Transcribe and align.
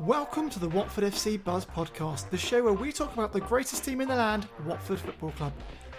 Welcome 0.00 0.48
to 0.50 0.60
the 0.60 0.68
Watford 0.68 1.02
FC 1.02 1.42
Buzz 1.42 1.66
podcast, 1.66 2.30
the 2.30 2.38
show 2.38 2.62
where 2.62 2.72
we 2.72 2.92
talk 2.92 3.12
about 3.14 3.32
the 3.32 3.40
greatest 3.40 3.84
team 3.84 4.00
in 4.00 4.06
the 4.06 4.14
land, 4.14 4.46
Watford 4.64 5.00
Football 5.00 5.32
Club. 5.32 5.52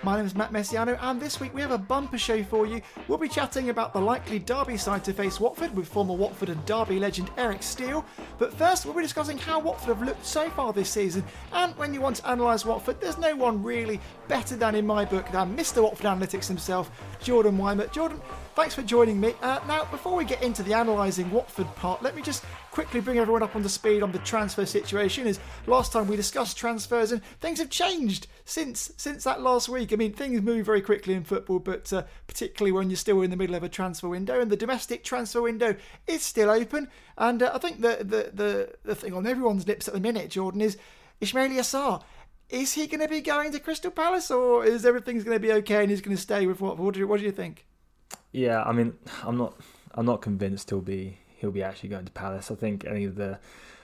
My 0.04 0.16
name 0.16 0.26
is 0.26 0.34
Matt 0.34 0.54
Messiano, 0.54 0.98
and 1.02 1.20
this 1.20 1.42
week 1.42 1.54
we 1.54 1.60
have 1.60 1.72
a 1.72 1.78
bumper 1.78 2.18
show 2.18 2.42
for 2.42 2.66
you. 2.66 2.82
We'll 3.10 3.18
be 3.18 3.28
chatting 3.28 3.70
about 3.70 3.92
the 3.92 4.00
likely 4.00 4.40
Derby 4.40 4.78
side 4.78 5.04
to 5.04 5.12
face 5.12 5.42
Watford 5.42 5.76
with 5.76 5.90
former 5.90 6.14
Watford 6.14 6.48
and 6.48 6.66
Derby 6.66 6.98
legend 6.98 7.30
Eric 7.38 7.62
Steele. 7.62 8.06
But 8.38 8.54
first, 8.54 8.86
we'll 8.86 8.96
be 8.96 9.02
discussing 9.02 9.38
how 9.38 9.60
Watford 9.60 9.90
have 9.90 10.02
looked 10.02 10.26
so 10.26 10.50
far 10.52 10.72
this 10.72 10.90
season. 10.90 11.26
And 11.52 11.76
when 11.76 11.94
you 11.94 12.00
want 12.00 12.16
to 12.18 12.32
analyse 12.32 12.64
Watford, 12.64 13.02
there's 13.02 13.18
no 13.18 13.36
one 13.36 13.62
really 13.62 14.00
better 14.30 14.56
than, 14.56 14.76
in 14.76 14.88
my 14.88 15.04
book, 15.04 15.30
than 15.34 15.58
Mr. 15.58 15.84
Watford 15.84 16.06
Analytics 16.06 16.48
himself, 16.48 16.90
Jordan 17.22 17.58
Wiemer. 17.58 17.92
Jordan, 17.92 18.22
thanks 18.60 18.76
for 18.76 18.82
joining 18.82 19.18
me. 19.18 19.34
Uh, 19.42 19.58
now, 19.70 19.86
before 19.86 20.18
we 20.18 20.26
get 20.26 20.44
into 20.44 20.62
the 20.62 20.74
analysing 20.74 21.32
Watford 21.32 21.74
part, 21.76 22.04
let 22.04 22.14
me 22.14 22.22
just 22.22 22.44
quickly 22.72 23.00
bring 23.00 23.18
everyone 23.18 23.42
up 23.42 23.56
on 23.56 23.64
the 23.64 23.70
speed 23.70 24.04
on 24.04 24.12
the 24.12 24.20
transfer 24.20 24.66
situation. 24.66 25.26
As 25.28 25.40
last 25.66 25.94
time 25.94 26.08
we 26.08 26.18
discussed 26.18 26.58
transfers, 26.58 27.14
and 27.14 27.24
things 27.40 27.60
have 27.60 27.70
changed 27.70 28.28
since 28.44 28.92
since 28.98 29.24
that 29.24 29.42
last 29.42 29.70
week. 29.70 29.94
I 29.94 29.96
mean, 29.96 30.12
things 30.12 30.42
move 30.42 30.66
very 30.66 30.82
quickly 30.82 31.14
in 31.14 31.24
football, 31.24 31.60
but 31.60 31.94
uh, 31.94 32.04
particularly 32.28 32.74
when 32.74 32.90
you're 32.90 32.98
still 32.98 33.22
in 33.22 33.30
the 33.30 33.38
middle 33.38 33.56
of 33.56 33.64
a 33.64 33.70
transfer 33.70 34.10
window, 34.10 34.42
and 34.42 34.52
the 34.52 34.58
domestic 34.58 35.06
transfer 35.06 35.42
window 35.42 35.78
is 36.06 36.22
still 36.22 36.50
open. 36.50 36.90
And 37.18 37.42
uh, 37.42 37.52
I 37.54 37.60
think 37.60 37.80
the, 37.80 38.00
the 38.02 38.32
the 38.34 38.76
the 38.84 38.96
thing 38.96 39.14
on 39.14 39.26
everyone's 39.26 39.70
lips 39.70 39.88
at 39.88 39.94
the 39.94 40.02
minute, 40.02 40.32
Jordan, 40.32 40.60
is 40.60 40.76
Ismaila 41.22 41.60
Sarr. 41.60 42.04
Is 42.50 42.74
he 42.74 42.88
going 42.88 43.00
to 43.00 43.08
be 43.08 43.22
going 43.22 43.54
to 43.54 43.60
Crystal 43.62 43.90
Palace, 43.90 44.30
or 44.30 44.66
is 44.66 44.86
everything's 44.86 45.24
going 45.24 45.38
to 45.38 45.48
be 45.48 45.54
okay 45.54 45.82
and 45.82 45.90
he's 45.90 46.02
going 46.02 46.18
to 46.18 46.22
stay 46.22 46.46
with 46.46 46.60
Watford? 46.60 46.98
What 46.98 47.08
what 47.08 47.20
do 47.22 47.26
you 47.26 47.32
think? 47.32 47.66
Yeah, 48.32 48.64
I 48.64 48.72
mean, 48.72 48.94
I'm 49.24 49.38
not, 49.38 49.56
I'm 49.94 50.06
not 50.06 50.22
convinced 50.22 50.70
he'll 50.70 50.82
be, 50.82 51.18
he'll 51.38 51.52
be 51.52 51.64
actually 51.64 51.90
going 51.90 52.06
to 52.06 52.12
Palace. 52.12 52.52
I 52.52 52.56
think 52.56 52.86
any 52.86 53.06
of 53.06 53.16
the, 53.16 53.40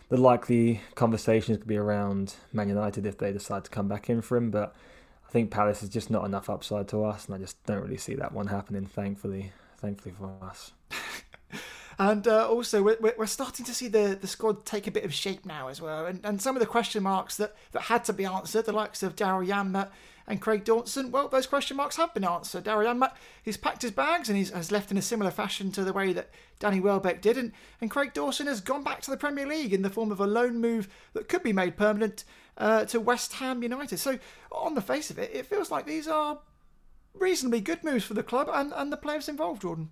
the 0.09 0.17
likely 0.17 0.81
conversations 0.93 1.57
could 1.57 1.67
be 1.67 1.77
around 1.77 2.35
Man 2.53 2.69
United 2.69 3.05
if 3.05 3.17
they 3.17 3.31
decide 3.31 3.63
to 3.65 3.71
come 3.71 3.87
back 3.87 4.09
in 4.09 4.21
for 4.21 4.37
him. 4.37 4.51
But 4.51 4.75
I 5.27 5.31
think 5.31 5.51
Palace 5.51 5.81
is 5.81 5.89
just 5.89 6.11
not 6.11 6.25
enough 6.25 6.49
upside 6.49 6.87
to 6.89 7.03
us, 7.03 7.25
and 7.25 7.35
I 7.35 7.37
just 7.39 7.63
don't 7.65 7.81
really 7.81 7.97
see 7.97 8.15
that 8.15 8.33
one 8.33 8.47
happening. 8.47 8.85
Thankfully, 8.85 9.51
thankfully 9.77 10.13
for 10.17 10.31
us. 10.41 10.73
And 11.97 12.27
uh, 12.27 12.47
also, 12.49 12.83
we're, 12.83 12.97
we're 13.17 13.25
starting 13.25 13.65
to 13.65 13.73
see 13.73 13.87
the, 13.87 14.17
the 14.19 14.27
squad 14.27 14.65
take 14.65 14.87
a 14.87 14.91
bit 14.91 15.05
of 15.05 15.13
shape 15.13 15.45
now 15.45 15.69
as 15.69 15.81
well. 15.81 16.05
And, 16.05 16.19
and 16.25 16.41
some 16.41 16.55
of 16.55 16.59
the 16.59 16.65
question 16.65 17.03
marks 17.03 17.37
that, 17.37 17.55
that 17.71 17.83
had 17.83 18.03
to 18.05 18.13
be 18.13 18.25
answered, 18.25 18.65
the 18.65 18.73
likes 18.73 19.01
of 19.01 19.15
Daryl 19.15 19.47
Janmaat 19.47 19.89
and 20.27 20.41
Craig 20.41 20.63
Dawson, 20.63 21.11
well, 21.11 21.27
those 21.27 21.45
question 21.45 21.77
marks 21.77 21.97
have 21.97 22.13
been 22.13 22.23
answered. 22.23 22.63
Daryl 22.63 22.85
Janmaat, 22.85 23.13
he's 23.43 23.57
packed 23.57 23.83
his 23.83 23.91
bags 23.91 24.27
and 24.27 24.37
he's 24.37 24.49
has 24.49 24.71
left 24.71 24.89
in 24.89 24.97
a 24.97 25.01
similar 25.01 25.29
fashion 25.29 25.71
to 25.73 25.83
the 25.83 25.93
way 25.93 26.13
that 26.13 26.31
Danny 26.59 26.79
Welbeck 26.79 27.21
did. 27.21 27.37
And, 27.37 27.51
and 27.79 27.91
Craig 27.91 28.13
Dawson 28.13 28.47
has 28.47 28.59
gone 28.59 28.83
back 28.83 29.01
to 29.01 29.11
the 29.11 29.17
Premier 29.17 29.45
League 29.45 29.73
in 29.73 29.83
the 29.83 29.89
form 29.89 30.11
of 30.11 30.19
a 30.19 30.25
loan 30.25 30.59
move 30.59 30.87
that 31.13 31.29
could 31.29 31.43
be 31.43 31.53
made 31.53 31.77
permanent 31.77 32.23
uh, 32.57 32.85
to 32.85 32.99
West 32.99 33.33
Ham 33.33 33.61
United. 33.61 33.97
So, 33.97 34.17
on 34.51 34.73
the 34.73 34.81
face 34.81 35.09
of 35.09 35.19
it, 35.19 35.31
it 35.33 35.45
feels 35.45 35.69
like 35.69 35.85
these 35.85 36.07
are 36.07 36.39
reasonably 37.13 37.61
good 37.61 37.83
moves 37.83 38.05
for 38.05 38.13
the 38.13 38.23
club 38.23 38.49
and, 38.51 38.73
and 38.75 38.91
the 38.91 38.97
players 38.97 39.29
involved, 39.29 39.61
Jordan. 39.61 39.91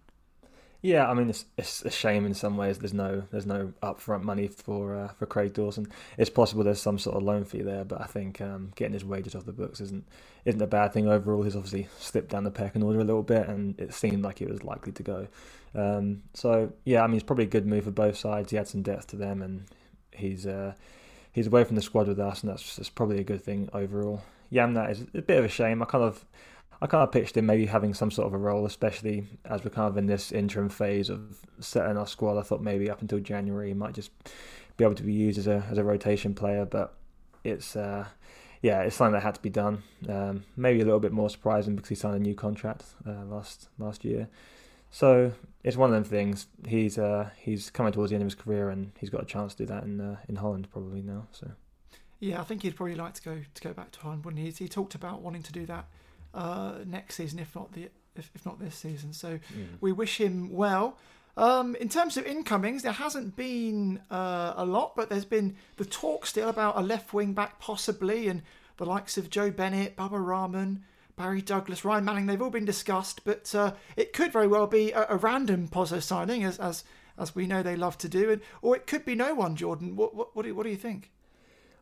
Yeah, 0.84 1.10
I 1.10 1.14
mean 1.14 1.30
it's, 1.30 1.46
it's 1.58 1.82
a 1.84 1.90
shame 1.90 2.26
in 2.26 2.34
some 2.34 2.58
ways. 2.58 2.78
There's 2.78 2.94
no 2.94 3.24
there's 3.32 3.46
no 3.46 3.72
upfront 3.82 4.24
money 4.24 4.50
for 4.50 4.98
uh, 4.98 5.08
for 5.14 5.26
Craig 5.26 5.54
Dawson. 5.54 5.88
It's 6.18 6.30
possible 6.30 6.62
there's 6.62 6.82
some 6.82 7.00
sort 7.00 7.16
of 7.16 7.24
loan 7.24 7.46
fee 7.46 7.62
there, 7.62 7.86
but 7.86 8.02
I 8.02 8.06
think 8.06 8.42
um, 8.42 8.74
getting 8.76 8.92
his 8.92 9.06
wages 9.06 9.34
off 9.34 9.46
the 9.46 9.54
books 9.54 9.80
isn't 9.80 10.06
isn't 10.44 10.62
a 10.62 10.68
bad 10.68 10.92
thing 10.92 11.08
overall. 11.08 11.44
He's 11.44 11.56
obviously 11.56 11.88
slipped 12.00 12.32
down 12.32 12.44
the 12.44 12.52
pecking 12.52 12.84
order 12.84 13.00
a 13.00 13.06
little 13.06 13.24
bit, 13.24 13.48
and 13.48 13.80
it 13.80 13.94
seemed 13.94 14.24
like 14.24 14.40
he 14.40 14.46
was 14.46 14.62
likely 14.66 14.92
to 14.92 15.04
go. 15.04 15.28
Um, 15.74 16.24
so 16.34 16.74
yeah, 16.84 17.02
I 17.02 17.08
mean 17.08 17.16
it's 17.16 17.24
probably 17.24 17.46
a 17.46 17.48
good 17.48 17.66
move 17.66 17.86
for 17.86 17.92
both 17.92 18.18
sides. 18.18 18.52
He 18.52 18.58
had 18.58 18.68
some 18.68 18.82
depth 18.82 19.08
to 19.08 19.16
them, 19.16 19.42
and 19.42 19.64
he's 20.12 20.46
uh, 20.46 20.74
he's 21.32 21.48
away 21.48 21.64
from 21.64 21.78
the 21.78 21.82
squad 21.82 22.10
with 22.10 22.20
us, 22.20 22.42
and 22.42 22.52
that's, 22.52 22.76
that's 22.76 22.90
probably 22.90 23.20
a 23.20 23.24
good 23.24 23.42
thing 23.42 23.70
overall. 23.74 24.22
Janmaat 24.52 24.92
is 24.92 25.02
a 25.14 25.22
bit 25.22 25.40
of 25.40 25.46
a 25.46 25.50
shame. 25.50 25.82
I 25.82 25.86
kind 25.86 26.04
of 26.04 26.26
I 26.84 26.88
kind 26.88 27.02
of 27.02 27.14
pitched 27.14 27.38
him 27.38 27.46
maybe 27.46 27.66
having 27.66 27.94
some 27.94 28.12
sort 28.12 28.28
of 28.28 28.34
a 28.34 28.38
role, 28.38 28.66
especially 28.66 29.26
as 29.46 29.64
we're 29.64 29.70
kind 29.70 29.88
of 29.88 29.96
in 29.96 30.06
this 30.06 30.34
interim 30.34 30.68
phase 30.68 31.10
of 31.10 31.40
setting 31.62 31.96
our 31.96 32.06
squad. 32.06 32.38
I 32.38 32.42
thought 32.42 32.62
maybe 32.62 32.90
up 32.90 33.00
until 33.00 33.20
January 33.20 33.70
he 33.70 33.74
might 33.74 33.94
just 33.94 34.12
be 34.76 34.84
able 34.84 34.96
to 34.96 35.04
be 35.04 35.14
used 35.14 35.40
as 35.40 35.48
a 35.48 35.64
as 35.72 35.78
a 35.78 35.84
rotation 35.86 36.36
player, 36.36 36.66
but 36.66 36.94
it's 37.46 37.78
uh, 37.78 38.06
yeah, 38.62 38.82
it's 38.82 38.98
something 38.98 39.14
that 39.14 39.24
had 39.24 39.36
to 39.36 39.42
be 39.42 39.50
done. 39.50 39.82
Um, 40.10 40.44
maybe 40.58 40.82
a 40.82 40.84
little 40.84 41.00
bit 41.00 41.14
more 41.14 41.30
surprising 41.30 41.78
because 41.78 41.88
he 41.88 41.96
signed 41.96 42.18
a 42.18 42.20
new 42.20 42.36
contract 42.36 42.84
uh, 43.08 43.24
last 43.28 43.70
last 43.80 44.04
year. 44.04 44.28
So 44.92 45.32
it's 45.64 45.78
one 45.78 45.90
of 45.90 45.94
them 45.94 46.04
things. 46.04 46.48
He's 46.68 46.98
uh, 46.98 47.30
he's 47.38 47.70
coming 47.70 47.94
towards 47.94 48.10
the 48.10 48.18
end 48.18 48.24
of 48.24 48.28
his 48.28 48.36
career, 48.36 48.70
and 48.70 48.92
he's 49.00 49.10
got 49.10 49.22
a 49.22 49.26
chance 49.26 49.54
to 49.56 49.64
do 49.64 49.68
that 49.68 49.84
in 49.84 50.02
uh, 50.02 50.18
in 50.28 50.36
Holland 50.36 50.68
probably 50.70 51.02
now. 51.02 51.28
So 51.32 51.50
Yeah, 52.20 52.42
I 52.42 52.44
think 52.44 52.64
he'd 52.64 52.76
probably 52.76 52.96
like 52.96 53.14
to 53.14 53.22
go 53.22 53.42
to 53.54 53.62
go 53.62 53.72
back 53.72 53.92
to 53.92 54.02
Holland, 54.02 54.26
wouldn't 54.26 54.44
he? 54.44 54.52
He 54.52 54.68
talked 54.68 54.96
about 54.96 55.22
wanting 55.22 55.44
to 55.44 55.54
do 55.54 55.66
that 55.68 55.86
uh, 56.34 56.80
next 56.86 57.16
season, 57.16 57.40
if 57.40 57.56
not 57.56 57.74
the 57.74 57.90
if, 58.16 58.30
if 58.36 58.46
not 58.46 58.60
this 58.60 58.76
season. 58.76 59.14
So 59.14 59.40
we 59.82 59.92
wish 59.92 60.20
him 60.20 60.52
well. 60.52 60.98
Um, 61.36 61.76
in 61.78 61.90
terms 61.90 62.16
of 62.16 62.28
incomings, 62.28 62.84
there 62.84 62.92
hasn't 62.92 63.36
been 63.36 64.02
uh, 64.12 64.54
a 64.56 64.66
lot, 64.66 64.96
but 64.96 65.10
there's 65.10 65.26
been 65.26 65.56
the 65.78 65.86
talk 65.86 66.28
still 66.28 66.48
about 66.48 66.78
a 66.78 66.82
left 66.82 67.12
wing 67.14 67.34
back 67.34 67.60
possibly, 67.60 68.28
and 68.28 68.44
the 68.78 68.86
likes 68.86 69.18
of 69.18 69.32
Joe 69.32 69.50
Bennett, 69.50 69.96
Baba 69.96 70.20
Rahman, 70.20 70.84
Barry 71.16 71.42
Douglas, 71.42 71.84
Ryan 71.84 72.06
Manning. 72.06 72.26
They've 72.28 72.42
all 72.42 72.52
been 72.52 72.66
discussed, 72.66 73.22
but 73.24 73.54
uh, 73.56 73.74
it 73.96 74.14
could 74.14 74.32
very 74.32 74.48
well 74.48 74.68
be 74.68 74.92
a, 74.92 75.08
a 75.10 75.18
random 75.18 75.68
Pozzo 75.68 76.02
signing, 76.02 76.44
as 76.44 76.60
as 76.60 76.84
as 77.18 77.36
we 77.36 77.48
know 77.48 77.64
they 77.64 77.76
love 77.76 77.98
to 78.00 78.10
do, 78.10 78.32
and 78.32 78.42
or 78.62 78.76
it 78.76 78.86
could 78.86 79.06
be 79.06 79.16
no 79.16 79.34
one. 79.34 79.56
Jordan, 79.56 79.96
what 79.96 80.14
what 80.14 80.36
what 80.36 80.44
do 80.44 80.50
you, 80.50 80.56
what 80.56 80.64
do 80.64 80.70
you 80.70 80.76
think? 80.76 81.10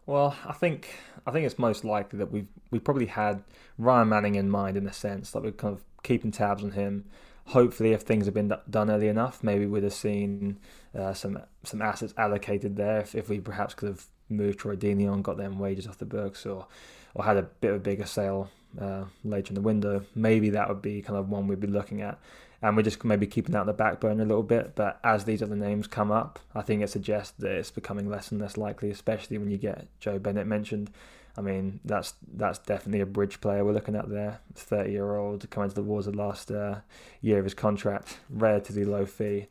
Well, 0.06 0.36
I 0.46 0.54
think 0.54 0.90
I 1.26 1.32
think 1.32 1.46
it's 1.46 1.60
most 1.60 1.84
likely 1.86 2.20
that 2.20 2.32
we've 2.32 2.48
we 2.72 2.80
probably 2.80 3.06
had 3.06 3.44
Ryan 3.78 4.10
Manning 4.10 4.36
in 4.36 4.50
mind 4.50 4.78
in 4.78 4.88
a 4.88 4.94
sense 4.94 5.32
that 5.32 5.44
we're 5.44 5.52
kind 5.52 5.74
of 5.74 5.84
keeping 6.04 6.32
tabs 6.32 6.64
on 6.64 6.72
him. 6.72 7.06
Hopefully, 7.46 7.94
if 7.94 8.02
things 8.02 8.26
have 8.26 8.34
been 8.34 8.54
done 8.70 8.90
early 8.90 9.08
enough, 9.08 9.44
maybe 9.44 9.66
we'd 9.66 9.84
have 9.84 9.94
seen 9.94 10.60
uh, 10.98 11.14
some 11.14 11.40
some 11.64 11.82
assets 11.82 12.14
allocated 12.18 12.76
there. 12.76 13.00
If, 13.00 13.16
if 13.16 13.30
we 13.30 13.40
perhaps 13.40 13.74
could 13.74 13.90
have 13.90 14.06
moved 14.30 14.60
Troy 14.60 14.76
Deeney 14.76 15.12
on, 15.12 15.22
got 15.22 15.38
them 15.38 15.60
wages 15.60 15.88
off 15.88 15.98
the 15.98 16.06
books, 16.06 16.46
or 16.46 16.68
or 17.14 17.24
had 17.24 17.38
a 17.38 17.44
bit 17.44 17.70
of 17.72 17.78
a 17.78 17.80
bigger 17.80 18.06
sale 18.06 18.50
uh, 18.80 19.06
later 19.24 19.50
in 19.50 19.56
the 19.56 19.62
window, 19.62 20.04
maybe 20.16 20.50
that 20.52 20.68
would 20.70 20.82
be 20.82 21.02
kind 21.02 21.18
of 21.18 21.30
one 21.30 21.48
we'd 21.48 21.60
be 21.60 21.68
looking 21.68 22.02
at. 22.02 22.20
And 22.62 22.78
we're 22.78 22.84
just 22.84 23.04
maybe 23.04 23.26
keeping 23.26 23.54
that 23.54 23.62
on 23.62 23.68
the 23.68 23.74
back 23.74 24.00
burner 24.00 24.24
a 24.24 24.26
little 24.26 24.44
bit. 24.44 24.76
But 24.76 25.00
as 25.04 25.26
these 25.26 25.42
other 25.42 25.56
names 25.56 25.88
come 25.88 26.12
up, 26.12 26.40
I 26.54 26.62
think 26.62 26.84
it 26.84 26.90
suggests 26.90 27.34
that 27.40 27.52
it's 27.52 27.72
becoming 27.72 28.08
less 28.08 28.32
and 28.32 28.40
less 28.40 28.56
likely, 28.56 28.92
especially 28.92 29.38
when 29.40 29.50
you 29.50 29.58
get 29.58 29.88
Joe 30.00 30.20
Bennett 30.20 30.46
mentioned. 30.46 30.92
I 31.38 31.42
mean, 31.42 31.80
that's 31.86 32.14
that's 32.34 32.60
definitely 32.60 33.02
a 33.02 33.06
bridge 33.06 33.42
player 33.42 33.64
we're 33.64 33.72
looking 33.72 33.96
at 33.96 34.10
there. 34.10 34.42
Thirty 34.54 34.92
year 34.92 35.16
old 35.16 35.50
coming 35.50 35.70
towards 35.70 35.74
the 35.76 35.84
wars 35.84 36.06
the 36.06 36.12
last 36.12 36.52
uh, 36.52 36.82
year 37.22 37.40
of 37.40 37.46
his 37.46 37.54
contract, 37.54 38.20
relatively 38.30 38.84
low 38.84 39.06
fee. 39.06 39.48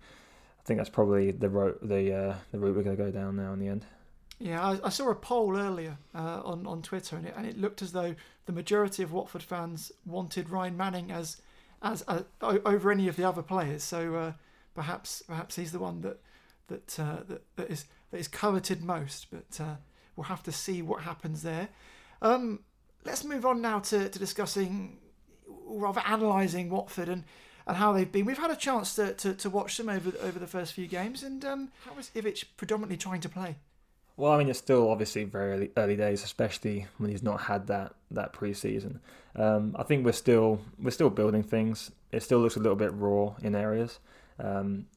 I 0.61 0.63
think 0.65 0.79
that's 0.79 0.91
probably 0.91 1.31
the 1.31 1.49
route 1.49 1.79
the 1.83 2.13
uh, 2.13 2.35
the 2.53 2.59
route 2.59 2.77
we're 2.77 2.83
going 2.83 2.97
to 2.97 3.03
go 3.03 3.11
down 3.11 3.37
now 3.37 3.53
in 3.53 3.59
the 3.59 3.69
end. 3.69 3.87
Yeah, 4.39 4.65
I, 4.65 4.87
I 4.87 4.89
saw 4.89 5.11
a 5.11 5.15
poll 5.15 5.57
earlier 5.57 5.97
uh, 6.15 6.43
on 6.45 6.67
on 6.67 6.83
Twitter, 6.83 7.17
and 7.17 7.27
it, 7.27 7.35
and 7.37 7.47
it 7.47 7.59
looked 7.59 7.83
as 7.83 7.93
though 7.93 8.15
the 8.47 8.53
majority 8.53 9.03
of 9.03 9.13
Watford 9.13 9.43
fans 9.43 9.91
wanted 10.05 10.51
Ryan 10.51 10.77
Manning 10.77 11.11
as 11.11 11.41
as 11.83 12.05
uh, 12.09 12.23
over 12.43 12.91
any 12.91 13.09
of 13.09 13.17
the 13.17 13.25
other 13.25 13.43
players. 13.43 13.83
So 13.83 14.15
uh, 14.15 14.33
perhaps 14.75 15.23
perhaps 15.23 15.57
he's 15.57 15.73
the 15.73 15.79
one 15.79 16.01
that 16.03 16.21
that 16.69 16.99
uh, 16.99 17.19
that, 17.29 17.43
that 17.57 17.71
is 17.71 17.87
that 18.11 18.19
is 18.19 18.29
coveted 18.29 18.83
most. 18.83 19.27
But 19.31 19.61
uh, 19.61 19.77
we'll 20.17 20.25
have 20.25 20.43
to 20.45 20.53
see 20.53 20.83
what 20.83 21.03
happens 21.03 21.43
there. 21.43 21.69
Um, 22.23 22.61
let's 23.05 23.25
move 23.25 23.47
on 23.47 23.61
now 23.63 23.79
to, 23.81 24.09
to 24.09 24.19
discussing, 24.19 24.99
rather 25.67 26.03
analysing 26.07 26.69
Watford 26.71 27.09
and, 27.09 27.25
and 27.67 27.77
how 27.77 27.93
they've 27.93 28.11
been. 28.11 28.27
We've 28.27 28.39
had 28.39 28.51
a 28.51 28.57
chance 28.57 28.95
to, 28.97 29.15
to, 29.15 29.35
to 29.35 29.51
watch 29.51 29.77
them 29.77 29.89
over 29.89 30.13
over 30.23 30.39
the 30.39 30.47
first 30.47 30.75
few 30.75 30.87
games, 30.87 31.23
and 31.23 31.45
um, 31.45 31.73
how 31.85 31.99
is 31.99 32.11
Ivic 32.15 32.45
predominantly 32.57 32.97
trying 32.97 33.21
to 33.23 33.29
play? 33.29 33.57
Well, 34.21 34.33
I 34.33 34.37
mean, 34.37 34.51
it's 34.51 34.59
still 34.59 34.91
obviously 34.91 35.25
very 35.25 35.53
early, 35.53 35.71
early 35.79 35.97
days, 35.97 36.23
especially 36.23 36.87
when 36.99 37.11
he's 37.11 37.23
not 37.23 37.41
had 37.41 37.69
that 37.69 37.95
that 38.11 38.35
pre-season. 38.35 39.01
Um, 39.35 39.75
I 39.79 39.83
think 39.83 40.05
we're 40.05 40.13
still 40.13 40.61
we're 40.79 40.91
still 40.91 41.09
building 41.09 41.43
things. 41.43 41.91
It 42.13 42.23
still 42.23 42.41
looks 42.41 42.57
a 42.57 42.61
little 42.61 42.77
bit 42.77 42.93
raw 42.93 43.33
in 43.43 43.55
areas. 43.55 43.99
Um, 44.39 44.89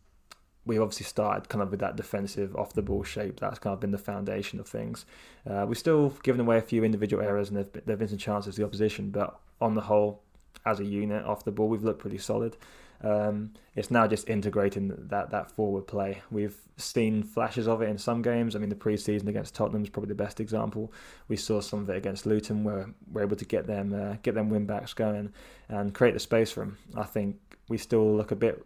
we 0.65 0.77
obviously 0.77 1.05
started 1.05 1.47
kind 1.47 1.61
of 1.61 1.71
with 1.71 1.79
that 1.79 1.95
defensive 1.95 2.53
off 2.57 2.73
the 2.73 2.81
ball 2.81 3.05
shape. 3.05 3.39
That's 3.39 3.59
kind 3.59 3.73
of 3.73 3.79
been 3.79 3.91
the 3.91 3.97
foundation 3.97 4.59
of 4.59 4.67
things. 4.67 5.05
Uh, 5.49 5.65
we've 5.69 5.77
still 5.77 6.09
given 6.23 6.41
away 6.41 6.57
a 6.57 6.61
few 6.61 6.83
individual 6.83 7.23
errors 7.23 7.49
and 7.49 7.57
there 7.57 7.81
have 7.87 7.99
been 7.99 8.09
some 8.09 8.17
chances 8.17 8.55
to 8.55 8.61
the 8.61 8.67
opposition, 8.67 9.09
but 9.09 9.39
on 9.61 9.73
the 9.73 9.81
whole, 9.81 10.21
as 10.65 10.81
a 10.81 10.85
unit 10.85 11.23
off 11.23 11.45
the 11.45 11.51
ball, 11.51 11.69
we've 11.69 11.83
looked 11.83 11.99
pretty 11.99 12.17
solid. 12.17 12.57
Um, 13.03 13.51
it's 13.75 13.91
now 13.91 14.07
just 14.07 14.29
integrating 14.29 14.93
that 15.09 15.29
that 15.31 15.51
forward 15.51 15.87
play. 15.87 16.21
We've 16.31 16.55
seen 16.77 17.21
flashes 17.23 17.67
of 17.67 17.81
it 17.81 17.89
in 17.89 17.97
some 17.97 18.21
games. 18.21 18.55
I 18.55 18.59
mean, 18.59 18.69
the 18.69 18.75
pre-season 18.75 19.27
against 19.27 19.55
Tottenham 19.55 19.83
is 19.83 19.89
probably 19.89 20.09
the 20.09 20.23
best 20.23 20.39
example. 20.39 20.91
We 21.27 21.35
saw 21.35 21.59
some 21.59 21.79
of 21.79 21.89
it 21.89 21.97
against 21.97 22.25
Luton, 22.25 22.63
where 22.63 22.89
we're 23.11 23.23
able 23.23 23.35
to 23.35 23.45
get 23.45 23.67
them 23.67 23.93
uh, 23.93 24.15
get 24.21 24.35
them 24.35 24.49
wing 24.49 24.65
backs 24.65 24.93
going 24.93 25.33
and 25.69 25.93
create 25.93 26.13
the 26.13 26.19
space 26.19 26.51
for 26.51 26.61
them. 26.61 26.77
I 26.95 27.03
think 27.03 27.37
we 27.69 27.77
still 27.77 28.15
look 28.15 28.31
a 28.31 28.35
bit 28.35 28.65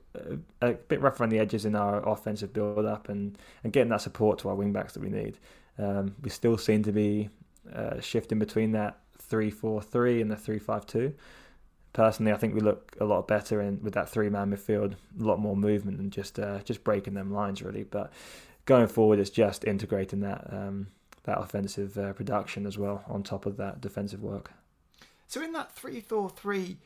a 0.62 0.74
bit 0.74 1.01
rough 1.01 1.19
around 1.19 1.30
the 1.30 1.40
edges 1.40 1.66
in 1.66 1.75
our 1.75 2.07
offensive 2.07 2.54
build 2.54 2.86
up 2.86 3.10
and, 3.10 3.38
and 3.63 3.74
getting 3.74 3.90
that 3.90 4.01
support 4.01 4.40
to 4.40 4.50
our 4.50 4.56
wing 4.56 4.72
backs 4.72 4.94
that 4.94 5.01
we 5.01 5.10
need. 5.10 5.38
Um, 5.80 6.16
we 6.22 6.30
still 6.30 6.57
seem 6.57 6.83
to 6.83 6.92
be 6.92 7.30
uh, 7.74 8.00
shifting 8.00 8.40
between 8.40 8.72
that 8.74 9.00
three 9.19 9.50
four 9.50 9.81
three 9.81 10.22
and 10.22 10.31
the 10.31 10.36
three 10.36 10.60
five 10.60 10.86
two 10.86 11.13
personally, 11.98 12.32
I 12.32 12.38
think 12.38 12.54
we 12.54 12.62
look 12.62 12.96
a 13.00 13.06
lot 13.06 13.28
better 13.28 13.60
in 13.60 13.82
with 13.82 13.96
that 13.96 14.08
three 14.08 14.30
man 14.30 14.52
midfield, 14.52 14.94
a 14.94 15.24
lot 15.24 15.40
more 15.40 15.58
movement 15.58 16.00
and 16.00 16.12
just 16.12 16.38
uh, 16.38 16.60
just 16.60 16.84
breaking 16.84 17.16
them 17.16 17.34
lines 17.34 17.64
really. 17.64 17.84
But 17.84 18.14
going 18.66 18.88
forward, 18.88 19.18
it's 19.18 19.32
just 19.32 19.66
integrating 19.66 20.20
that 20.20 20.46
um, 20.54 20.88
that 21.24 21.40
offensive 21.40 21.98
uh, 21.98 22.14
production 22.14 22.68
as 22.68 22.78
well 22.78 23.04
on 23.08 23.24
top 23.24 23.48
of 23.48 23.58
that 23.58 23.82
defensive 23.82 24.22
work. 24.22 24.52
So 25.28 25.42
in 25.42 25.54
that 25.54 25.72
three 25.72 26.00
four 26.00 26.30
three, 26.30 26.78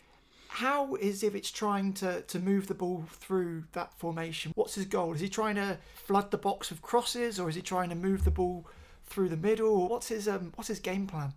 how 0.48 0.96
is 0.96 1.24
Ivic 1.24 1.52
trying 1.52 1.92
to, 1.96 2.22
to 2.22 2.40
move 2.40 2.68
the 2.68 2.74
ball 2.74 3.04
through 3.10 3.66
that 3.74 3.94
formation? 3.94 4.54
What's 4.56 4.76
his 4.76 4.86
goal? 4.86 5.14
Is 5.14 5.20
he 5.20 5.28
trying 5.28 5.56
to 5.56 5.78
flood 5.94 6.32
the 6.32 6.38
box 6.38 6.70
with 6.70 6.82
crosses, 6.82 7.38
or 7.38 7.50
is 7.50 7.56
he 7.56 7.62
trying 7.62 7.90
to 7.90 7.96
move 7.96 8.24
the 8.24 8.32
ball 8.32 8.66
through 9.08 9.28
the 9.28 9.36
middle? 9.36 9.90
What's 9.90 10.08
his 10.08 10.30
um, 10.30 10.54
what's 10.56 10.70
his 10.70 10.80
game 10.80 11.06
plan? 11.06 11.34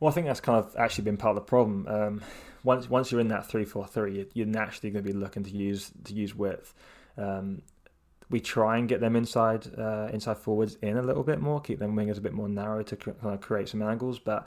Well, 0.00 0.10
I 0.10 0.14
think 0.14 0.26
that's 0.26 0.40
kind 0.40 0.58
of 0.58 0.74
actually 0.76 1.04
been 1.04 1.18
part 1.18 1.36
of 1.36 1.44
the 1.44 1.48
problem. 1.48 1.86
Um, 1.86 2.22
once 2.64 2.88
once 2.90 3.12
you're 3.12 3.20
in 3.20 3.28
that 3.28 3.46
three 3.46 3.64
four 3.64 3.86
three, 3.86 4.26
you're 4.34 4.46
naturally 4.46 4.90
going 4.90 5.04
to 5.04 5.12
be 5.12 5.16
looking 5.16 5.44
to 5.44 5.50
use 5.50 5.92
to 6.04 6.14
use 6.14 6.34
width. 6.34 6.74
Um, 7.16 7.62
we 8.30 8.40
try 8.40 8.78
and 8.78 8.88
get 8.88 9.00
them 9.00 9.16
inside 9.16 9.66
uh, 9.78 10.08
inside 10.12 10.38
forwards 10.38 10.76
in 10.82 10.96
a 10.96 11.02
little 11.02 11.22
bit 11.22 11.40
more, 11.40 11.60
keep 11.60 11.78
them 11.78 11.94
wingers 11.94 12.18
a 12.18 12.20
bit 12.20 12.32
more 12.32 12.48
narrow 12.48 12.82
to 12.82 12.96
kind 12.96 13.16
of 13.22 13.40
create 13.40 13.68
some 13.68 13.82
angles. 13.82 14.18
But 14.18 14.46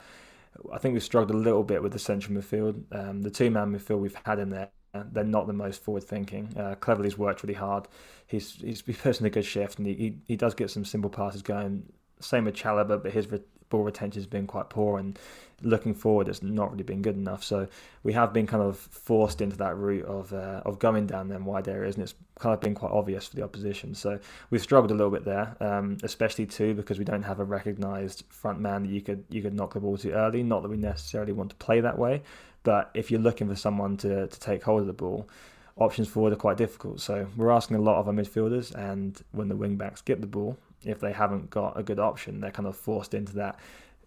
I 0.72 0.78
think 0.78 0.94
we've 0.94 1.02
struggled 1.02 1.30
a 1.30 1.38
little 1.38 1.62
bit 1.64 1.82
with 1.82 1.92
the 1.92 1.98
central 1.98 2.36
midfield. 2.36 2.82
Um, 2.92 3.22
the 3.22 3.30
two 3.30 3.50
man 3.50 3.72
midfield 3.72 4.00
we've 4.00 4.18
had 4.24 4.38
in 4.38 4.50
there, 4.50 4.70
they're 5.12 5.24
not 5.24 5.46
the 5.46 5.52
most 5.52 5.82
forward 5.82 6.04
thinking. 6.04 6.52
Uh, 6.56 6.74
Cleverley's 6.76 7.18
worked 7.18 7.42
really 7.42 7.54
hard. 7.54 7.86
He's 8.26 8.54
he's, 8.56 8.82
he's 8.84 8.96
put 8.96 9.20
in 9.20 9.26
a 9.26 9.30
good 9.30 9.44
shift, 9.44 9.78
and 9.78 9.86
he, 9.86 9.94
he, 9.94 10.16
he 10.26 10.36
does 10.36 10.54
get 10.54 10.70
some 10.70 10.84
simple 10.84 11.10
passes 11.10 11.42
going. 11.42 11.92
Same 12.24 12.44
with 12.44 12.56
Chalobah, 12.56 13.02
but 13.02 13.12
his 13.12 13.26
ball 13.70 13.82
retention 13.82 14.20
has 14.20 14.26
been 14.26 14.46
quite 14.46 14.70
poor, 14.70 14.98
and 14.98 15.18
looking 15.62 15.94
forward, 15.94 16.28
it's 16.28 16.42
not 16.42 16.70
really 16.70 16.84
been 16.84 17.02
good 17.02 17.16
enough. 17.16 17.42
So 17.42 17.66
we 18.02 18.12
have 18.12 18.32
been 18.32 18.46
kind 18.46 18.62
of 18.62 18.76
forced 18.76 19.40
into 19.40 19.56
that 19.56 19.76
route 19.76 20.04
of 20.04 20.32
uh, 20.32 20.62
of 20.64 20.78
going 20.78 21.06
down 21.06 21.28
them 21.28 21.44
wide 21.44 21.68
areas, 21.68 21.96
and 21.96 22.04
it's 22.04 22.14
kind 22.38 22.54
of 22.54 22.60
been 22.60 22.74
quite 22.74 22.92
obvious 22.92 23.26
for 23.26 23.36
the 23.36 23.42
opposition. 23.42 23.94
So 23.94 24.18
we've 24.50 24.62
struggled 24.62 24.90
a 24.90 24.94
little 24.94 25.10
bit 25.10 25.24
there, 25.24 25.56
um, 25.60 25.98
especially 26.02 26.46
too 26.46 26.74
because 26.74 26.98
we 26.98 27.04
don't 27.04 27.22
have 27.22 27.40
a 27.40 27.44
recognised 27.44 28.24
front 28.28 28.60
man 28.60 28.84
that 28.84 28.90
you 28.90 29.00
could 29.00 29.24
you 29.28 29.42
could 29.42 29.54
knock 29.54 29.74
the 29.74 29.80
ball 29.80 29.96
to 29.98 30.12
early. 30.12 30.42
Not 30.42 30.62
that 30.62 30.68
we 30.68 30.76
necessarily 30.76 31.32
want 31.32 31.50
to 31.50 31.56
play 31.56 31.80
that 31.80 31.98
way, 31.98 32.22
but 32.62 32.90
if 32.94 33.10
you're 33.10 33.20
looking 33.20 33.48
for 33.48 33.56
someone 33.56 33.96
to 33.98 34.26
to 34.26 34.40
take 34.40 34.62
hold 34.64 34.82
of 34.82 34.86
the 34.86 34.92
ball. 34.92 35.28
Options 35.76 36.06
forward 36.06 36.32
are 36.32 36.36
quite 36.36 36.56
difficult, 36.56 37.00
so 37.00 37.26
we're 37.36 37.50
asking 37.50 37.76
a 37.76 37.80
lot 37.80 37.98
of 37.98 38.06
our 38.06 38.14
midfielders. 38.14 38.72
And 38.76 39.20
when 39.32 39.48
the 39.48 39.56
wing 39.56 39.74
backs 39.74 40.00
get 40.02 40.20
the 40.20 40.26
ball, 40.28 40.56
if 40.84 41.00
they 41.00 41.12
haven't 41.12 41.50
got 41.50 41.78
a 41.78 41.82
good 41.82 41.98
option, 41.98 42.40
they're 42.40 42.50
kind 42.50 42.68
of 42.68 42.76
forced 42.76 43.14
into 43.14 43.34
that 43.34 43.58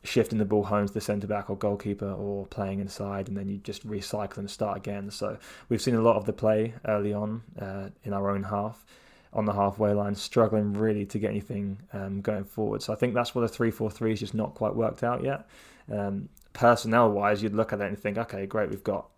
shifting 0.04 0.38
the 0.38 0.46
ball 0.46 0.64
home 0.64 0.88
to 0.88 0.94
the 0.94 1.02
centre 1.02 1.28
back 1.28 1.50
or 1.50 1.58
goalkeeper 1.58 2.12
or 2.12 2.46
playing 2.48 2.80
inside, 2.80 3.28
and 3.28 3.36
then 3.38 3.48
you 3.48 3.58
just 3.58 3.88
recycle 3.88 4.38
and 4.38 4.50
start 4.50 4.78
again. 4.78 5.12
So 5.12 5.38
we've 5.70 5.82
seen 5.82 5.96
a 5.96 6.02
lot 6.02 6.16
of 6.16 6.26
the 6.26 6.34
play 6.34 6.74
early 6.86 7.14
on 7.14 7.44
uh, 7.60 7.90
in 8.04 8.14
our 8.14 8.30
own 8.30 8.44
half 8.44 8.86
on 9.34 9.46
the 9.46 9.54
halfway 9.54 9.94
line, 9.94 10.16
struggling 10.16 10.74
really 10.74 11.06
to 11.06 11.20
get 11.20 11.30
anything 11.30 11.78
um, 11.94 12.22
going 12.22 12.46
forward. 12.46 12.82
So 12.82 12.94
I 12.94 12.96
think 12.96 13.14
that's 13.14 13.36
where 13.36 13.42
the 13.42 13.54
three 13.54 13.72
four 13.72 13.92
three 13.92 14.14
is 14.14 14.20
just 14.20 14.34
not 14.34 14.56
quite 14.56 14.76
worked 14.76 15.04
out 15.04 15.24
yet. 15.24 15.48
Um, 15.92 16.30
personnel 16.54 17.12
wise, 17.12 17.44
you'd 17.44 17.54
look 17.54 17.74
at 17.74 17.82
it 17.82 17.88
and 17.88 18.00
think, 18.00 18.18
okay, 18.18 18.46
great, 18.46 18.70
we've 18.70 18.84
got 18.84 19.10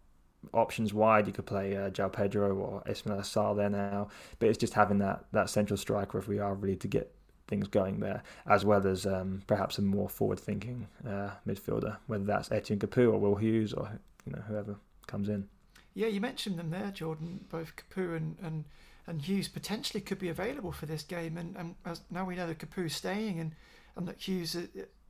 options 0.53 0.93
wide. 0.93 1.27
You 1.27 1.33
could 1.33 1.45
play 1.45 1.75
uh, 1.75 1.89
João 1.89 2.11
Pedro 2.11 2.55
or 2.55 2.83
Ismaila 2.87 3.21
Sarr 3.21 3.55
there 3.55 3.69
now, 3.69 4.09
but 4.39 4.49
it's 4.49 4.57
just 4.57 4.73
having 4.73 4.97
that 4.99 5.25
that 5.31 5.49
central 5.49 5.77
striker 5.77 6.17
if 6.17 6.27
we 6.27 6.39
are 6.39 6.55
really 6.55 6.77
to 6.77 6.87
get 6.87 7.13
things 7.49 7.67
going 7.67 7.99
there, 7.99 8.23
as 8.45 8.63
well 8.63 8.87
as 8.87 9.05
um, 9.05 9.41
perhaps 9.47 9.77
a 9.77 9.81
more 9.81 10.07
forward-thinking 10.07 10.87
uh, 11.05 11.31
midfielder, 11.45 11.97
whether 12.07 12.23
that's 12.23 12.51
Etienne 12.51 12.79
Capoue 12.79 13.11
or 13.11 13.17
Will 13.17 13.35
Hughes 13.35 13.73
or 13.73 13.99
you 14.25 14.31
know 14.31 14.41
whoever 14.47 14.75
comes 15.07 15.27
in. 15.27 15.49
Yeah, 15.93 16.07
you 16.07 16.21
mentioned 16.21 16.57
them 16.57 16.69
there, 16.69 16.91
Jordan. 16.91 17.43
Both 17.49 17.73
Capoue 17.75 18.15
and, 18.15 18.37
and, 18.41 18.65
and 19.07 19.21
Hughes 19.21 19.47
potentially 19.47 20.01
could 20.01 20.19
be 20.19 20.29
available 20.29 20.71
for 20.71 20.85
this 20.85 21.03
game, 21.03 21.37
and, 21.37 21.55
and 21.57 21.75
as 21.85 22.01
now 22.09 22.25
we 22.25 22.35
know 22.35 22.47
that 22.47 22.59
Capoue's 22.59 22.95
staying, 22.95 23.39
and 23.39 23.55
and 23.95 24.07
that 24.07 24.17
Hughes 24.25 24.55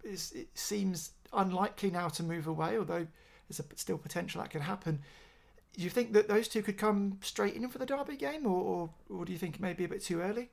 is, 0.04 0.32
it 0.32 0.48
seems 0.54 1.12
unlikely 1.34 1.92
now 1.92 2.08
to 2.08 2.24
move 2.24 2.48
away, 2.48 2.78
although 2.78 3.06
there's 3.48 3.60
a, 3.60 3.66
still 3.76 3.98
potential 3.98 4.42
that 4.42 4.50
could 4.50 4.62
happen. 4.62 5.02
Do 5.74 5.84
you 5.84 5.90
think 5.90 6.14
that 6.14 6.28
those 6.28 6.48
two 6.48 6.64
could 6.64 6.78
come 6.78 7.20
straight 7.22 7.56
in 7.56 7.70
for 7.70 7.78
the 7.78 7.86
Derby 7.86 8.16
game, 8.16 8.46
or, 8.46 8.62
or, 8.62 8.90
or 9.10 9.26
do 9.26 9.32
you 9.32 9.38
think 9.38 9.60
maybe 9.60 9.84
a 9.84 9.88
bit 9.88 10.04
too 10.04 10.22
early? 10.22 10.50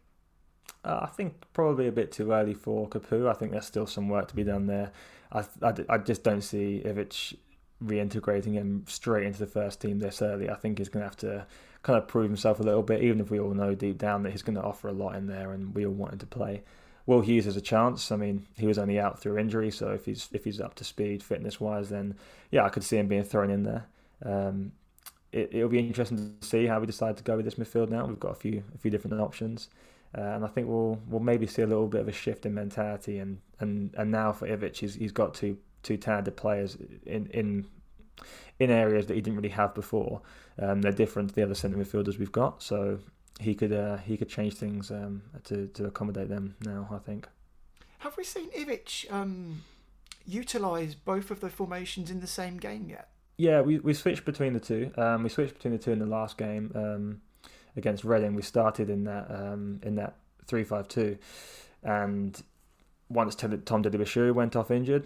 Uh, 0.84 1.00
I 1.02 1.06
think 1.06 1.34
probably 1.52 1.88
a 1.88 1.92
bit 1.92 2.12
too 2.12 2.32
early 2.32 2.54
for 2.54 2.88
Capoue. 2.88 3.28
I 3.28 3.34
think 3.34 3.52
there's 3.52 3.66
still 3.66 3.86
some 3.86 4.08
work 4.08 4.28
to 4.28 4.36
be 4.36 4.44
done 4.44 4.66
there. 4.66 4.92
I, 5.32 5.44
I, 5.62 5.74
I 5.88 5.98
just 5.98 6.22
don't 6.22 6.42
see 6.42 6.82
Ivic 6.84 7.36
reintegrating 7.84 8.54
him 8.54 8.84
straight 8.86 9.26
into 9.26 9.40
the 9.40 9.46
first 9.46 9.80
team 9.80 9.98
this 9.98 10.22
early. 10.22 10.48
I 10.48 10.54
think 10.54 10.78
he's 10.78 10.88
going 10.88 11.02
to 11.02 11.08
have 11.08 11.16
to 11.18 11.46
kind 11.82 11.98
of 11.98 12.08
prove 12.08 12.28
himself 12.30 12.60
a 12.60 12.62
little 12.62 12.82
bit, 12.82 13.02
even 13.02 13.20
if 13.20 13.30
we 13.30 13.38
all 13.38 13.54
know 13.54 13.74
deep 13.74 13.98
down 13.98 14.22
that 14.22 14.30
he's 14.30 14.42
going 14.42 14.56
to 14.56 14.62
offer 14.62 14.88
a 14.88 14.92
lot 14.92 15.14
in 15.14 15.26
there 15.26 15.52
and 15.52 15.74
we 15.74 15.86
all 15.86 15.92
want 15.92 16.12
him 16.12 16.18
to 16.20 16.26
play. 16.26 16.62
Will 17.06 17.20
Hughes 17.20 17.44
has 17.44 17.56
a 17.56 17.60
chance. 17.60 18.10
I 18.10 18.16
mean, 18.16 18.46
he 18.56 18.66
was 18.66 18.78
only 18.78 18.98
out 18.98 19.20
through 19.20 19.38
injury, 19.38 19.70
so 19.70 19.90
if 19.90 20.06
he's 20.06 20.28
if 20.32 20.44
he's 20.44 20.60
up 20.60 20.74
to 20.74 20.84
speed 20.84 21.22
fitness 21.22 21.60
wise, 21.60 21.88
then 21.88 22.16
yeah, 22.50 22.64
I 22.64 22.68
could 22.68 22.82
see 22.82 22.96
him 22.96 23.06
being 23.06 23.22
thrown 23.22 23.50
in 23.50 23.62
there. 23.62 23.86
Um, 24.24 24.72
it, 25.30 25.50
it'll 25.52 25.68
be 25.68 25.78
interesting 25.78 26.34
to 26.40 26.46
see 26.46 26.66
how 26.66 26.80
we 26.80 26.86
decide 26.86 27.16
to 27.18 27.22
go 27.22 27.36
with 27.36 27.44
this 27.44 27.54
midfield 27.54 27.90
now. 27.90 28.06
We've 28.06 28.18
got 28.18 28.32
a 28.32 28.34
few 28.34 28.64
a 28.74 28.78
few 28.78 28.90
different 28.90 29.20
options. 29.20 29.68
Uh, 30.16 30.20
and 30.20 30.44
I 30.44 30.48
think 30.48 30.68
we'll 30.68 30.98
we'll 31.08 31.20
maybe 31.20 31.46
see 31.46 31.62
a 31.62 31.66
little 31.66 31.88
bit 31.88 32.00
of 32.00 32.08
a 32.08 32.12
shift 32.12 32.46
in 32.46 32.54
mentality 32.54 33.18
and 33.18 33.38
and, 33.60 33.94
and 33.98 34.10
now 34.10 34.32
for 34.32 34.46
Ivic 34.46 34.76
he's, 34.76 34.94
he's 34.94 35.12
got 35.12 35.34
two 35.34 35.58
two 35.82 35.96
talented 35.96 36.36
players 36.36 36.76
in 37.04 37.26
in 37.26 37.66
in 38.58 38.70
areas 38.70 39.06
that 39.06 39.14
he 39.14 39.20
didn't 39.20 39.36
really 39.36 39.50
have 39.50 39.74
before. 39.74 40.22
Um, 40.58 40.80
they're 40.80 40.92
different 40.92 41.28
to 41.30 41.34
the 41.34 41.42
other 41.42 41.54
centre 41.54 41.76
midfielders 41.76 42.18
we've 42.18 42.32
got, 42.32 42.62
so 42.62 42.98
he 43.38 43.54
could 43.54 43.72
uh, 43.72 43.98
he 43.98 44.16
could 44.16 44.28
change 44.28 44.54
things 44.54 44.90
um, 44.90 45.22
to 45.44 45.66
to 45.68 45.86
accommodate 45.86 46.28
them 46.28 46.56
now. 46.64 46.88
I 46.90 46.98
think. 46.98 47.28
Have 47.98 48.16
we 48.16 48.24
seen 48.24 48.48
Ivic 48.50 49.10
um, 49.12 49.62
utilise 50.26 50.94
both 50.94 51.30
of 51.30 51.40
the 51.40 51.48
formations 51.48 52.10
in 52.10 52.20
the 52.20 52.26
same 52.26 52.56
game 52.56 52.88
yet? 52.88 53.08
Yeah, 53.38 53.60
we, 53.60 53.78
we 53.80 53.92
switched 53.92 54.24
between 54.24 54.54
the 54.54 54.60
two. 54.60 54.90
Um, 54.96 55.22
we 55.22 55.28
switched 55.28 55.54
between 55.54 55.72
the 55.72 55.78
two 55.78 55.92
in 55.92 55.98
the 55.98 56.06
last 56.06 56.38
game. 56.38 56.72
Um, 56.74 57.20
against 57.76 58.04
Reading, 58.04 58.34
we 58.34 58.42
started 58.42 58.90
in 58.90 59.04
that 59.04 59.30
um, 59.30 59.80
in 59.82 59.96
that 59.96 60.16
three 60.46 60.64
five 60.64 60.88
two, 60.88 61.18
and 61.82 62.42
once 63.08 63.34
Tom 63.36 63.82
Dele-Bashiru 63.82 64.34
went 64.34 64.56
off 64.56 64.70
injured, 64.70 65.04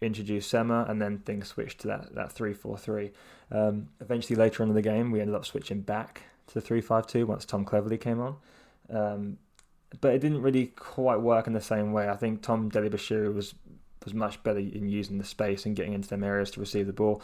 introduced 0.00 0.48
Sema, 0.48 0.86
and 0.88 1.00
then 1.00 1.18
things 1.18 1.48
switched 1.48 1.80
to 1.80 1.88
that 1.88 2.14
that 2.14 2.32
three 2.32 2.54
four 2.54 2.78
three. 2.78 3.12
Um, 3.50 3.88
eventually, 4.00 4.36
later 4.36 4.62
on 4.62 4.70
in 4.70 4.74
the 4.74 4.82
game, 4.82 5.10
we 5.10 5.20
ended 5.20 5.34
up 5.34 5.44
switching 5.44 5.80
back 5.80 6.22
to 6.46 6.54
the 6.54 6.60
three 6.60 6.80
five 6.80 7.06
two 7.06 7.26
once 7.26 7.44
Tom 7.44 7.64
Cleverley 7.64 8.00
came 8.00 8.20
on. 8.20 8.36
Um, 8.88 9.38
but 10.00 10.14
it 10.14 10.20
didn't 10.20 10.42
really 10.42 10.68
quite 10.68 11.20
work 11.20 11.46
in 11.46 11.52
the 11.52 11.60
same 11.60 11.92
way. 11.92 12.08
I 12.08 12.16
think 12.16 12.42
Tom 12.42 12.68
Dele-Bashiru 12.68 13.34
was 13.34 13.54
was 14.04 14.14
much 14.14 14.42
better 14.42 14.58
in 14.58 14.88
using 14.88 15.18
the 15.18 15.24
space 15.24 15.66
and 15.66 15.76
getting 15.76 15.92
into 15.92 16.08
them 16.08 16.24
areas 16.24 16.50
to 16.52 16.60
receive 16.60 16.86
the 16.86 16.92
ball. 16.92 17.20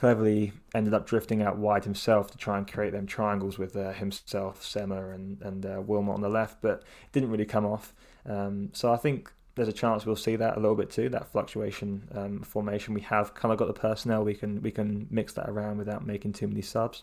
Cleverley 0.00 0.52
ended 0.74 0.92
up 0.92 1.06
drifting 1.06 1.42
out 1.42 1.56
wide 1.56 1.84
himself 1.84 2.30
to 2.30 2.38
try 2.38 2.58
and 2.58 2.70
create 2.70 2.92
them 2.92 3.06
triangles 3.06 3.58
with 3.58 3.74
uh, 3.76 3.92
himself, 3.92 4.62
Sema, 4.62 5.10
and 5.10 5.40
and 5.40 5.64
uh, 5.64 5.80
Wilmot 5.80 6.14
on 6.14 6.20
the 6.20 6.28
left, 6.28 6.60
but 6.60 6.82
it 7.04 7.12
didn't 7.12 7.30
really 7.30 7.46
come 7.46 7.64
off. 7.64 7.94
Um, 8.26 8.70
so 8.72 8.92
I 8.92 8.96
think 8.96 9.32
there's 9.54 9.68
a 9.68 9.72
chance 9.72 10.04
we'll 10.04 10.16
see 10.16 10.36
that 10.36 10.56
a 10.56 10.60
little 10.60 10.76
bit 10.76 10.90
too. 10.90 11.08
That 11.08 11.28
fluctuation 11.28 12.08
um, 12.14 12.42
formation. 12.42 12.92
We 12.92 13.00
have 13.02 13.34
kind 13.34 13.52
of 13.52 13.58
got 13.58 13.68
the 13.68 13.80
personnel. 13.80 14.22
We 14.22 14.34
can 14.34 14.60
we 14.60 14.70
can 14.70 15.06
mix 15.10 15.32
that 15.32 15.48
around 15.48 15.78
without 15.78 16.06
making 16.06 16.34
too 16.34 16.46
many 16.46 16.62
subs. 16.62 17.02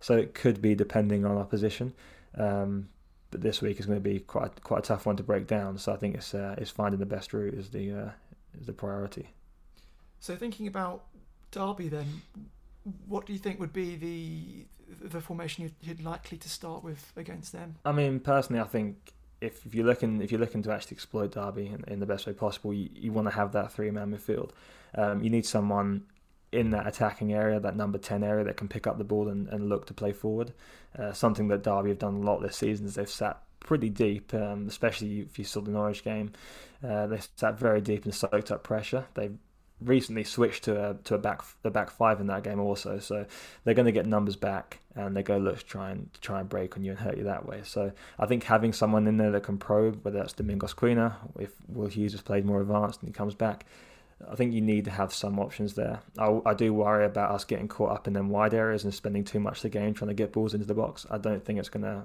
So 0.00 0.14
it 0.14 0.34
could 0.34 0.60
be 0.60 0.74
depending 0.74 1.24
on 1.24 1.36
our 1.38 1.46
position. 1.46 1.94
Um, 2.36 2.90
but 3.30 3.40
this 3.40 3.62
week 3.62 3.80
is 3.80 3.86
going 3.86 3.98
to 3.98 4.02
be 4.02 4.20
quite 4.20 4.62
quite 4.62 4.80
a 4.80 4.82
tough 4.82 5.06
one 5.06 5.16
to 5.16 5.22
break 5.22 5.46
down. 5.46 5.78
So 5.78 5.92
I 5.92 5.96
think 5.96 6.14
it's 6.14 6.34
uh, 6.34 6.56
it's 6.58 6.70
finding 6.70 7.00
the 7.00 7.06
best 7.06 7.32
route 7.32 7.54
is 7.54 7.70
the 7.70 7.90
uh, 7.92 8.10
is 8.60 8.66
the 8.66 8.74
priority. 8.74 9.30
So 10.20 10.36
thinking 10.36 10.66
about 10.66 11.04
Derby, 11.54 11.88
then, 11.88 12.22
what 13.06 13.26
do 13.26 13.32
you 13.32 13.38
think 13.38 13.60
would 13.60 13.72
be 13.72 13.96
the 13.96 14.66
the 15.08 15.20
formation 15.20 15.72
you'd 15.82 16.04
likely 16.04 16.38
to 16.38 16.48
start 16.48 16.84
with 16.84 17.12
against 17.16 17.52
them? 17.52 17.76
I 17.84 17.92
mean, 17.92 18.20
personally, 18.20 18.60
I 18.60 18.66
think 18.66 19.12
if, 19.40 19.64
if 19.66 19.74
you're 19.74 19.86
looking 19.86 20.20
if 20.20 20.30
you're 20.30 20.40
looking 20.40 20.62
to 20.64 20.72
actually 20.72 20.96
exploit 20.96 21.32
Derby 21.32 21.66
in, 21.66 21.84
in 21.88 22.00
the 22.00 22.06
best 22.06 22.26
way 22.26 22.32
possible, 22.32 22.74
you, 22.74 22.90
you 22.92 23.12
want 23.12 23.28
to 23.28 23.34
have 23.34 23.52
that 23.52 23.72
three 23.72 23.90
man 23.90 24.10
midfield. 24.12 24.50
Um, 24.94 25.22
you 25.22 25.30
need 25.30 25.46
someone 25.46 26.04
in 26.52 26.70
that 26.70 26.86
attacking 26.86 27.32
area, 27.32 27.58
that 27.60 27.76
number 27.76 27.98
ten 27.98 28.22
area, 28.22 28.44
that 28.44 28.56
can 28.56 28.68
pick 28.68 28.86
up 28.86 28.98
the 28.98 29.04
ball 29.04 29.28
and, 29.28 29.48
and 29.48 29.68
look 29.68 29.86
to 29.86 29.94
play 29.94 30.12
forward. 30.12 30.52
Uh, 30.98 31.12
something 31.12 31.48
that 31.48 31.62
Derby 31.62 31.90
have 31.90 31.98
done 31.98 32.14
a 32.14 32.20
lot 32.20 32.42
this 32.42 32.56
season 32.56 32.86
is 32.86 32.94
they've 32.94 33.08
sat 33.08 33.42
pretty 33.60 33.88
deep, 33.88 34.32
um, 34.34 34.66
especially 34.68 35.20
if 35.20 35.38
you 35.38 35.44
saw 35.44 35.60
the 35.60 35.70
Norwich 35.70 36.04
game. 36.04 36.32
Uh, 36.86 37.06
they 37.06 37.18
sat 37.36 37.58
very 37.58 37.80
deep 37.80 38.04
and 38.04 38.14
soaked 38.14 38.50
up 38.50 38.62
pressure. 38.62 39.06
They've 39.14 39.36
recently 39.84 40.24
switched 40.24 40.64
to 40.64 40.90
a 40.90 40.94
to 41.04 41.14
a 41.14 41.18
back 41.18 41.42
the 41.62 41.70
back 41.70 41.90
five 41.90 42.20
in 42.20 42.26
that 42.28 42.42
game 42.42 42.60
also. 42.60 42.98
So 42.98 43.26
they're 43.64 43.74
going 43.74 43.86
to 43.86 43.92
get 43.92 44.06
numbers 44.06 44.36
back, 44.36 44.80
and 44.94 45.16
they 45.16 45.22
go 45.22 45.38
look 45.38 45.58
to 45.58 45.64
try 45.64 45.90
and 45.90 46.12
to 46.14 46.20
try 46.20 46.40
and 46.40 46.48
break 46.48 46.76
on 46.76 46.84
you 46.84 46.92
and 46.92 47.00
hurt 47.00 47.16
you 47.16 47.24
that 47.24 47.46
way. 47.46 47.60
So 47.64 47.92
I 48.18 48.26
think 48.26 48.44
having 48.44 48.72
someone 48.72 49.06
in 49.06 49.16
there 49.16 49.30
that 49.30 49.42
can 49.42 49.58
probe, 49.58 50.04
whether 50.04 50.18
that's 50.18 50.32
Domingos 50.32 50.74
Quina, 50.74 51.14
if 51.38 51.52
Will 51.68 51.88
Hughes 51.88 52.12
has 52.12 52.22
played 52.22 52.44
more 52.44 52.60
advanced 52.60 53.00
and 53.00 53.08
he 53.08 53.12
comes 53.12 53.34
back. 53.34 53.66
I 54.30 54.36
think 54.36 54.54
you 54.54 54.60
need 54.60 54.84
to 54.86 54.92
have 54.92 55.12
some 55.12 55.38
options 55.38 55.74
there. 55.74 55.98
I, 56.18 56.40
I 56.46 56.54
do 56.54 56.72
worry 56.72 57.04
about 57.04 57.32
us 57.32 57.44
getting 57.44 57.68
caught 57.68 57.90
up 57.90 58.06
in 58.06 58.12
them 58.14 58.30
wide 58.30 58.54
areas 58.54 58.84
and 58.84 58.94
spending 58.94 59.24
too 59.24 59.40
much 59.40 59.58
of 59.58 59.62
the 59.62 59.68
game 59.70 59.92
trying 59.92 60.08
to 60.08 60.14
get 60.14 60.32
balls 60.32 60.54
into 60.54 60.66
the 60.66 60.72
box. 60.72 61.04
I 61.10 61.18
don't 61.18 61.44
think 61.44 61.58
it's 61.58 61.68
going 61.68 61.82
to 61.82 62.04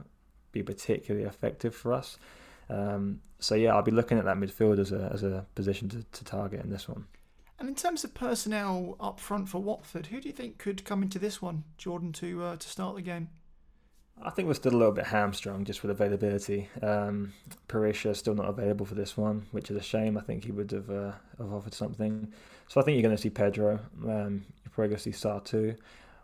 be 0.52 0.64
particularly 0.64 1.28
effective 1.28 1.76
for 1.76 1.94
us. 1.94 2.18
Um, 2.70 3.22
so 3.40 3.56
yeah, 3.56 3.74
I'll 3.74 3.84
be 3.84 3.92
looking 3.92 4.18
at 4.18 4.26
that 4.26 4.38
midfield 4.38 4.80
as 4.80 4.92
a 4.92 5.10
as 5.14 5.24
a 5.24 5.46
position 5.56 5.90
to, 5.90 6.04
to 6.04 6.24
target 6.26 6.64
in 6.64 6.70
this 6.70 6.90
one. 6.90 7.06
And 7.60 7.68
in 7.68 7.76
terms 7.76 8.06
of 8.06 8.14
personnel 8.14 8.96
up 9.00 9.20
front 9.20 9.50
for 9.50 9.62
Watford, 9.62 10.08
who 10.08 10.22
do 10.22 10.30
you 10.30 10.34
think 10.34 10.58
could 10.58 10.86
come 10.86 11.04
into 11.04 11.20
this 11.20 11.42
one, 11.42 11.66
Jordan, 11.78 12.14
to 12.14 12.44
uh, 12.44 12.56
to 12.56 12.70
start 12.70 12.96
the 12.96 13.02
game? 13.02 13.28
I 14.22 14.30
think 14.30 14.48
we're 14.48 14.54
still 14.54 14.74
a 14.74 14.78
little 14.78 14.94
bit 14.94 15.08
hamstrung 15.08 15.64
just 15.64 15.82
with 15.82 15.92
availability. 15.92 16.70
Um, 16.82 17.34
Berisha 17.68 18.16
still 18.16 18.36
not 18.36 18.50
available 18.50 18.86
for 18.86 18.96
this 18.96 19.16
one, 19.16 19.46
which 19.52 19.72
is 19.72 19.78
a 19.78 19.82
shame. 19.82 20.18
I 20.18 20.22
think 20.22 20.44
he 20.44 20.52
would 20.52 20.72
have 20.72 20.90
uh, 20.90 21.12
have 21.38 21.54
offered 21.54 21.74
something. 21.74 22.32
So 22.68 22.80
I 22.80 22.84
think 22.84 22.96
you're 22.96 23.04
going 23.04 23.16
to 23.16 23.22
see 23.22 23.30
Pedro. 23.30 23.80
Um, 24.04 24.46
you're 24.64 24.72
probably 24.72 24.90
going 24.90 24.98
to 24.98 25.04
see 25.04 25.12
Sarr 25.12 25.44
too. 25.44 25.76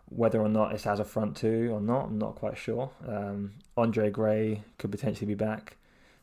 Whether 0.08 0.40
or 0.40 0.48
not 0.48 0.72
it's 0.72 0.86
as 0.86 1.00
a 1.00 1.04
front 1.04 1.36
two 1.36 1.70
or 1.72 1.80
not, 1.80 2.06
I'm 2.06 2.18
not 2.18 2.36
quite 2.36 2.56
sure. 2.56 2.90
Um, 3.06 3.54
Andre 3.76 4.10
Gray 4.10 4.62
could 4.78 4.90
potentially 4.90 5.26
be 5.26 5.34
back. 5.34 5.76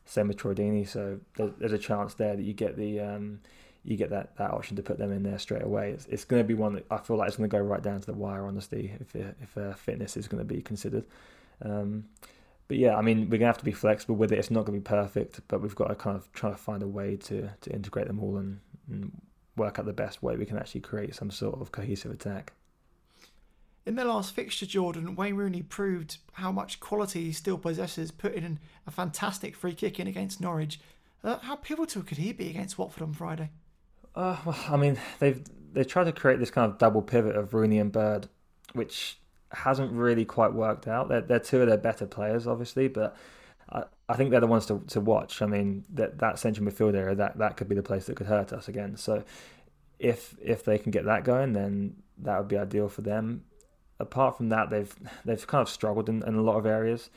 Same 0.06 0.28
with 0.28 0.38
Troy 0.38 0.54
Deeney. 0.54 0.88
So 0.88 1.20
there's 1.36 1.74
a 1.74 1.78
chance 1.78 2.14
there 2.14 2.36
that 2.36 2.44
you 2.44 2.54
get 2.54 2.78
the 2.78 3.00
um, 3.00 3.40
you 3.86 3.98
get 3.98 4.10
that, 4.12 4.36
that 4.38 4.52
option 4.52 4.76
to 4.78 4.84
put 4.84 4.98
them 4.98 5.12
in 5.12 5.24
there 5.24 5.38
straight 5.38 5.64
away. 5.64 5.92
It's, 5.92 6.06
it's 6.08 6.26
going 6.26 6.42
to 6.42 6.48
be 6.48 6.54
one 6.54 6.74
that 6.74 6.86
I 6.90 6.98
feel 6.98 7.18
like 7.18 7.28
it's 7.28 7.38
going 7.38 7.50
to 7.50 7.56
go 7.56 7.62
right 7.62 7.82
down 7.82 8.00
to 8.00 8.06
the 8.06 8.14
wire, 8.14 8.46
honestly, 8.46 8.94
if 9.00 9.16
if 9.16 9.58
uh, 9.58 9.74
fitness 9.74 10.16
is 10.18 10.28
going 10.28 10.46
to 10.46 10.54
be 10.54 10.62
considered. 10.62 11.06
Um, 11.62 12.06
but 12.68 12.78
yeah, 12.78 12.96
I 12.96 13.02
mean, 13.02 13.26
we're 13.26 13.38
going 13.38 13.42
to 13.42 13.46
have 13.48 13.58
to 13.58 13.66
be 13.66 13.72
flexible 13.74 14.16
with 14.16 14.32
it. 14.32 14.40
It's 14.40 14.50
not 14.50 14.66
going 14.66 14.82
to 14.82 14.84
be 14.84 14.96
perfect, 14.96 15.42
but 15.48 15.62
we've 15.62 15.76
got 15.76 15.88
to 15.90 15.96
kind 15.96 16.16
of 16.16 16.32
try 16.32 16.50
to 16.50 16.58
find 16.58 16.82
a 16.82 16.88
way 16.88 17.18
to, 17.18 17.50
to 17.62 17.70
integrate 17.72 18.08
them 18.08 18.22
all 18.22 18.38
and, 18.38 18.60
and 18.90 19.12
work 19.58 19.80
out 19.80 19.86
the 19.86 19.94
best 19.94 20.24
way 20.24 20.36
we 20.36 20.46
can 20.46 20.58
actually 20.58 20.82
create 20.82 21.14
some 21.14 21.30
sort 21.30 21.60
of 21.60 21.72
cohesive 21.72 22.12
attack. 22.12 22.54
In 23.86 23.96
their 23.96 24.06
last 24.06 24.34
fixture, 24.34 24.66
Jordan, 24.66 25.16
Wayne 25.16 25.36
Rooney 25.36 25.62
proved 25.62 26.18
how 26.34 26.54
much 26.54 26.80
quality 26.80 27.26
he 27.26 27.32
still 27.34 27.58
possesses, 27.58 28.12
putting 28.12 28.46
in 28.46 28.60
a 28.88 28.92
fantastic 28.92 29.58
free 29.58 29.74
kick 29.74 30.00
in 30.00 30.08
against 30.08 30.40
Norwich. 30.40 30.80
Uh, 31.22 31.38
how 31.40 31.58
pivotal 31.58 32.02
could 32.02 32.18
he 32.18 32.32
be 32.32 32.50
against 32.50 32.78
Watford 32.78 33.04
on 33.04 33.14
Friday? 33.14 33.50
Uh, 34.16 34.38
well, 34.46 34.60
I 34.70 34.78
mean, 34.78 35.00
they've 35.20 35.42
they 35.74 35.84
tried 35.84 36.04
to 36.06 36.12
create 36.12 36.40
this 36.40 36.52
kind 36.52 36.72
of 36.72 36.78
double 36.78 37.02
pivot 37.02 37.36
of 37.36 37.54
Rooney 37.54 37.80
and 37.80 37.92
Bird, 37.92 38.28
which 38.74 39.18
hasn't 39.52 39.92
really 39.92 40.26
quite 40.26 40.54
worked 40.54 40.88
out. 40.88 41.10
They're, 41.10 41.22
they're 41.22 41.40
two 41.40 41.62
of 41.62 41.68
their 41.68 41.78
better 41.78 42.06
players, 42.06 42.46
obviously, 42.48 42.88
but 42.88 43.16
I, 43.72 43.84
I 44.10 44.16
think 44.16 44.32
they're 44.32 44.40
the 44.40 44.48
ones 44.48 44.66
to, 44.68 44.84
to 44.90 45.00
watch. 45.00 45.42
I 45.42 45.48
mean, 45.48 45.84
that 45.94 46.20
that 46.20 46.40
central 46.40 46.66
midfield 46.66 46.96
area 46.96 47.16
that, 47.16 47.38
that 47.38 47.58
could 47.58 47.70
be 47.70 47.76
the 47.76 47.84
place 47.84 48.06
that 48.06 48.16
could 48.16 48.28
hurt 48.28 48.54
us 48.54 48.68
again. 48.68 48.98
So 48.98 49.24
if 50.00 50.36
if 50.42 50.64
they 50.64 50.78
can 50.78 50.92
get 50.92 51.06
that 51.06 51.24
going, 51.24 51.54
then 51.54 51.96
that 52.20 52.38
would 52.38 52.48
be 52.48 52.58
ideal 52.58 52.90
for 52.90 53.02
them. 53.02 53.44
Apart 54.00 54.38
from 54.38 54.50
that, 54.50 54.70
they've 54.70 54.94
they've 55.26 55.48
kind 55.48 55.62
of 55.62 55.70
struggled 55.70 56.10
in, 56.10 56.24
in 56.28 56.36
a 56.36 56.42
lot 56.42 56.58
of 56.58 56.66
areas. 56.66 57.10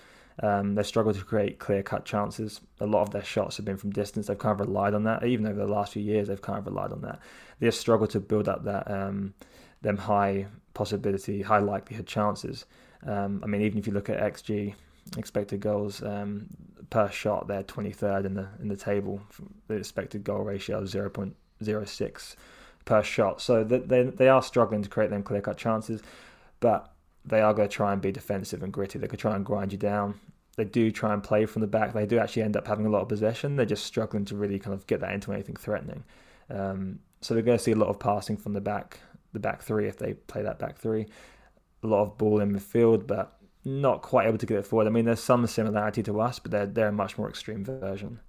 Um, 0.43 0.75
they 0.75 0.83
struggled 0.83 1.17
to 1.17 1.25
create 1.25 1.59
clear 1.59 1.83
cut 1.83 2.05
chances. 2.05 2.61
A 2.81 2.87
lot 2.87 3.03
of 3.03 3.11
their 3.11 3.25
shots 3.25 3.57
have 3.57 3.65
been 3.65 3.79
from 3.79 3.91
distance. 3.91 4.27
They've 4.27 4.39
kind 4.39 4.61
of 4.61 4.67
relied 4.67 4.95
on 4.95 5.05
that. 5.05 5.25
Even 5.25 5.47
over 5.47 5.59
the 5.59 5.67
last 5.67 5.95
few 5.95 6.03
years, 6.03 6.29
they've 6.29 6.41
kind 6.41 6.59
of 6.59 6.67
relied 6.67 6.93
on 6.93 7.01
that. 7.03 7.21
They've 7.59 7.75
struggled 7.75 8.11
to 8.11 8.21
build 8.21 8.49
up 8.49 8.65
that 8.65 8.91
um, 8.91 9.35
them 9.81 9.97
high 9.97 10.47
possibility, 10.75 11.43
high 11.43 11.59
likelihood 11.59 12.07
chances. 12.07 12.67
Um, 13.07 13.41
I 13.43 13.47
mean, 13.47 13.63
even 13.63 13.79
if 13.79 13.87
you 13.87 13.95
look 13.95 14.11
at 14.11 14.21
XG, 14.21 14.75
expected 15.17 15.61
goals 15.61 16.03
um, 16.03 16.49
per 16.91 17.11
shot, 17.11 17.49
they're 17.49 17.63
23rd 17.63 18.27
in 18.27 18.35
the 18.35 18.49
in 18.61 18.69
the 18.69 18.77
table. 18.77 19.21
The 19.69 19.75
expected 19.75 20.23
goal 20.23 20.41
ratio 20.41 20.79
of 20.79 20.85
0.06 20.85 22.37
per 22.85 23.03
shot. 23.03 23.41
So 23.41 23.65
they 23.65 24.03
they 24.03 24.29
are 24.29 24.43
struggling 24.43 24.83
to 24.83 24.89
create 24.89 25.11
them 25.11 25.23
clear 25.23 25.41
cut 25.41 25.57
chances, 25.57 26.03
but 26.61 26.93
they 27.27 27.41
are 27.41 27.53
going 27.53 27.69
to 27.69 27.75
try 27.75 27.93
and 27.93 28.01
be 28.01 28.13
defensive 28.13 28.63
and 28.63 28.73
gritty. 28.73 28.99
Going 28.99 29.11
to 29.11 29.17
try 29.17 29.35
and 29.35 29.45
grind 29.45 29.73
you 29.73 29.79
down. 29.79 30.21
They 30.57 30.65
do 30.65 30.91
try 30.91 31.13
and 31.13 31.23
play 31.23 31.45
from 31.45 31.61
the 31.61 31.69
back. 31.69 31.93
They 31.93 32.07
do 32.07 32.19
actually 32.19 32.43
end 32.43 32.57
up 32.57 32.67
having 32.67 32.87
a 32.87 32.89
lot 32.89 33.03
of 33.03 33.09
possession. 33.09 33.57
They're 33.57 33.67
just 33.67 33.85
struggling 33.85 34.25
to 34.27 34.37
really 34.37 34.59
kind 34.59 34.73
of 34.73 34.87
get 34.87 35.01
that 35.01 35.13
into 35.13 35.33
anything 35.33 35.57
threatening. 35.57 36.05
Um, 36.49 37.01
so 37.21 37.35
we're 37.35 37.43
going 37.43 37.59
to 37.59 37.63
see 37.63 37.73
a 37.73 37.77
lot 37.77 37.89
of 37.89 37.99
passing 37.99 38.37
from 38.37 38.53
the 38.53 38.61
back, 38.61 39.01
the 39.33 39.41
back 39.41 39.63
three 39.63 39.87
if 39.87 39.99
they 39.99 40.15
play 40.15 40.43
that 40.43 40.59
back 40.59 40.79
three. 40.79 41.07
A 41.83 41.87
lot 41.87 42.03
of 42.03 42.17
ball 42.17 42.41
in 42.41 42.53
midfield, 42.53 43.07
but 43.07 43.37
not 43.65 44.01
quite 44.01 44.29
able 44.29 44.39
to 44.39 44.47
get 44.47 44.59
it 44.59 44.67
forward. 44.67 44.87
I 44.87 44.91
mean, 44.91 45.05
there's 45.05 45.21
some 45.21 45.47
similarity 45.47 46.03
to 46.05 46.21
us, 46.21 46.39
but 46.39 46.53
they're 46.53 46.67
they're 46.67 46.89
a 46.89 46.93
much 46.93 47.19
more 47.19 47.29
extreme 47.29 47.65
version. 47.65 48.21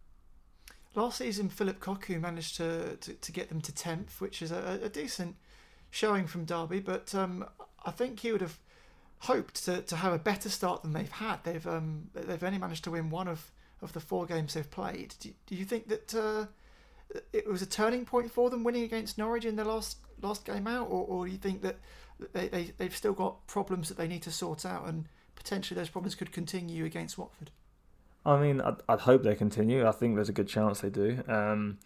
Last 0.96 1.20
season, 1.20 1.48
Phillip 1.48 1.80
Cocu 1.80 2.20
managed 2.20 2.58
to, 2.58 2.98
to, 2.98 3.13
to 3.13 3.32
get 3.32 3.50
them 3.50 3.62
to 3.62 3.72
tenth, 3.72 4.20
which 4.20 4.42
is 4.42 4.51
a, 4.51 4.80
a 4.84 4.89
decent 4.89 5.36
showing 5.92 6.25
from 6.25 6.44
Derby. 6.44 6.80
But 6.80 7.13
um, 7.13 7.46
I 7.86 7.92
think 7.92 8.20
he 8.20 8.32
would 8.32 8.42
have 8.42 8.60
hoped 9.19 9.65
to, 9.65 9.81
to 9.81 9.95
have 9.95 10.13
a 10.13 10.19
better 10.19 10.50
start 10.50 10.83
than 10.83 10.93
they've 10.93 11.12
had. 11.12 11.43
They've 11.43 11.65
um, 11.67 12.09
they've 12.13 12.43
only 12.43 12.59
managed 12.59 12.83
to 12.86 12.91
win 12.91 13.09
one 13.09 13.27
of, 13.27 13.51
of 13.81 13.93
the 13.93 14.00
four 14.00 14.25
games 14.25 14.53
they've 14.53 14.69
played. 14.69 15.15
Do, 15.19 15.31
do 15.45 15.55
you 15.55 15.65
think 15.65 15.88
that 15.89 16.15
uh, 16.15 16.45
it 17.33 17.47
was 17.47 17.62
a 17.62 17.65
turning 17.65 18.05
point 18.05 18.31
for 18.31 18.50
them 18.50 18.63
winning 18.63 18.83
against 18.83 19.17
Norwich 19.17 19.45
in 19.45 19.55
their 19.55 19.65
last 19.65 19.97
last 20.21 20.45
game 20.45 20.67
out, 20.67 20.88
or, 20.89 21.05
or 21.07 21.25
do 21.25 21.31
you 21.31 21.38
think 21.38 21.62
that 21.62 21.77
they, 22.33 22.47
they 22.47 22.74
they've 22.77 22.95
still 22.95 23.13
got 23.13 23.45
problems 23.47 23.89
that 23.89 23.97
they 23.97 24.07
need 24.07 24.24
to 24.24 24.31
sort 24.31 24.65
out, 24.65 24.88
and 24.88 25.05
potentially 25.36 25.77
those 25.77 25.89
problems 25.89 26.15
could 26.15 26.31
continue 26.31 26.86
against 26.86 27.17
Watford? 27.17 27.51
I 28.25 28.39
mean, 28.41 28.59
I'd, 28.59 28.75
I'd 28.89 29.00
hope 29.00 29.24
they 29.24 29.36
continue. 29.36 29.88
I 29.88 29.91
think 29.91 30.15
there's 30.15 30.29
a 30.29 30.33
good 30.33 30.50
chance 30.50 30.81
they 30.81 30.89
do. 30.89 31.24
Um, 31.27 31.77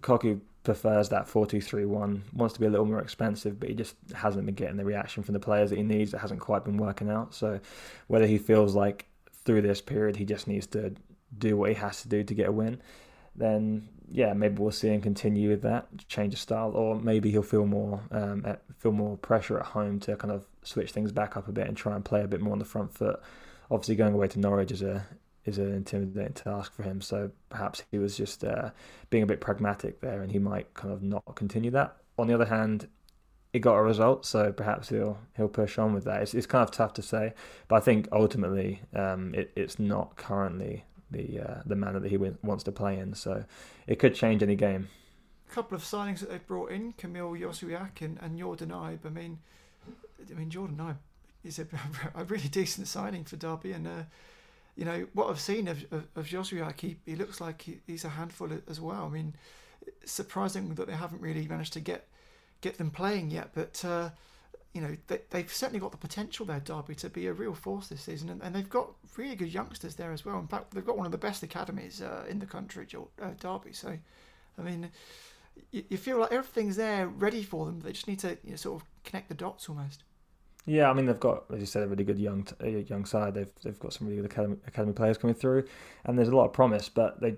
Cocu 0.00 0.40
prefers 0.66 1.08
that 1.10 1.26
4-2-3-1, 1.26 2.20
wants 2.34 2.54
to 2.54 2.60
be 2.60 2.66
a 2.66 2.70
little 2.70 2.86
more 2.86 3.00
expensive, 3.00 3.60
but 3.60 3.68
he 3.68 3.74
just 3.74 3.94
hasn't 4.14 4.44
been 4.44 4.54
getting 4.54 4.76
the 4.76 4.84
reaction 4.84 5.22
from 5.22 5.32
the 5.32 5.40
players 5.40 5.70
that 5.70 5.76
he 5.76 5.82
needs. 5.82 6.12
It 6.12 6.18
hasn't 6.18 6.40
quite 6.40 6.64
been 6.64 6.76
working 6.76 7.08
out. 7.08 7.34
So 7.34 7.60
whether 8.08 8.26
he 8.26 8.36
feels 8.36 8.74
like 8.74 9.06
through 9.44 9.62
this 9.62 9.80
period 9.80 10.16
he 10.16 10.24
just 10.24 10.48
needs 10.48 10.66
to 10.66 10.92
do 11.38 11.56
what 11.56 11.68
he 11.70 11.76
has 11.76 12.02
to 12.02 12.08
do 12.08 12.24
to 12.24 12.34
get 12.34 12.48
a 12.48 12.52
win, 12.52 12.82
then 13.36 13.88
yeah, 14.10 14.32
maybe 14.32 14.60
we'll 14.60 14.72
see 14.72 14.88
him 14.88 15.00
continue 15.00 15.50
with 15.50 15.62
that, 15.62 15.86
change 16.08 16.34
of 16.34 16.40
style, 16.40 16.72
or 16.72 16.98
maybe 16.98 17.30
he'll 17.30 17.42
feel 17.42 17.66
more 17.66 18.00
um, 18.10 18.44
feel 18.78 18.92
more 18.92 19.16
pressure 19.16 19.58
at 19.58 19.66
home 19.66 19.98
to 20.00 20.16
kind 20.16 20.32
of 20.32 20.46
switch 20.62 20.92
things 20.92 21.12
back 21.12 21.36
up 21.36 21.48
a 21.48 21.52
bit 21.52 21.66
and 21.66 21.76
try 21.76 21.94
and 21.94 22.04
play 22.04 22.22
a 22.22 22.28
bit 22.28 22.40
more 22.40 22.52
on 22.52 22.58
the 22.58 22.64
front 22.64 22.92
foot. 22.92 23.20
Obviously, 23.70 23.96
going 23.96 24.14
away 24.14 24.28
to 24.28 24.38
Norwich 24.38 24.70
is 24.70 24.82
a 24.82 25.06
is 25.46 25.58
an 25.58 25.72
intimidating 25.72 26.32
task 26.34 26.72
for 26.72 26.82
him. 26.82 27.00
So 27.00 27.30
perhaps 27.48 27.82
he 27.90 27.98
was 27.98 28.16
just 28.16 28.44
uh, 28.44 28.70
being 29.10 29.22
a 29.22 29.26
bit 29.26 29.40
pragmatic 29.40 30.00
there, 30.00 30.22
and 30.22 30.32
he 30.32 30.38
might 30.38 30.72
kind 30.74 30.92
of 30.92 31.02
not 31.02 31.22
continue 31.34 31.70
that. 31.72 31.96
On 32.18 32.26
the 32.26 32.34
other 32.34 32.46
hand, 32.46 32.88
it 33.52 33.60
got 33.60 33.76
a 33.76 33.82
result, 33.82 34.26
so 34.26 34.52
perhaps 34.52 34.88
he'll 34.90 35.18
he'll 35.36 35.48
push 35.48 35.78
on 35.78 35.94
with 35.94 36.04
that. 36.04 36.22
It's, 36.22 36.34
it's 36.34 36.46
kind 36.46 36.62
of 36.62 36.70
tough 36.70 36.92
to 36.94 37.02
say, 37.02 37.32
but 37.68 37.76
I 37.76 37.80
think 37.80 38.08
ultimately 38.12 38.82
um, 38.94 39.34
it, 39.34 39.50
it's 39.56 39.78
not 39.78 40.16
currently 40.16 40.84
the 41.10 41.40
uh, 41.40 41.62
the 41.64 41.76
manner 41.76 42.00
that 42.00 42.10
he 42.10 42.16
wants 42.16 42.64
to 42.64 42.72
play 42.72 42.98
in. 42.98 43.14
So 43.14 43.44
it 43.86 43.98
could 43.98 44.14
change 44.14 44.42
any 44.42 44.56
game. 44.56 44.88
A 45.50 45.54
couple 45.54 45.76
of 45.76 45.82
signings 45.82 46.20
that 46.20 46.30
they've 46.30 46.46
brought 46.46 46.70
in, 46.70 46.92
Kamil 46.94 47.32
Jozwiak 47.32 48.02
and, 48.02 48.18
and 48.20 48.38
Jordan 48.38 48.70
Ibe. 48.70 49.06
I 49.06 49.10
mean, 49.10 49.38
I 50.30 50.34
mean 50.34 50.50
Jordan 50.50 50.78
Ibe 50.78 50.96
is 51.44 51.58
a, 51.58 51.66
a 52.14 52.24
really 52.24 52.48
decent 52.48 52.88
signing 52.88 53.24
for 53.24 53.36
Derby, 53.36 53.72
and 53.72 53.86
uh, 53.86 54.02
you 54.76 54.84
know 54.84 55.06
what 55.14 55.28
I've 55.30 55.40
seen 55.40 55.68
of 55.68 55.84
of, 55.90 56.06
of 56.14 56.26
Jozwiak, 56.26 56.80
he, 56.80 56.96
he 57.04 57.16
looks 57.16 57.40
like 57.40 57.62
he, 57.62 57.78
he's 57.86 58.04
a 58.04 58.10
handful 58.10 58.50
as 58.68 58.80
well. 58.80 59.04
I 59.04 59.08
mean, 59.08 59.34
surprising 60.04 60.74
that 60.74 60.86
they 60.86 60.94
haven't 60.94 61.20
really 61.20 61.46
managed 61.48 61.72
to 61.74 61.80
get 61.80 62.08
get 62.60 62.78
them 62.78 62.90
playing 62.90 63.30
yet, 63.30 63.50
but. 63.54 63.84
Uh, 63.84 64.10
you 64.72 64.82
know, 64.82 64.94
they, 65.06 65.20
have 65.32 65.50
certainly 65.50 65.80
got 65.80 65.90
the 65.90 65.96
potential 65.96 66.44
there, 66.44 66.60
Derby, 66.60 66.94
to 66.96 67.08
be 67.08 67.28
a 67.28 67.32
real 67.32 67.54
force 67.54 67.86
this 67.86 68.02
season, 68.02 68.28
and, 68.28 68.42
and, 68.42 68.54
they've 68.54 68.68
got 68.68 68.90
really 69.16 69.34
good 69.34 69.50
youngsters 69.50 69.94
there 69.94 70.12
as 70.12 70.26
well. 70.26 70.38
In 70.38 70.46
fact, 70.46 70.74
they've 70.74 70.84
got 70.84 70.98
one 70.98 71.06
of 71.06 71.12
the 71.12 71.18
best 71.18 71.42
academies 71.42 72.02
uh, 72.02 72.26
in 72.28 72.38
the 72.40 72.44
country, 72.44 72.86
uh, 72.94 73.30
Derby. 73.40 73.72
So, 73.72 73.96
I 74.58 74.62
mean, 74.62 74.90
you, 75.70 75.82
you, 75.88 75.96
feel 75.96 76.18
like 76.18 76.30
everything's 76.30 76.76
there 76.76 77.08
ready 77.08 77.42
for 77.42 77.64
them. 77.64 77.80
They 77.80 77.92
just 77.92 78.06
need 78.06 78.18
to 78.18 78.36
you 78.44 78.50
know, 78.50 78.56
sort 78.56 78.82
of 78.82 78.88
connect 79.02 79.30
the 79.30 79.34
dots 79.34 79.66
almost. 79.70 80.02
Yeah, 80.68 80.90
I 80.90 80.94
mean 80.94 81.06
they've 81.06 81.18
got, 81.18 81.44
as 81.54 81.60
you 81.60 81.66
said, 81.66 81.84
a 81.84 81.86
really 81.86 82.02
good 82.02 82.18
young 82.18 82.44
young 82.60 83.04
side. 83.04 83.34
They've 83.34 83.50
they've 83.62 83.78
got 83.78 83.92
some 83.92 84.08
really 84.08 84.20
good 84.20 84.32
academy, 84.32 84.56
academy 84.66 84.94
players 84.94 85.16
coming 85.16 85.34
through, 85.34 85.64
and 86.04 86.18
there's 86.18 86.28
a 86.28 86.34
lot 86.34 86.46
of 86.46 86.52
promise. 86.52 86.88
But 86.88 87.20
they, 87.20 87.36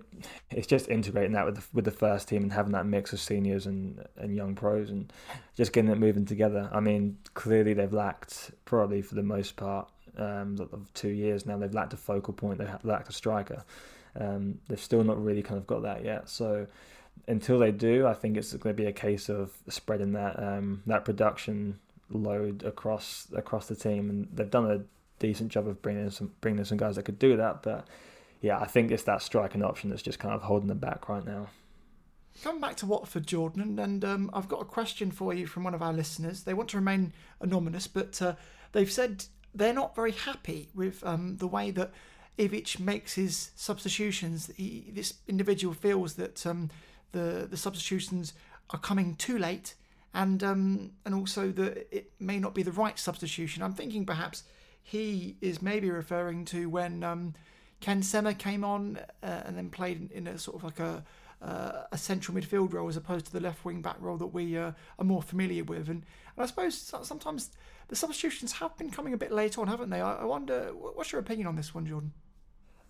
it's 0.51 0.67
just 0.67 0.89
integrating 0.89 1.33
that 1.33 1.45
with 1.45 1.57
the, 1.57 1.63
with 1.75 1.85
the 1.85 1.91
first 1.91 2.27
team 2.27 2.43
and 2.43 2.53
having 2.53 2.73
that 2.73 2.87
mix 2.87 3.13
of 3.13 3.21
seniors 3.21 3.67
and 3.67 4.03
and 4.17 4.35
young 4.35 4.55
pros 4.55 4.89
and 4.89 5.13
just 5.57 5.75
getting 5.75 5.91
it 5.91 5.99
moving 5.99 6.25
together. 6.25 6.71
I 6.73 6.81
mean, 6.81 7.19
clearly 7.35 7.75
they've 7.75 7.93
lacked 7.93 8.51
probably 8.65 9.03
for 9.03 9.15
the 9.15 9.23
most 9.23 9.57
part 9.57 9.91
um, 10.17 10.57
of 10.73 10.91
two 10.95 11.11
years 11.11 11.45
now. 11.45 11.59
They've 11.59 11.75
lacked 11.75 11.93
a 11.93 11.99
focal 11.99 12.33
point. 12.33 12.59
They've 12.59 12.71
lacked 12.83 13.11
a 13.11 13.13
striker. 13.13 13.63
Um, 14.19 14.59
they've 14.69 14.81
still 14.81 15.05
not 15.05 15.23
really 15.23 15.43
kind 15.43 15.59
of 15.59 15.67
got 15.67 15.83
that 15.83 16.03
yet. 16.03 16.31
So 16.31 16.67
until 17.27 17.59
they 17.59 17.73
do, 17.73 18.07
I 18.07 18.15
think 18.15 18.39
it's 18.39 18.55
going 18.55 18.75
to 18.75 18.83
be 18.83 18.89
a 18.89 18.93
case 18.93 19.29
of 19.29 19.53
spreading 19.69 20.13
that 20.13 20.43
um, 20.43 20.83
that 20.87 21.05
production 21.05 21.79
load 22.11 22.63
across 22.63 23.29
across 23.35 23.67
the 23.67 23.77
team, 23.77 24.11
and 24.11 24.29
they've 24.33 24.51
done 24.51 24.71
a 24.71 24.85
decent 25.19 25.51
job 25.51 25.67
of 25.67 25.83
bringing 25.83 26.05
in 26.05 26.11
some 26.11 26.33
bringing 26.41 26.59
in 26.59 26.65
some 26.65 26.79
guys 26.79 26.97
that 26.97 27.05
could 27.05 27.19
do 27.19 27.37
that. 27.37 27.63
But 27.63 27.87
yeah, 28.41 28.59
I 28.59 28.67
think 28.67 28.91
it's 28.91 29.03
that 29.05 29.23
striking 29.23 29.63
option 29.63 29.91
that's 29.91 30.03
just 30.03 30.19
kind 30.19 30.35
of 30.35 30.43
holding 30.43 30.69
them 30.69 30.79
back 30.79 31.09
right 31.09 31.25
now. 31.25 31.49
Coming 32.43 32.61
back 32.61 32.77
to 32.77 32.87
Watford, 32.87 33.27
Jordan, 33.27 33.79
and 33.81 34.05
um, 34.05 34.31
I've 34.33 34.49
got 34.49 34.63
a 34.63 34.65
question 34.65 35.11
for 35.11 35.35
you 35.35 35.47
from 35.47 35.65
one 35.65 35.75
of 35.75 35.83
our 35.83 35.93
listeners. 35.93 36.45
They 36.45 36.55
want 36.55 36.69
to 36.71 36.77
remain 36.77 37.13
anonymous, 37.41 37.89
but 37.89 38.21
uh, 38.23 38.35
they've 38.71 38.91
said 38.91 39.25
they're 39.53 39.73
not 39.73 39.97
very 39.97 40.13
happy 40.13 40.69
with 40.73 41.05
um, 41.05 41.39
the 41.39 41.49
way 41.49 41.73
that 41.73 41.91
Ivic 42.39 42.79
makes 42.79 43.15
his 43.15 43.51
substitutions. 43.57 44.51
He, 44.57 44.93
this 44.93 45.15
individual 45.27 45.75
feels 45.75 46.15
that 46.15 46.47
um, 46.47 46.71
the 47.11 47.49
the 47.51 47.57
substitutions 47.57 48.35
are 48.71 48.79
coming 48.79 49.17
too 49.17 49.39
late 49.39 49.75
and 50.19 50.43
um, 50.43 50.91
and 51.07 51.15
also 51.15 51.53
that 51.53 51.87
it 51.97 52.11
may 52.19 52.39
not 52.41 52.53
be 52.53 52.65
the 52.65 52.73
right 52.73 52.99
substitution. 52.99 53.63
I'm 53.63 53.73
thinking 53.73 54.05
perhaps 54.05 54.43
he 54.83 55.37
is 55.41 55.63
maybe 55.63 55.91
referring 55.91 56.45
to 56.47 56.69
when 56.69 57.05
um, 57.05 57.35
Ken 57.81 58.03
Sema 58.03 58.35
came 58.35 58.65
on 58.65 58.99
uh, 59.23 59.43
and 59.47 59.57
then 59.57 59.71
played 59.71 60.11
in, 60.11 60.27
a 60.27 60.37
sort 60.37 60.57
of 60.57 60.65
like 60.65 60.81
a 60.81 61.05
uh, 61.41 61.85
a 61.93 61.97
central 61.97 62.37
midfield 62.37 62.73
role 62.73 62.89
as 62.89 62.97
opposed 62.97 63.27
to 63.27 63.33
the 63.33 63.39
left 63.39 63.65
wing 63.65 63.81
back 63.81 63.97
role 64.01 64.17
that 64.17 64.27
we 64.27 64.59
uh, 64.59 64.73
are 64.99 65.05
more 65.05 65.23
familiar 65.23 65.63
with. 65.63 65.89
And, 65.89 66.05
and 66.35 66.43
I 66.43 66.47
suppose 66.47 66.75
sometimes 67.03 67.53
the 67.87 67.95
substitutions 67.95 68.51
have 68.53 68.77
been 68.77 68.91
coming 68.91 69.15
a 69.15 69.17
bit 69.17 69.31
late 69.31 69.57
on, 69.57 69.69
haven't 69.69 69.91
they? 69.91 70.01
I, 70.01 70.15
I 70.17 70.25
wonder, 70.25 70.73
what's 70.75 71.13
your 71.13 71.21
opinion 71.21 71.47
on 71.47 71.55
this 71.55 71.73
one, 71.73 71.87
Jordan? 71.87 72.13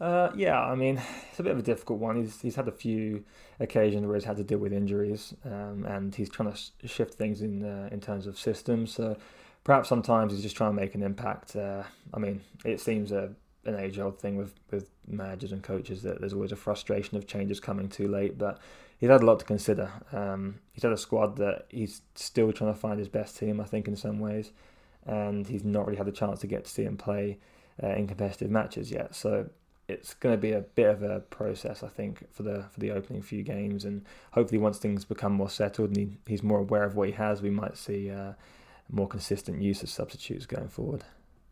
Uh, 0.00 0.30
yeah, 0.36 0.60
I 0.60 0.74
mean, 0.74 1.00
it's 1.30 1.40
a 1.40 1.42
bit 1.42 1.52
of 1.52 1.58
a 1.58 1.62
difficult 1.62 1.98
one. 1.98 2.16
He's 2.16 2.40
he's 2.40 2.56
had 2.56 2.68
a 2.68 2.72
few 2.72 3.24
occasions 3.60 4.06
where 4.06 4.14
he's 4.14 4.24
had 4.24 4.36
to 4.36 4.44
deal 4.44 4.58
with 4.58 4.72
injuries, 4.72 5.34
um, 5.44 5.84
and 5.86 6.14
he's 6.14 6.28
trying 6.28 6.52
to 6.52 6.88
shift 6.88 7.14
things 7.14 7.42
in 7.42 7.64
uh, 7.64 7.88
in 7.90 8.00
terms 8.00 8.26
of 8.26 8.38
systems. 8.38 8.94
So 8.94 9.16
perhaps 9.64 9.88
sometimes 9.88 10.32
he's 10.32 10.42
just 10.42 10.56
trying 10.56 10.70
to 10.70 10.80
make 10.80 10.94
an 10.94 11.02
impact. 11.02 11.56
Uh, 11.56 11.82
I 12.14 12.18
mean, 12.18 12.42
it 12.64 12.80
seems 12.80 13.12
a 13.12 13.32
an 13.64 13.76
age 13.76 13.98
old 13.98 14.20
thing 14.20 14.36
with 14.36 14.54
with 14.70 14.88
managers 15.06 15.52
and 15.52 15.62
coaches 15.62 16.02
that 16.02 16.20
there's 16.20 16.34
always 16.34 16.52
a 16.52 16.56
frustration 16.56 17.16
of 17.16 17.26
changes 17.26 17.60
coming 17.60 17.88
too 17.88 18.08
late, 18.08 18.38
but. 18.38 18.60
He's 19.00 19.10
had 19.10 19.22
a 19.22 19.26
lot 19.26 19.38
to 19.38 19.44
consider. 19.44 19.92
Um, 20.10 20.58
he's 20.72 20.82
had 20.82 20.90
a 20.90 20.96
squad 20.96 21.36
that 21.36 21.66
he's 21.68 22.02
still 22.16 22.52
trying 22.52 22.74
to 22.74 22.80
find 22.80 22.98
his 22.98 23.06
best 23.06 23.38
team, 23.38 23.60
I 23.60 23.64
think, 23.64 23.86
in 23.86 23.94
some 23.94 24.18
ways, 24.18 24.50
and 25.06 25.46
he's 25.46 25.62
not 25.62 25.86
really 25.86 25.98
had 25.98 26.08
the 26.08 26.10
chance 26.10 26.40
to 26.40 26.48
get 26.48 26.64
to 26.64 26.70
see 26.72 26.82
him 26.82 26.96
play 26.96 27.38
uh, 27.80 27.90
in 27.90 28.08
competitive 28.08 28.50
matches 28.50 28.90
yet. 28.90 29.14
So 29.14 29.50
it's 29.88 30.12
going 30.14 30.34
to 30.34 30.40
be 30.40 30.52
a 30.52 30.60
bit 30.60 30.90
of 30.90 31.02
a 31.02 31.20
process, 31.20 31.82
I 31.82 31.88
think, 31.88 32.30
for 32.32 32.42
the 32.42 32.64
for 32.70 32.80
the 32.80 32.90
opening 32.90 33.22
few 33.22 33.42
games, 33.42 33.84
and 33.84 34.04
hopefully 34.32 34.58
once 34.58 34.78
things 34.78 35.04
become 35.04 35.32
more 35.32 35.48
settled 35.48 35.88
and 35.88 35.96
he, 35.96 36.18
he's 36.26 36.42
more 36.42 36.58
aware 36.58 36.84
of 36.84 36.94
what 36.94 37.08
he 37.08 37.14
has, 37.14 37.40
we 37.40 37.50
might 37.50 37.76
see 37.76 38.10
uh, 38.10 38.34
more 38.90 39.08
consistent 39.08 39.62
use 39.62 39.82
of 39.82 39.88
substitutes 39.88 40.46
going 40.46 40.68
forward. 40.68 41.04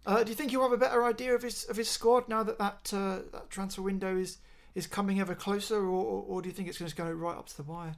Uh, 0.04 0.22
do 0.22 0.30
you 0.30 0.36
think 0.36 0.52
you'll 0.52 0.62
have 0.62 0.72
a 0.72 0.76
better 0.76 1.02
idea 1.04 1.34
of 1.34 1.42
his 1.42 1.64
of 1.64 1.76
his 1.76 1.88
squad 1.88 2.28
now 2.28 2.42
that 2.42 2.58
that, 2.58 2.92
uh, 2.92 3.18
that 3.32 3.50
transfer 3.50 3.82
window 3.82 4.16
is 4.16 4.38
is 4.74 4.86
coming 4.86 5.18
ever 5.18 5.34
closer, 5.34 5.78
or, 5.78 6.24
or 6.28 6.42
do 6.42 6.48
you 6.48 6.54
think 6.54 6.68
it's 6.68 6.78
going 6.78 6.90
to 6.90 6.96
go 6.96 7.10
right 7.10 7.36
up 7.36 7.46
to 7.46 7.56
the 7.56 7.62
wire? 7.62 7.94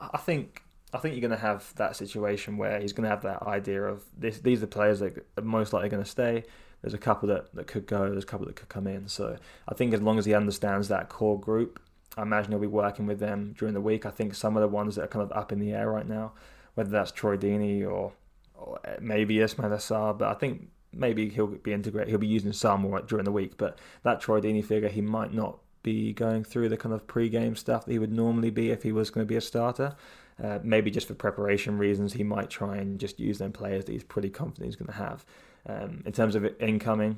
I 0.00 0.18
think 0.18 0.62
I 0.94 0.98
think 0.98 1.14
you're 1.14 1.28
going 1.28 1.38
to 1.38 1.44
have 1.44 1.74
that 1.74 1.96
situation 1.96 2.56
where 2.58 2.80
he's 2.80 2.92
going 2.92 3.04
to 3.04 3.10
have 3.10 3.22
that 3.22 3.42
idea 3.42 3.82
of 3.82 4.04
this. 4.16 4.38
These 4.38 4.58
are 4.58 4.66
the 4.66 4.66
players 4.68 5.00
that 5.00 5.26
are 5.36 5.42
most 5.42 5.72
likely 5.72 5.88
going 5.88 6.04
to 6.04 6.08
stay 6.08 6.44
there's 6.82 6.94
a 6.94 6.98
couple 6.98 7.28
that, 7.28 7.54
that 7.54 7.66
could 7.66 7.86
go, 7.86 8.10
there's 8.10 8.24
a 8.24 8.26
couple 8.26 8.46
that 8.46 8.56
could 8.56 8.68
come 8.68 8.86
in. 8.86 9.08
So 9.08 9.36
I 9.68 9.74
think 9.74 9.94
as 9.94 10.00
long 10.00 10.18
as 10.18 10.24
he 10.24 10.34
understands 10.34 10.88
that 10.88 11.08
core 11.08 11.38
group, 11.40 11.80
I 12.16 12.22
imagine 12.22 12.52
he'll 12.52 12.60
be 12.60 12.66
working 12.66 13.06
with 13.06 13.18
them 13.18 13.54
during 13.58 13.74
the 13.74 13.80
week. 13.80 14.06
I 14.06 14.10
think 14.10 14.34
some 14.34 14.56
of 14.56 14.62
the 14.62 14.68
ones 14.68 14.96
that 14.96 15.04
are 15.04 15.08
kind 15.08 15.22
of 15.22 15.36
up 15.36 15.52
in 15.52 15.58
the 15.58 15.72
air 15.72 15.90
right 15.90 16.08
now, 16.08 16.32
whether 16.74 16.90
that's 16.90 17.12
Troy 17.12 17.36
Deeney 17.36 17.82
or, 17.84 18.12
or 18.54 18.80
maybe 19.00 19.36
Ismaila 19.36 19.76
Sarr, 19.76 20.16
but 20.16 20.28
I 20.28 20.34
think 20.34 20.68
maybe 20.92 21.28
he'll 21.28 21.46
be 21.46 21.72
integrated. 21.72 22.08
He'll 22.08 22.18
be 22.18 22.26
using 22.26 22.52
some 22.52 22.82
more 22.82 23.00
during 23.02 23.24
the 23.24 23.32
week, 23.32 23.56
but 23.56 23.78
that 24.02 24.20
Troy 24.20 24.40
Deeney 24.40 24.64
figure, 24.64 24.88
he 24.88 25.02
might 25.02 25.34
not 25.34 25.58
be 25.82 26.12
going 26.12 26.42
through 26.42 26.68
the 26.68 26.76
kind 26.76 26.94
of 26.94 27.06
pre-game 27.06 27.54
stuff 27.54 27.84
that 27.84 27.92
he 27.92 27.98
would 27.98 28.12
normally 28.12 28.50
be 28.50 28.70
if 28.70 28.82
he 28.82 28.92
was 28.92 29.10
going 29.10 29.26
to 29.26 29.28
be 29.28 29.36
a 29.36 29.40
starter. 29.40 29.94
Uh, 30.42 30.58
maybe 30.62 30.90
just 30.90 31.08
for 31.08 31.14
preparation 31.14 31.78
reasons, 31.78 32.12
he 32.12 32.22
might 32.22 32.50
try 32.50 32.76
and 32.76 32.98
just 32.98 33.20
use 33.20 33.38
them 33.38 33.52
players 33.52 33.84
that 33.84 33.92
he's 33.92 34.04
pretty 34.04 34.28
confident 34.28 34.66
he's 34.66 34.76
going 34.76 34.90
to 34.90 34.92
have. 34.92 35.24
Um, 35.68 36.02
in 36.06 36.12
terms 36.12 36.34
of 36.34 36.44
incoming, 36.60 37.16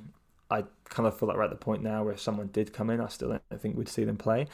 I 0.51 0.65
kind 0.89 1.07
of 1.07 1.19
feel 1.19 1.29
like 1.29 1.37
we're 1.37 1.45
at 1.45 1.51
the 1.51 1.57
point 1.57 1.83
now 1.83 2.05
where 2.05 2.15
if 2.15 2.21
someone 2.21 2.49
did 2.49 2.73
come 2.73 2.91
in, 2.91 3.01
I 3.01 3.09
still 3.09 3.29
don't 3.29 3.61
think 3.61 3.77
we'd 3.77 3.89
see 3.89 4.05
them 4.05 4.17
play. 4.17 4.47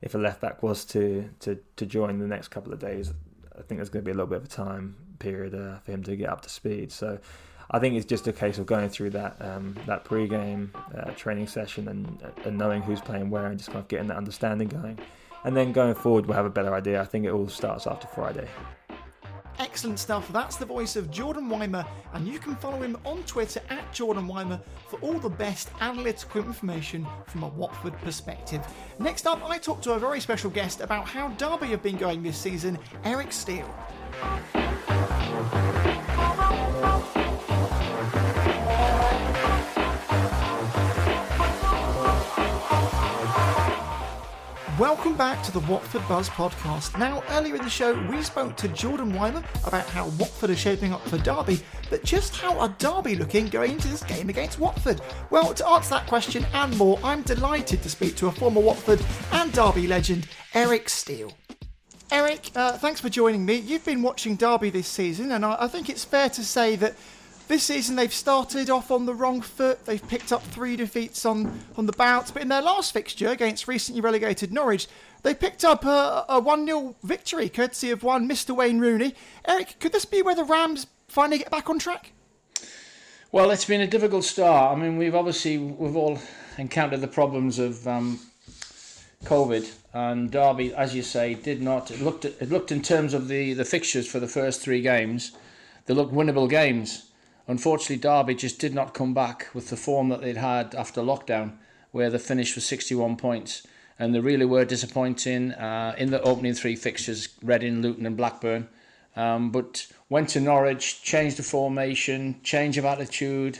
If 0.00 0.14
a 0.14 0.18
left 0.18 0.40
back 0.40 0.62
was 0.62 0.84
to, 0.86 1.28
to, 1.40 1.58
to 1.76 1.86
join 1.86 2.18
the 2.18 2.26
next 2.26 2.48
couple 2.48 2.72
of 2.72 2.78
days, 2.78 3.12
I 3.56 3.62
think 3.62 3.78
there's 3.78 3.90
going 3.90 4.04
to 4.04 4.06
be 4.06 4.10
a 4.10 4.14
little 4.14 4.26
bit 4.26 4.38
of 4.38 4.44
a 4.44 4.48
time 4.48 4.96
period 5.18 5.54
uh, 5.54 5.78
for 5.80 5.92
him 5.92 6.02
to 6.04 6.16
get 6.16 6.28
up 6.28 6.40
to 6.42 6.48
speed. 6.48 6.90
So 6.90 7.18
I 7.70 7.78
think 7.78 7.94
it's 7.94 8.06
just 8.06 8.26
a 8.26 8.32
case 8.32 8.58
of 8.58 8.66
going 8.66 8.88
through 8.88 9.10
that 9.10 9.36
um, 9.40 9.76
that 9.86 10.04
pre-game 10.04 10.72
uh, 10.96 11.10
training 11.12 11.46
session 11.46 11.88
and, 11.88 12.22
and 12.44 12.58
knowing 12.58 12.82
who's 12.82 13.00
playing 13.00 13.30
where 13.30 13.46
and 13.46 13.58
just 13.58 13.70
kind 13.70 13.80
of 13.80 13.88
getting 13.88 14.08
that 14.08 14.16
understanding 14.16 14.68
going. 14.68 14.98
And 15.44 15.56
then 15.56 15.72
going 15.72 15.94
forward, 15.94 16.26
we'll 16.26 16.36
have 16.36 16.46
a 16.46 16.50
better 16.50 16.74
idea. 16.74 17.00
I 17.00 17.04
think 17.04 17.24
it 17.26 17.30
all 17.30 17.48
starts 17.48 17.86
after 17.86 18.06
Friday. 18.08 18.48
Excellent 19.58 19.98
stuff. 19.98 20.28
That's 20.32 20.56
the 20.56 20.66
voice 20.66 20.96
of 20.96 21.10
Jordan 21.10 21.48
Wiemer, 21.48 21.86
and 22.14 22.26
you 22.26 22.38
can 22.38 22.56
follow 22.56 22.80
him 22.82 22.96
on 23.04 23.22
Twitter 23.24 23.60
at 23.70 23.92
Jordan 23.92 24.26
Wiemer 24.26 24.60
for 24.88 24.98
all 25.00 25.18
the 25.18 25.28
best 25.28 25.70
analytical 25.80 26.42
information 26.44 27.06
from 27.26 27.42
a 27.42 27.48
Watford 27.48 27.96
perspective. 27.98 28.66
Next 28.98 29.26
up, 29.26 29.42
I 29.48 29.58
talk 29.58 29.80
to 29.82 29.92
a 29.92 29.98
very 29.98 30.20
special 30.20 30.50
guest 30.50 30.80
about 30.80 31.06
how 31.06 31.28
Derby 31.28 31.68
have 31.68 31.82
been 31.82 31.96
going 31.96 32.22
this 32.22 32.38
season, 32.38 32.78
Eric 33.04 33.32
Steele. 33.32 33.68
Welcome 44.78 45.18
back 45.18 45.42
to 45.44 45.52
the 45.52 45.60
Watford 45.60 46.00
Buzz 46.08 46.30
podcast. 46.30 46.98
Now, 46.98 47.22
earlier 47.28 47.56
in 47.56 47.62
the 47.62 47.68
show, 47.68 47.92
we 48.08 48.22
spoke 48.22 48.56
to 48.56 48.68
Jordan 48.68 49.12
Wiemer 49.12 49.44
about 49.66 49.84
how 49.84 50.08
Watford 50.18 50.48
are 50.48 50.56
shaping 50.56 50.94
up 50.94 51.06
for 51.08 51.18
Derby, 51.18 51.60
but 51.90 52.02
just 52.04 52.34
how 52.34 52.58
are 52.58 52.70
Derby 52.78 53.14
looking 53.14 53.48
going 53.48 53.72
into 53.72 53.88
this 53.88 54.02
game 54.02 54.30
against 54.30 54.58
Watford? 54.58 55.02
Well, 55.28 55.52
to 55.52 55.68
answer 55.68 55.90
that 55.90 56.06
question 56.06 56.46
and 56.54 56.74
more, 56.78 56.98
I'm 57.04 57.20
delighted 57.20 57.82
to 57.82 57.90
speak 57.90 58.16
to 58.16 58.28
a 58.28 58.32
former 58.32 58.62
Watford 58.62 59.04
and 59.32 59.52
Derby 59.52 59.86
legend, 59.86 60.26
Eric 60.54 60.88
Steele. 60.88 61.34
Eric, 62.10 62.50
uh, 62.56 62.72
thanks 62.78 62.98
for 62.98 63.10
joining 63.10 63.44
me. 63.44 63.56
You've 63.56 63.84
been 63.84 64.00
watching 64.00 64.36
Derby 64.36 64.70
this 64.70 64.88
season, 64.88 65.32
and 65.32 65.44
I, 65.44 65.56
I 65.60 65.68
think 65.68 65.90
it's 65.90 66.04
fair 66.04 66.30
to 66.30 66.42
say 66.42 66.76
that 66.76 66.94
this 67.52 67.64
season 67.64 67.96
they've 67.96 68.14
started 68.14 68.70
off 68.70 68.90
on 68.90 69.04
the 69.04 69.14
wrong 69.14 69.42
foot. 69.42 69.84
They've 69.84 70.08
picked 70.08 70.32
up 70.32 70.42
three 70.42 70.74
defeats 70.74 71.26
on, 71.26 71.60
on 71.76 71.84
the 71.84 71.92
bounce, 71.92 72.30
but 72.30 72.40
in 72.40 72.48
their 72.48 72.62
last 72.62 72.94
fixture 72.94 73.28
against 73.28 73.68
recently 73.68 74.00
relegated 74.00 74.54
Norwich, 74.54 74.88
they 75.22 75.34
picked 75.34 75.62
up 75.62 75.84
a, 75.84 76.24
a 76.30 76.40
1 76.40 76.64
0 76.64 76.96
victory 77.02 77.50
courtesy 77.50 77.90
of 77.90 78.02
one 78.02 78.26
Mr. 78.26 78.56
Wayne 78.56 78.80
Rooney. 78.80 79.14
Eric, 79.46 79.76
could 79.80 79.92
this 79.92 80.06
be 80.06 80.22
where 80.22 80.34
the 80.34 80.44
Rams 80.44 80.86
finally 81.08 81.38
get 81.38 81.50
back 81.50 81.68
on 81.68 81.78
track? 81.78 82.12
Well, 83.32 83.50
it's 83.50 83.66
been 83.66 83.82
a 83.82 83.86
difficult 83.86 84.24
start. 84.24 84.74
I 84.74 84.80
mean, 84.80 84.96
we've 84.96 85.14
obviously 85.14 85.58
we've 85.58 85.96
all 85.96 86.18
encountered 86.56 87.02
the 87.02 87.08
problems 87.08 87.58
of 87.58 87.86
um, 87.86 88.18
COVID, 89.24 89.70
and 89.92 90.30
Derby, 90.30 90.74
as 90.74 90.94
you 90.94 91.02
say, 91.02 91.34
did 91.34 91.60
not. 91.60 91.90
It 91.90 92.00
looked 92.00 92.24
it 92.24 92.50
looked 92.50 92.72
in 92.72 92.80
terms 92.80 93.12
of 93.12 93.28
the 93.28 93.52
the 93.52 93.66
fixtures 93.66 94.06
for 94.06 94.20
the 94.20 94.28
first 94.28 94.62
three 94.62 94.80
games, 94.80 95.32
they 95.84 95.92
looked 95.92 96.14
winnable 96.14 96.48
games. 96.48 97.11
Unfortunately, 97.52 97.98
Derby 97.98 98.34
just 98.34 98.58
did 98.58 98.72
not 98.72 98.94
come 98.94 99.12
back 99.12 99.48
with 99.52 99.68
the 99.68 99.76
form 99.76 100.08
that 100.08 100.22
they'd 100.22 100.38
had 100.38 100.74
after 100.74 101.02
lockdown, 101.02 101.52
where 101.90 102.08
they 102.08 102.16
finished 102.16 102.54
with 102.54 102.64
61 102.64 103.16
points, 103.16 103.66
and 103.98 104.14
they 104.14 104.20
really 104.20 104.46
were 104.46 104.64
disappointing 104.64 105.52
uh, 105.52 105.94
in 105.98 106.10
the 106.10 106.22
opening 106.22 106.54
three 106.54 106.76
fixtures: 106.76 107.28
Reading, 107.42 107.82
Luton, 107.82 108.06
and 108.06 108.16
Blackburn. 108.16 108.68
Um, 109.16 109.50
but 109.50 109.86
went 110.08 110.30
to 110.30 110.40
Norwich, 110.40 111.02
changed 111.02 111.36
the 111.36 111.42
formation, 111.42 112.40
change 112.42 112.78
of 112.78 112.86
attitude, 112.86 113.58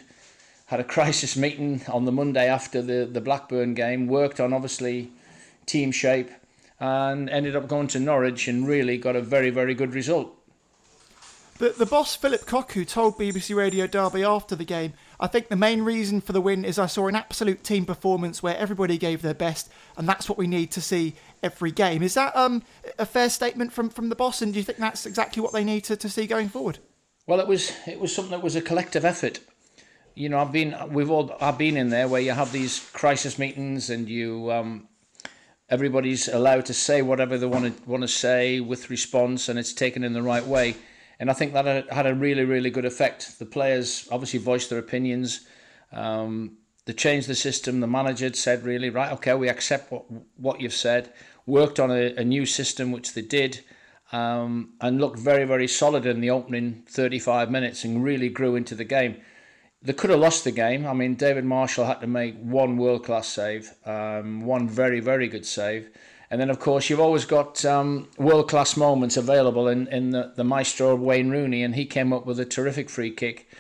had 0.69 0.81
a 0.81 0.85
crisis 0.95 1.37
meeting 1.37 1.83
on 1.87 2.07
the 2.07 2.13
Monday 2.13 2.49
after 2.49 2.81
the, 2.81 3.05
the 3.05 3.21
Blackburn 3.21 3.75
game, 3.75 4.07
worked 4.07 4.41
on 4.41 4.55
obviously 4.55 5.11
team 5.67 5.93
shape, 5.93 6.31
and 6.81 7.29
ended 7.29 7.55
up 7.55 7.69
going 7.69 7.89
to 7.89 8.01
Norwich 8.01 8.49
and 8.49 8.67
really 8.67 8.97
got 8.97 9.17
a 9.17 9.21
very, 9.21 9.51
very 9.51 9.75
good 9.75 9.93
result. 9.93 10.42
The, 11.63 11.69
the 11.69 11.87
boss, 11.87 12.17
Phillip 12.17 12.45
Cocu, 12.45 12.85
told 12.85 13.17
BBC 13.17 13.55
Radio 13.55 13.87
Derby 13.87 14.25
after 14.25 14.57
the 14.57 14.65
game, 14.65 14.95
I 15.21 15.29
think 15.29 15.47
the 15.47 15.55
main 15.55 15.83
reason 15.83 16.21
for 16.21 16.33
the 16.33 16.41
win 16.41 16.65
is 16.65 16.77
I 16.77 16.87
saw 16.87 17.07
an 17.07 17.15
absolute 17.15 17.63
team 17.63 17.87
performance 17.87 18.43
where 18.43 18.57
everybody 18.57 18.99
gave 18.99 19.23
their 19.23 19.33
best, 19.33 19.71
and 19.97 20.09
that's 20.09 20.29
what 20.29 20.37
we 20.37 20.49
need 20.49 20.73
to 20.73 20.81
see 20.81 21.15
every 21.41 21.71
game. 21.71 22.03
Is 22.03 22.15
that 22.15 22.35
um, 22.35 22.65
a 22.99 23.07
fair 23.07 23.31
statement 23.31 23.73
from, 23.73 23.91
from 23.91 24.09
the 24.09 24.17
boss, 24.17 24.43
and 24.43 24.53
do 24.53 24.59
you 24.59 24.65
think 24.65 24.79
that's 24.81 25.07
exactly 25.07 25.41
what 25.41 25.53
they 25.53 25.63
need 25.63 25.85
to, 25.85 25.95
to 25.95 26.09
see 26.09 26.27
going 26.27 26.49
forward? 26.49 26.81
Well, 27.29 27.39
it 27.39 27.47
was 27.47 27.71
it 27.87 28.01
was 28.01 28.13
something 28.13 28.33
that 28.33 28.43
was 28.43 28.57
a 28.57 28.61
collective 28.61 29.05
effort. 29.05 29.39
You 30.17 30.31
know, 30.31 30.41
I've 30.41 30.51
been 30.51 30.75
we've 30.91 31.13
all 31.13 31.33
I've 31.41 31.59
been 31.59 31.77
in 31.77 31.91
there 31.91 32.09
where 32.09 32.21
you 32.21 32.33
have 32.33 32.51
these 32.51 32.81
crisis 32.93 33.39
meetings 33.39 33.89
and 33.89 34.09
you 34.09 34.51
um, 34.51 34.89
everybody's 35.71 36.27
allowed 36.27 36.67
to 36.67 36.75
say 36.75 37.03
whatever 37.03 37.39
they 37.39 37.47
want 37.47 37.67
to 37.67 37.89
want 37.89 38.03
to 38.03 38.09
say 38.09 38.59
with 38.59 38.91
response, 38.91 39.49
and 39.49 39.61
it's 39.61 39.73
taken 39.73 40.03
in 40.03 40.13
the 40.13 40.23
right 40.23 40.45
way. 40.45 40.75
And 41.23 41.31
I 41.31 41.35
think 41.35 41.53
that 41.53 41.89
had 41.93 42.07
a 42.07 42.17
really, 42.17 42.45
really 42.45 42.69
good 42.69 42.85
effect. 42.85 43.39
The 43.39 43.47
players 43.47 44.09
obviously 44.11 44.41
voiced 44.41 44.71
their 44.71 44.81
opinions. 44.81 45.47
Um, 45.93 46.57
they 46.85 46.95
changed 46.95 47.29
the 47.29 47.37
system. 47.37 47.79
The 47.79 47.87
manager 47.87 48.35
said, 48.35 48.65
really, 48.65 48.91
right, 48.91 49.13
okay, 49.13 49.33
we 49.35 49.49
accept 49.49 49.93
what, 49.93 50.05
what 50.37 50.61
you've 50.61 50.75
said. 50.75 51.13
Worked 51.47 51.79
on 51.79 51.93
a, 51.93 52.13
a 52.17 52.25
new 52.25 52.45
system, 52.45 52.91
which 52.91 53.15
they 53.15 53.23
did, 53.23 53.61
um, 54.11 54.73
and 54.81 55.01
looked 55.01 55.21
very, 55.21 55.45
very 55.45 55.69
solid 55.69 56.07
in 56.07 56.21
the 56.21 56.31
opening 56.31 56.83
35 56.89 57.53
minutes 57.53 57.85
and 57.85 58.03
really 58.03 58.29
grew 58.29 58.57
into 58.57 58.75
the 58.75 58.83
game. 58.83 59.21
They 59.81 59.93
could 59.93 60.11
have 60.11 60.19
lost 60.19 60.43
the 60.43 60.51
game. 60.51 60.85
I 60.85 60.93
mean, 60.93 61.15
David 61.15 61.45
Marshall 61.45 61.87
had 61.87 62.01
to 62.01 62.09
make 62.09 62.37
one 62.41 62.77
world 62.79 63.05
class 63.05 63.29
save, 63.29 63.73
um, 63.87 64.41
one 64.41 64.69
very, 64.69 64.99
very 64.99 65.29
good 65.29 65.47
save. 65.47 65.89
And 66.33 66.41
then, 66.41 66.49
of 66.49 66.59
course, 66.59 66.89
you've 66.89 66.99
always 66.99 67.27
got 67.27 67.63
um, 67.67 68.09
world 68.17 68.49
class 68.49 68.75
moments 68.75 69.19
available 69.19 69.69
in, 69.69 69.87
in 69.89 70.13
the, 70.13 70.33
the 70.35 70.45
maestro 70.45 70.97
Wayne 70.97 71.29
Rooney, 71.29 71.63
and 71.63 71.75
he 71.75 71.85
came 71.85 72.11
up 72.11 72.25
with 72.25 72.41
a 72.41 72.47
terrific 72.47 72.89
free 72.89 73.11
kick. 73.11 73.51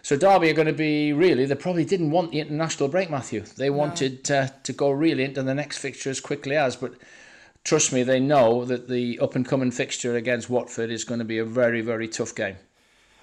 So 0.00 0.16
Derby 0.16 0.48
are 0.48 0.54
going 0.54 0.66
to 0.66 0.72
be 0.72 1.12
really, 1.12 1.44
they 1.44 1.54
probably 1.54 1.84
didn't 1.84 2.10
want 2.10 2.30
the 2.30 2.40
international 2.40 2.88
break, 2.88 3.10
Matthew. 3.10 3.42
They 3.42 3.68
wanted 3.68 4.30
uh, 4.30 4.48
to 4.62 4.72
go 4.72 4.90
really 4.90 5.24
into 5.24 5.42
the 5.42 5.54
next 5.54 5.76
fixture 5.76 6.08
as 6.08 6.20
quickly 6.20 6.56
as, 6.56 6.74
but 6.74 6.94
trust 7.64 7.92
me, 7.92 8.02
they 8.02 8.18
know 8.18 8.64
that 8.64 8.88
the 8.88 9.18
up 9.18 9.34
and 9.34 9.46
coming 9.46 9.70
fixture 9.70 10.16
against 10.16 10.48
Watford 10.48 10.90
is 10.90 11.04
going 11.04 11.18
to 11.18 11.26
be 11.26 11.36
a 11.36 11.44
very, 11.44 11.82
very 11.82 12.08
tough 12.08 12.34
game. 12.34 12.56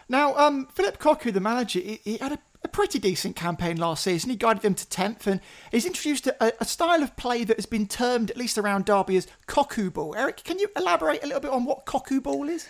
Now, 0.07 0.35
um, 0.37 0.67
Phillip 0.67 0.99
Cocu, 0.99 1.33
the 1.33 1.39
manager, 1.39 1.79
he, 1.79 1.99
he 2.03 2.17
had 2.17 2.33
a 2.33 2.39
a 2.63 2.67
pretty 2.67 2.99
decent 2.99 3.35
campaign 3.35 3.77
last 3.77 4.03
season. 4.03 4.29
He 4.29 4.35
guided 4.35 4.63
them 4.63 4.75
to 4.75 4.85
10th 4.85 5.27
and 5.27 5.39
he's 5.71 5.85
introduced 5.85 6.27
a, 6.27 6.61
a, 6.61 6.65
style 6.65 7.01
of 7.01 7.15
play 7.15 7.43
that 7.45 7.57
has 7.57 7.65
been 7.65 7.87
termed, 7.87 8.29
at 8.29 8.37
least 8.37 8.57
around 8.57 8.85
Derby, 8.85 9.17
as 9.17 9.27
Cocu 9.47 9.91
ball. 9.93 10.15
Eric, 10.15 10.43
can 10.43 10.59
you 10.59 10.69
elaborate 10.75 11.23
a 11.23 11.27
little 11.27 11.41
bit 11.41 11.51
on 11.51 11.65
what 11.65 11.85
Cocu 11.85 12.21
ball 12.21 12.49
is? 12.49 12.67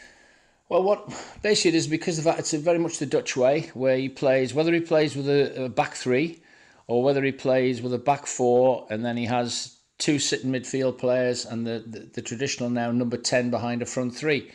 Well, 0.70 0.84
what 0.84 1.08
basically 1.42 1.70
it 1.70 1.76
is 1.76 1.88
because 1.88 2.20
of 2.20 2.26
that, 2.26 2.38
it's 2.38 2.54
very 2.54 2.78
much 2.78 3.00
the 3.00 3.08
Dutch 3.08 3.36
way 3.36 3.72
where 3.74 3.98
he 3.98 4.10
plays, 4.10 4.54
whether 4.54 4.72
he 4.72 4.80
plays 4.80 5.16
with 5.16 5.28
a, 5.28 5.66
a 5.66 5.70
back 5.70 5.96
three 5.96 6.44
or 6.86 7.04
whether 7.04 7.24
he 7.24 7.32
plays 7.32 7.82
with 7.82 7.94
a 7.94 7.98
back 7.98 8.28
four 8.28 8.86
and 8.92 9.04
then 9.04 9.18
he 9.18 9.26
has 9.26 9.76
two 9.98 10.20
sitting 10.20 10.52
midfield 10.52 11.00
players 11.00 11.46
and 11.46 11.66
the, 11.66 11.84
the, 11.88 12.00
the 12.14 12.22
traditional 12.22 12.70
now 12.70 12.92
number 12.92 13.18
10 13.18 13.50
behind 13.50 13.82
a 13.82 13.86
front 13.88 14.16
three. 14.16 14.52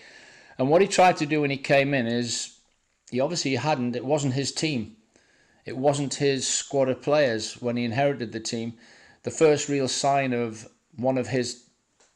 And 0.59 0.69
what 0.69 0.81
he 0.81 0.87
tried 0.87 1.17
to 1.17 1.27
do 1.27 1.41
when 1.41 1.51
he 1.51 1.57
came 1.57 1.93
in 1.93 2.07
is 2.07 2.57
he 3.11 3.19
obviously 3.19 3.57
hadn't, 3.57 3.97
it 3.97 4.05
wasn't 4.05 4.35
his 4.35 4.53
team 4.53 4.97
it 5.65 5.77
wasn't 5.77 6.15
his 6.15 6.47
squad 6.47 6.89
of 6.89 7.03
players 7.03 7.61
when 7.61 7.77
he 7.77 7.85
inherited 7.85 8.33
the 8.33 8.41
team. 8.41 8.75
The 9.23 9.31
first 9.31 9.69
real 9.69 9.89
sign 9.89 10.33
of 10.33 10.69
one 10.97 11.19
of 11.19 11.29
his 11.29 11.65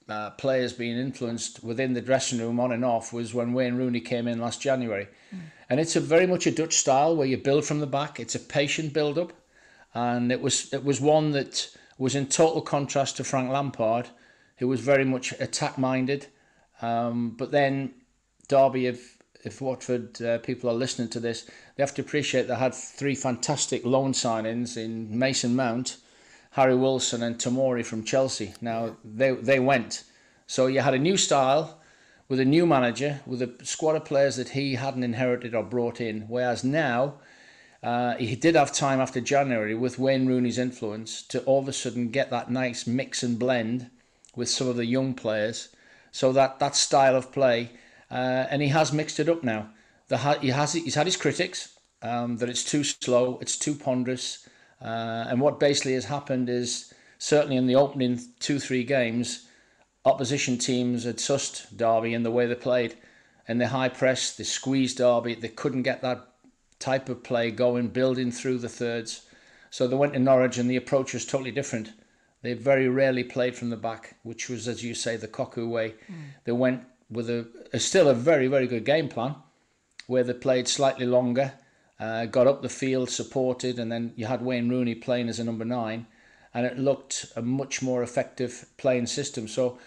uh, 0.09 0.31
players 0.31 0.73
being 0.73 0.99
influenced 0.99 1.63
within 1.63 1.95
the 1.95 2.01
dressing 2.01 2.39
room 2.39 2.61
on 2.61 2.73
and 2.73 2.85
off 2.85 3.13
was 3.13 3.35
when 3.35 3.53
Wayne 3.53 3.77
Rooney 3.77 4.01
came 4.01 4.29
in 4.29 4.41
last 4.41 4.61
January. 4.61 5.09
Mm. 5.35 5.41
And 5.71 5.81
it's 5.81 5.97
a 5.97 6.01
very 6.01 6.27
much 6.27 6.47
a 6.47 6.51
Dutch 6.51 6.75
style 6.75 7.15
where 7.15 7.27
you 7.27 7.37
build 7.37 7.65
from 7.65 7.81
the 7.81 7.87
back. 7.87 8.19
It's 8.19 8.35
a 8.35 8.41
patient 8.41 8.93
build 8.93 9.19
up. 9.19 9.33
And 9.95 10.31
it 10.33 10.41
was 10.41 10.73
it 10.73 10.85
was 10.85 11.01
one 11.01 11.33
that 11.33 11.69
was 11.99 12.15
in 12.15 12.27
total 12.27 12.63
contrast 12.63 13.17
to 13.17 13.25
Frank 13.25 13.51
Lampard, 13.51 14.09
who 14.59 14.69
was 14.69 14.81
very 14.81 15.05
much 15.05 15.33
attack 15.33 15.77
minded. 15.79 16.27
Um, 16.81 17.31
but 17.31 17.51
then 17.51 17.95
Derby 18.49 18.85
have 18.85 19.01
if 19.49 19.61
Watford 19.61 20.23
uh, 20.23 20.39
people 20.39 20.71
are 20.71 20.75
listening 20.75 21.09
to 21.11 21.21
this, 21.21 21.45
they 21.75 21.83
have 21.83 21.95
to 21.95 22.03
appreciate 22.03 22.47
they 22.47 22.55
had 22.55 22.75
three 22.75 23.15
fantastic 23.15 23.85
loan 23.85 24.13
signings 24.13 24.77
in 24.77 25.19
Mason 25.19 25.57
Mount, 25.57 25.97
Harry 26.53 26.77
Wilson, 26.77 27.23
and 27.23 27.37
Tomori 27.37 27.85
from 27.85 28.05
Chelsea. 28.05 28.55
Now 28.61 28.97
they 29.05 29.33
they 29.33 29.59
went, 29.59 30.05
so 30.47 30.67
you 30.67 30.81
had 30.81 30.95
a 30.95 31.07
new 31.09 31.17
style 31.17 31.81
with 32.29 32.41
a 32.41 32.45
new 32.45 32.67
manager 32.67 33.21
with 33.27 33.43
a 33.43 33.51
squad 33.65 33.97
of 33.97 34.05
players 34.05 34.37
that 34.37 34.51
he 34.51 34.75
hadn't 34.75 35.03
inherited 35.03 35.55
or 35.55 35.65
brought 35.65 36.01
in. 36.01 36.23
Whereas 36.29 36.63
now. 36.63 37.15
Uh, 37.81 38.17
he 38.17 38.35
did 38.35 38.57
have 38.57 38.73
time 38.73 39.01
after 39.01 39.21
January 39.21 39.73
with 39.73 40.01
Wayne 40.01 40.27
Rooney's 40.27 40.59
influence 40.59 41.23
to 41.23 41.41
all 41.45 41.61
of 41.61 41.69
a 41.69 41.73
sudden 41.73 42.11
get 42.11 42.29
that 42.29 42.51
nice 42.51 42.89
mix 42.89 43.23
and 43.23 43.39
blend 43.39 43.89
with 44.35 44.49
some 44.49 44.67
of 44.67 44.75
the 44.75 44.85
young 44.85 45.15
players. 45.15 45.69
So 46.11 46.33
that, 46.33 46.59
that 46.59 46.75
style 46.75 47.15
of 47.15 47.31
play 47.31 47.71
uh, 48.11 48.47
and 48.51 48.63
he 48.63 48.69
has 48.69 48.93
mixed 48.93 49.21
it 49.21 49.29
up 49.29 49.43
now. 49.43 49.71
The 50.09 50.19
he 50.41 50.49
has 50.49 50.73
he's 50.73 50.95
had 50.95 51.07
his 51.07 51.17
critics 51.17 51.79
um, 52.03 52.37
that 52.39 52.49
it's 52.49 52.65
too 52.65 52.85
slow, 52.85 53.39
it's 53.41 53.59
too 53.59 53.75
ponderous, 53.75 54.49
uh, 54.81 55.27
and 55.29 55.41
what 55.41 55.61
basically 55.61 55.95
has 55.95 56.07
happened 56.07 56.49
is 56.49 56.93
certainly 57.19 57.57
in 57.57 57.67
the 57.67 57.77
opening 57.77 58.21
two 58.41 58.59
three 58.59 58.85
games, 58.85 59.47
opposition 60.05 60.57
teams 60.57 61.05
had 61.05 61.17
sussed 61.17 61.77
Derby 61.77 62.15
in 62.15 62.23
the 62.23 62.31
way 62.31 62.47
they 62.47 62.55
played, 62.55 62.97
and 63.47 63.61
they 63.61 63.67
high 63.67 63.89
press, 63.89 64.37
they 64.37 64.45
squeezed 64.45 64.99
Derby, 64.99 65.35
they 65.35 65.49
couldn't 65.49 65.83
get 65.83 66.01
that 66.03 66.27
type 66.79 67.09
of 67.09 67.23
play 67.23 67.51
going, 67.51 67.89
building 67.89 68.31
through 68.31 68.59
the 68.59 68.69
thirds. 68.69 69.27
So 69.71 69.87
they 69.87 69.97
went 69.97 70.15
to 70.15 70.19
Norwich, 70.19 70.59
and 70.59 70.71
the 70.71 70.77
approach 70.77 71.13
was 71.13 71.27
totally 71.27 71.51
different. 71.51 71.93
They 72.43 72.55
very 72.55 72.89
rarely 72.89 73.25
played 73.25 73.57
from 73.57 73.71
the 73.71 73.77
back, 73.77 74.17
which 74.23 74.49
was, 74.49 74.69
as 74.69 74.83
you 74.83 74.95
say, 74.95 75.17
the 75.17 75.29
Cocu 75.29 75.69
way. 75.69 75.95
Mm. 76.11 76.15
They 76.45 76.53
went 76.53 76.85
with 77.11 77.31
a, 77.31 77.47
a, 77.73 77.79
still 77.79 78.09
a 78.09 78.15
very 78.15 78.47
very 78.47 78.67
good 78.67 78.85
game 78.85 79.09
plan, 79.09 79.35
where 80.07 80.25
they 80.25 80.35
played 80.35 80.69
slightly 80.69 81.07
longer, 81.07 81.53
uh, 82.01 82.27
got 82.27 82.47
up 82.47 82.63
the 82.63 82.69
field, 82.69 83.11
supported, 83.11 83.79
and 83.79 83.91
then 83.91 84.13
you 84.17 84.27
had 84.27 84.43
Wayne 84.43 84.69
Rooney 84.69 84.95
playing 84.95 85.29
as 85.29 85.39
a 85.39 85.45
number 85.45 85.65
nine, 85.65 86.07
and 86.55 86.67
it 86.67 86.79
looked 86.79 87.27
a 87.37 87.43
much 87.43 87.83
more 87.83 88.03
effective 88.03 88.67
playing 88.77 89.07
system. 89.07 89.49
So. 89.49 89.79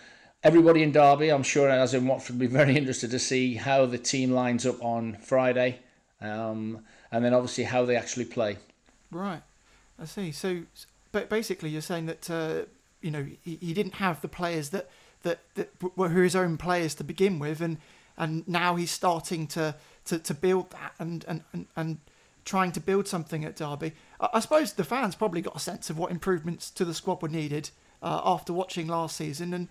Everybody 0.43 0.81
in 0.81 0.91
Derby, 0.91 1.29
I'm 1.29 1.43
sure, 1.43 1.69
as 1.69 1.93
in 1.93 2.07
Watford, 2.07 2.38
will 2.38 2.39
be 2.39 2.47
very 2.62 2.75
interested 2.75 3.12
to 3.12 3.19
see 3.19 3.53
how 3.53 3.86
the 3.86 3.99
team 3.99 4.31
lines 4.31 4.65
up 4.65 4.84
on 4.84 5.17
Friday, 5.17 5.81
um, 6.19 6.84
and 7.12 7.23
then 7.23 7.36
obviously 7.36 7.65
how 7.65 7.86
they 7.86 7.95
actually 7.95 8.25
play. 8.25 8.57
Right, 9.12 9.43
I 9.99 10.05
see. 10.05 10.31
So, 10.31 10.63
but 11.12 11.29
basically, 11.29 11.69
you're 11.69 11.81
saying 11.81 12.05
that 12.05 12.29
uh, 12.29 12.62
you 13.01 13.12
know 13.12 13.27
he, 13.43 13.57
he 13.57 13.73
didn't 13.73 13.95
have 13.95 14.21
the 14.21 14.27
players 14.29 14.69
that 14.69 14.89
that, 15.23 15.39
that 15.55 15.69
were 15.97 16.10
his 16.10 16.36
own 16.36 16.57
players 16.57 16.95
to 16.95 17.03
begin 17.03 17.39
with, 17.39 17.62
and 17.62 17.77
and 18.17 18.47
now 18.47 18.75
he's 18.75 18.91
starting 18.91 19.47
to 19.47 19.75
to, 20.05 20.19
to 20.19 20.34
build 20.34 20.71
that 20.71 20.93
and, 20.99 21.23
and, 21.27 21.43
and, 21.53 21.67
and 21.75 21.97
trying 22.43 22.71
to 22.71 22.79
build 22.79 23.07
something 23.07 23.45
at 23.45 23.55
Derby. 23.55 23.93
I, 24.19 24.39
suppose 24.39 24.73
the 24.73 24.84
fans 24.84 25.15
probably 25.15 25.41
got 25.41 25.55
a 25.55 25.60
sense 25.60 25.89
of 25.89 25.97
what 25.97 26.12
improvements 26.12 26.71
to 26.71 26.86
the 26.86 26.93
squad 26.93 27.21
were 27.21 27.29
needed 27.29 27.69
uh, 28.01 28.21
after 28.23 28.51
watching 28.51 28.88
last 28.88 29.15
season, 29.15 29.53
and 29.53 29.67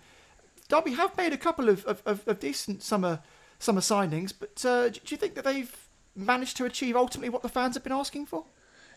Derby 0.69 0.91
have 0.93 1.15
made 1.17 1.33
a 1.33 1.37
couple 1.37 1.69
of, 1.69 1.85
of, 1.85 2.27
of 2.27 2.39
decent 2.39 2.81
summer 2.81 3.19
summer 3.59 3.81
signings. 3.81 4.33
But 4.37 4.63
uh, 4.65 4.89
do 4.89 4.99
you 5.07 5.17
think 5.17 5.35
that 5.35 5.43
they've 5.43 5.75
managed 6.15 6.57
to 6.57 6.65
achieve 6.65 6.95
ultimately 6.95 7.29
what 7.29 7.43
the 7.43 7.49
fans 7.49 7.75
have 7.75 7.83
been 7.83 7.93
asking 7.93 8.25
for? 8.25 8.45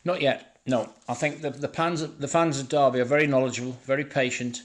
Not 0.05 0.21
yet. 0.21 0.57
No, 0.67 0.91
I 1.09 1.15
think 1.15 1.43
the 1.43 1.51
the 1.51 1.69
fans 1.69 2.07
the 2.07 2.29
fans 2.29 2.61
of 2.61 2.69
Derby 2.69 3.01
are 3.01 3.05
very 3.05 3.27
knowledgeable, 3.27 3.73
very 3.85 4.05
patient. 4.05 4.63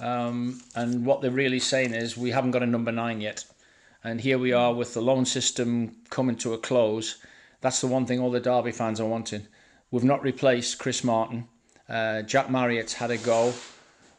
Um, 0.00 0.60
and 0.74 1.04
what 1.04 1.20
they're 1.20 1.30
really 1.30 1.60
saying 1.60 1.94
is 1.94 2.16
we 2.16 2.30
haven't 2.30 2.52
got 2.52 2.62
a 2.62 2.66
number 2.66 2.92
nine 2.92 3.20
yet. 3.20 3.44
And 4.02 4.20
here 4.20 4.38
we 4.38 4.52
are 4.52 4.72
with 4.72 4.94
the 4.94 5.02
loan 5.02 5.26
system 5.26 5.96
coming 6.08 6.36
to 6.36 6.54
a 6.54 6.58
close. 6.58 7.18
That's 7.60 7.80
the 7.80 7.86
one 7.86 8.06
thing 8.06 8.18
all 8.18 8.30
the 8.30 8.40
Derby 8.40 8.72
fans 8.72 9.00
are 9.00 9.06
wanting. 9.06 9.46
We've 9.90 10.04
not 10.04 10.22
replaced 10.22 10.78
Chris 10.78 11.04
Martin. 11.04 11.48
Uh, 11.88 12.22
Jack 12.22 12.50
Marriott's 12.50 12.94
had 12.94 13.10
a 13.10 13.18
go, 13.18 13.52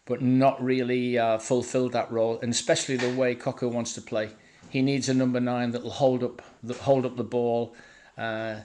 but 0.05 0.21
not 0.21 0.61
really 0.63 1.17
uh, 1.17 1.39
fulfilled 1.39 1.93
that 1.93 2.11
role, 2.11 2.39
and 2.41 2.51
especially 2.51 2.97
the 2.97 3.13
way 3.15 3.33
Cocker 3.33 3.67
wants 3.67 3.93
to 3.93 4.01
play. 4.01 4.29
He 4.69 4.81
needs 4.81 5.09
a 5.09 5.13
number 5.13 5.39
nine 5.39 5.71
that'll 5.71 5.89
hold 5.89 6.23
up, 6.23 6.41
the, 6.61 6.73
hold 6.73 7.05
up 7.05 7.15
the 7.17 7.23
ball. 7.23 7.73
Uh, 8.17 8.59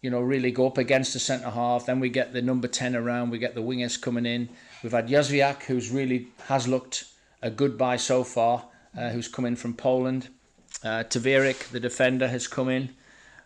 you 0.00 0.10
know, 0.10 0.20
really 0.20 0.52
go 0.52 0.68
up 0.68 0.78
against 0.78 1.12
the 1.12 1.18
centre 1.18 1.50
half. 1.50 1.86
Then 1.86 2.00
we 2.00 2.08
get 2.08 2.32
the 2.32 2.40
number 2.40 2.68
10 2.68 2.94
around, 2.94 3.30
we 3.30 3.38
get 3.38 3.54
the 3.54 3.62
wingers 3.62 4.00
coming 4.00 4.24
in. 4.24 4.48
We've 4.86 4.92
had 4.92 5.08
Jozwiak, 5.08 5.64
who's 5.64 5.90
really 5.90 6.28
has 6.46 6.68
looked 6.68 7.06
a 7.42 7.50
good 7.50 7.76
buy 7.76 7.96
so 7.96 8.22
far, 8.22 8.66
uh, 8.96 9.10
who's 9.10 9.26
come 9.26 9.44
in 9.44 9.56
from 9.56 9.74
Poland. 9.74 10.28
Uh, 10.84 11.02
Taveric, 11.02 11.70
the 11.70 11.80
defender, 11.80 12.28
has 12.28 12.46
come 12.46 12.68
in. 12.68 12.90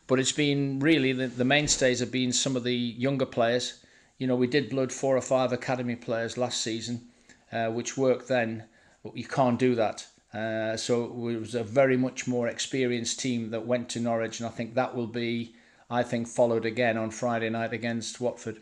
But 0.07 0.21
it's 0.21 0.33
been 0.33 0.81
really 0.81 1.15
the, 1.15 1.29
the 1.29 1.47
mainstays 1.47 2.01
have 2.01 2.13
been 2.13 2.35
some 2.35 2.57
of 2.57 2.65
the 2.65 2.75
younger 2.75 3.25
players. 3.25 3.83
You 4.19 4.27
know, 4.27 4.37
we 4.37 4.49
did 4.49 4.69
blood 4.69 4.93
four 4.93 5.17
or 5.17 5.23
five 5.23 5.51
academy 5.51 5.97
players 5.97 6.37
last 6.37 6.61
season, 6.61 7.09
uh, 7.51 7.69
which 7.69 7.97
worked 7.97 8.29
then, 8.29 8.65
but 9.03 9.17
you 9.17 9.25
can't 9.25 9.59
do 9.59 9.75
that. 9.77 10.07
Uh, 10.35 10.77
so 10.77 11.05
it 11.05 11.41
was 11.41 11.55
a 11.55 11.65
very 11.65 11.97
much 11.97 12.29
more 12.29 12.49
experienced 12.49 13.19
team 13.19 13.49
that 13.53 13.67
went 13.67 13.89
to 13.89 13.99
Norwich, 13.99 14.41
and 14.41 14.47
I 14.47 14.53
think 14.53 14.75
that 14.75 14.95
will 14.95 15.07
be, 15.07 15.55
I 15.89 16.03
think, 16.03 16.29
followed 16.29 16.67
again 16.67 16.99
on 16.99 17.11
Friday 17.11 17.49
night 17.49 17.73
against 17.73 18.21
Watford. 18.21 18.61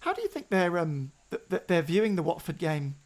How 0.00 0.12
do 0.12 0.20
you 0.20 0.28
think 0.28 0.50
they're 0.50 0.76
um 0.78 1.12
that 1.30 1.68
they're 1.68 1.82
viewing 1.82 2.16
the 2.16 2.22
Watford 2.22 2.58
game, 2.58 2.96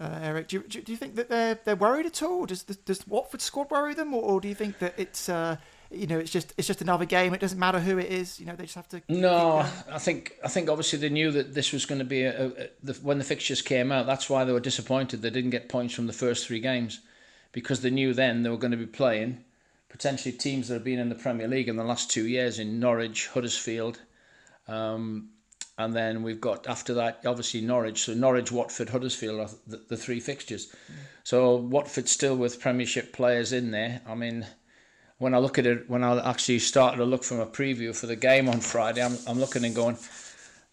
uh, 0.00 0.18
Eric? 0.22 0.48
Do 0.48 0.56
you, 0.56 0.62
do 0.82 0.92
you 0.92 0.98
think 0.98 1.16
that 1.16 1.28
they're 1.28 1.58
they're 1.64 1.76
worried 1.76 2.06
at 2.06 2.22
all? 2.22 2.46
Does 2.46 2.64
the, 2.64 2.74
does 2.74 3.06
Watford 3.06 3.40
squad 3.40 3.70
worry 3.70 3.94
them, 3.94 4.14
or, 4.14 4.22
or 4.22 4.40
do 4.40 4.48
you 4.48 4.54
think 4.54 4.78
that 4.78 4.94
it's 4.96 5.28
uh, 5.28 5.56
you 5.90 6.06
know, 6.06 6.18
it's 6.18 6.30
just 6.30 6.52
it's 6.56 6.66
just 6.66 6.80
another 6.80 7.04
game. 7.04 7.34
It 7.34 7.40
doesn't 7.40 7.58
matter 7.58 7.80
who 7.80 7.98
it 7.98 8.10
is. 8.10 8.40
You 8.40 8.46
know, 8.46 8.56
they 8.56 8.64
just 8.64 8.76
have 8.76 8.88
to. 8.88 9.02
No, 9.08 9.66
I 9.90 9.98
think 9.98 10.36
I 10.44 10.48
think 10.48 10.68
obviously 10.68 10.98
they 10.98 11.10
knew 11.10 11.30
that 11.32 11.54
this 11.54 11.72
was 11.72 11.86
going 11.86 11.98
to 11.98 12.04
be 12.04 12.22
a, 12.22 12.46
a, 12.46 12.68
the, 12.82 12.94
when 13.02 13.18
the 13.18 13.24
fixtures 13.24 13.62
came 13.62 13.92
out. 13.92 14.06
That's 14.06 14.30
why 14.30 14.44
they 14.44 14.52
were 14.52 14.60
disappointed. 14.60 15.22
They 15.22 15.30
didn't 15.30 15.50
get 15.50 15.68
points 15.68 15.94
from 15.94 16.06
the 16.06 16.12
first 16.12 16.46
three 16.46 16.60
games 16.60 17.00
because 17.52 17.82
they 17.82 17.90
knew 17.90 18.14
then 18.14 18.42
they 18.42 18.50
were 18.50 18.56
going 18.56 18.70
to 18.70 18.76
be 18.76 18.86
playing 18.86 19.44
potentially 19.92 20.32
teams 20.32 20.68
that 20.68 20.74
have 20.74 20.84
been 20.84 20.98
in 20.98 21.10
the 21.10 21.14
Premier 21.14 21.46
League 21.46 21.68
in 21.68 21.76
the 21.76 21.84
last 21.84 22.10
two 22.10 22.26
years 22.26 22.58
in 22.58 22.80
Norwich, 22.80 23.28
Huddersfield, 23.28 24.00
um, 24.66 25.28
and 25.78 25.94
then 25.94 26.22
we've 26.22 26.40
got 26.40 26.66
after 26.66 26.94
that 26.94 27.20
obviously 27.24 27.60
Norwich. 27.60 28.04
So 28.04 28.14
Norwich, 28.14 28.52
Watford, 28.52 28.90
Huddersfield 28.90 29.40
are 29.40 29.50
the, 29.66 29.82
the 29.88 29.96
three 29.96 30.20
fixtures. 30.20 30.68
Mm. 30.68 30.94
So 31.24 31.56
Watford 31.56 32.08
still 32.08 32.36
with 32.36 32.60
Premiership 32.60 33.12
players 33.12 33.52
in 33.52 33.70
there. 33.70 34.00
I 34.06 34.14
mean 34.14 34.46
when 35.22 35.34
I 35.34 35.38
look 35.38 35.56
at 35.58 35.66
it, 35.66 35.88
when 35.88 36.02
I 36.02 36.18
actually 36.28 36.58
started 36.58 36.96
to 36.96 37.04
look 37.04 37.22
from 37.22 37.38
a 37.38 37.46
preview 37.46 37.94
for 37.94 38.06
the 38.08 38.16
game 38.16 38.48
on 38.48 38.58
Friday, 38.58 39.04
I'm, 39.04 39.16
I'm 39.28 39.38
looking 39.38 39.64
and 39.64 39.72
going, 39.72 39.96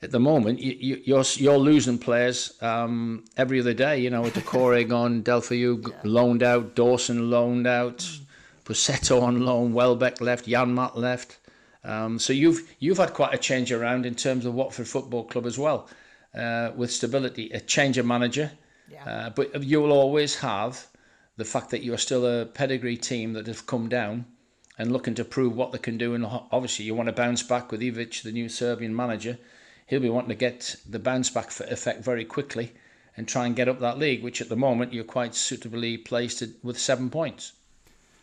at 0.01 0.09
the 0.09 0.19
moment, 0.19 0.59
you, 0.59 0.75
you, 0.79 1.01
you're 1.05 1.23
you're 1.35 1.57
losing 1.57 1.99
players 1.99 2.57
um, 2.61 3.25
every 3.37 3.59
other 3.59 3.75
day. 3.75 3.99
You 3.99 4.09
know, 4.09 4.21
with 4.21 4.33
the 4.33 4.41
Corey 4.41 4.85
gone, 4.85 5.21
Deulofeu 5.21 5.87
yeah. 5.87 5.95
loaned 6.03 6.41
out, 6.41 6.73
Dawson 6.73 7.29
loaned 7.29 7.67
out, 7.67 7.99
mm. 7.99 9.21
On 9.21 9.39
loan, 9.41 9.73
Welbeck 9.73 10.21
left, 10.21 10.45
Janmaat 10.45 10.95
left. 10.95 11.38
Um, 11.83 12.19
so 12.19 12.33
you've 12.33 12.75
you've 12.79 12.97
had 12.97 13.13
quite 13.13 13.33
a 13.33 13.37
change 13.37 13.71
around 13.71 14.05
in 14.05 14.15
terms 14.15 14.45
of 14.45 14.53
Watford 14.53 14.87
Football 14.87 15.25
Club 15.25 15.45
as 15.45 15.57
well, 15.57 15.87
uh, 16.35 16.71
with 16.75 16.91
stability, 16.91 17.49
a 17.51 17.59
change 17.59 17.97
of 17.97 18.05
manager. 18.05 18.51
Yeah. 18.91 19.05
Uh, 19.05 19.29
but 19.29 19.63
you'll 19.63 19.91
always 19.91 20.35
have 20.35 20.87
the 21.37 21.45
fact 21.45 21.69
that 21.69 21.83
you're 21.83 21.97
still 21.97 22.25
a 22.25 22.45
pedigree 22.45 22.97
team 22.97 23.33
that 23.33 23.47
have 23.47 23.65
come 23.65 23.87
down 23.87 24.25
and 24.77 24.91
looking 24.91 25.13
to 25.15 25.23
prove 25.25 25.55
what 25.55 25.71
they 25.71 25.77
can 25.77 25.97
do. 25.97 26.13
And 26.15 26.25
obviously, 26.25 26.85
you 26.85 26.95
want 26.95 27.07
to 27.07 27.13
bounce 27.13 27.43
back 27.43 27.71
with 27.71 27.81
Ivic, 27.81 28.23
the 28.23 28.31
new 28.31 28.49
Serbian 28.49 28.95
manager. 28.95 29.37
He'll 29.87 29.99
be 29.99 30.09
wanting 30.09 30.29
to 30.29 30.35
get 30.35 30.75
the 30.87 30.99
bounce 30.99 31.29
back 31.29 31.47
effect 31.59 32.03
very 32.03 32.25
quickly 32.25 32.73
and 33.17 33.27
try 33.27 33.45
and 33.45 33.55
get 33.55 33.67
up 33.67 33.79
that 33.79 33.97
league, 33.97 34.23
which 34.23 34.41
at 34.41 34.49
the 34.49 34.55
moment 34.55 34.93
you're 34.93 35.03
quite 35.03 35.35
suitably 35.35 35.97
placed 35.97 36.43
with 36.63 36.79
seven 36.79 37.09
points. 37.09 37.53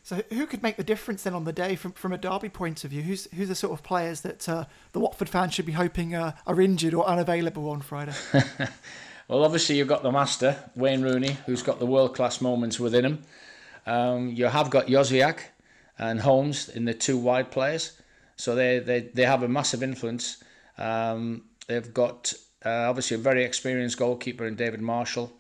So 0.07 0.23
who 0.31 0.47
could 0.47 0.63
make 0.63 0.77
the 0.77 0.85
difference 0.85 1.25
then 1.25 1.35
on 1.35 1.43
the 1.43 1.53
day 1.53 1.75
from, 1.75 1.91
from 1.91 2.13
a 2.13 2.19
derby 2.19 2.49
point 2.49 2.85
of 2.85 2.91
view? 2.91 3.03
Who's 3.03 3.27
who's 3.35 3.49
the 3.49 3.57
sort 3.57 3.73
of 3.73 3.83
players 3.83 4.21
that 4.21 4.49
uh, 4.49 4.67
the 4.93 5.01
Watford 5.01 5.29
fans 5.29 5.53
should 5.53 5.67
be 5.67 5.73
hoping 5.73 6.15
uh, 6.15 6.31
are 6.47 6.61
injured 6.61 6.95
or 6.95 7.05
unavailable 7.05 7.69
on 7.69 7.81
Friday? 7.81 8.15
well, 9.29 9.43
obviously 9.43 9.79
you've 9.79 9.89
got 9.89 10.05
the 10.05 10.13
master 10.13 10.57
Wayne 10.77 11.03
Rooney, 11.03 11.37
who's 11.47 11.65
got 11.65 11.81
the 11.81 11.87
world 11.87 12.15
class 12.15 12.41
moments 12.41 12.79
within 12.79 13.05
him. 13.05 13.25
Um, 13.85 14.29
you 14.29 14.45
have 14.45 14.71
got 14.71 14.87
Jozwiak, 14.87 15.41
and 15.99 16.21
Holmes 16.21 16.69
in 16.69 16.85
the 16.85 16.95
two 16.95 17.19
wide 17.19 17.51
players. 17.51 18.01
So 18.37 18.55
they, 18.55 18.79
they, 18.79 19.01
they 19.13 19.25
have 19.25 19.43
a 19.43 19.49
massive 19.49 19.83
influence. 19.83 20.43
Um, 20.79 21.47
they've 21.67 21.93
got 21.93 22.33
uh, 22.65 22.89
obviously 22.89 23.17
a 23.17 23.19
very 23.19 23.45
experienced 23.45 23.99
goalkeeper 23.99 24.47
in 24.47 24.55
David 24.55 24.81
Marshall. 24.81 25.33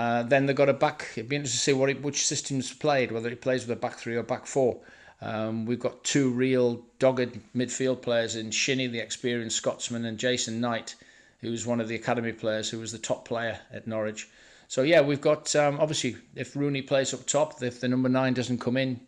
Uh, 0.00 0.22
then 0.22 0.46
they've 0.46 0.56
got 0.56 0.70
a 0.70 0.72
back. 0.72 1.08
It'd 1.14 1.28
be 1.28 1.36
interesting 1.36 1.58
to 1.58 1.62
see 1.62 1.72
what 1.74 1.90
he, 1.90 1.94
which 1.94 2.26
systems 2.26 2.72
played, 2.72 3.12
whether 3.12 3.28
he 3.28 3.34
plays 3.34 3.66
with 3.66 3.76
a 3.76 3.80
back 3.80 3.98
three 3.98 4.16
or 4.16 4.22
back 4.22 4.46
four. 4.46 4.78
Um, 5.20 5.66
we've 5.66 5.78
got 5.78 6.02
two 6.04 6.30
real 6.30 6.80
dogged 6.98 7.38
midfield 7.54 8.00
players 8.00 8.34
in 8.34 8.50
Shinnie, 8.50 8.86
the 8.86 8.98
experienced 8.98 9.58
Scotsman, 9.58 10.06
and 10.06 10.16
Jason 10.16 10.58
Knight, 10.58 10.94
who's 11.42 11.66
one 11.66 11.82
of 11.82 11.88
the 11.88 11.96
academy 11.96 12.32
players, 12.32 12.70
who 12.70 12.78
was 12.78 12.92
the 12.92 12.98
top 12.98 13.28
player 13.28 13.60
at 13.74 13.86
Norwich. 13.86 14.26
So 14.68 14.80
yeah, 14.84 15.02
we've 15.02 15.20
got 15.20 15.54
um, 15.54 15.78
obviously 15.78 16.16
if 16.34 16.56
Rooney 16.56 16.80
plays 16.80 17.12
up 17.12 17.26
top, 17.26 17.62
if 17.62 17.82
the 17.82 17.88
number 17.88 18.08
nine 18.08 18.32
doesn't 18.32 18.58
come 18.58 18.78
in, 18.78 19.00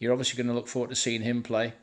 you're 0.00 0.12
obviously 0.12 0.36
going 0.36 0.48
to 0.48 0.54
look 0.54 0.66
forward 0.66 0.90
to 0.90 0.96
seeing 0.96 1.22
him 1.22 1.44
play. 1.44 1.74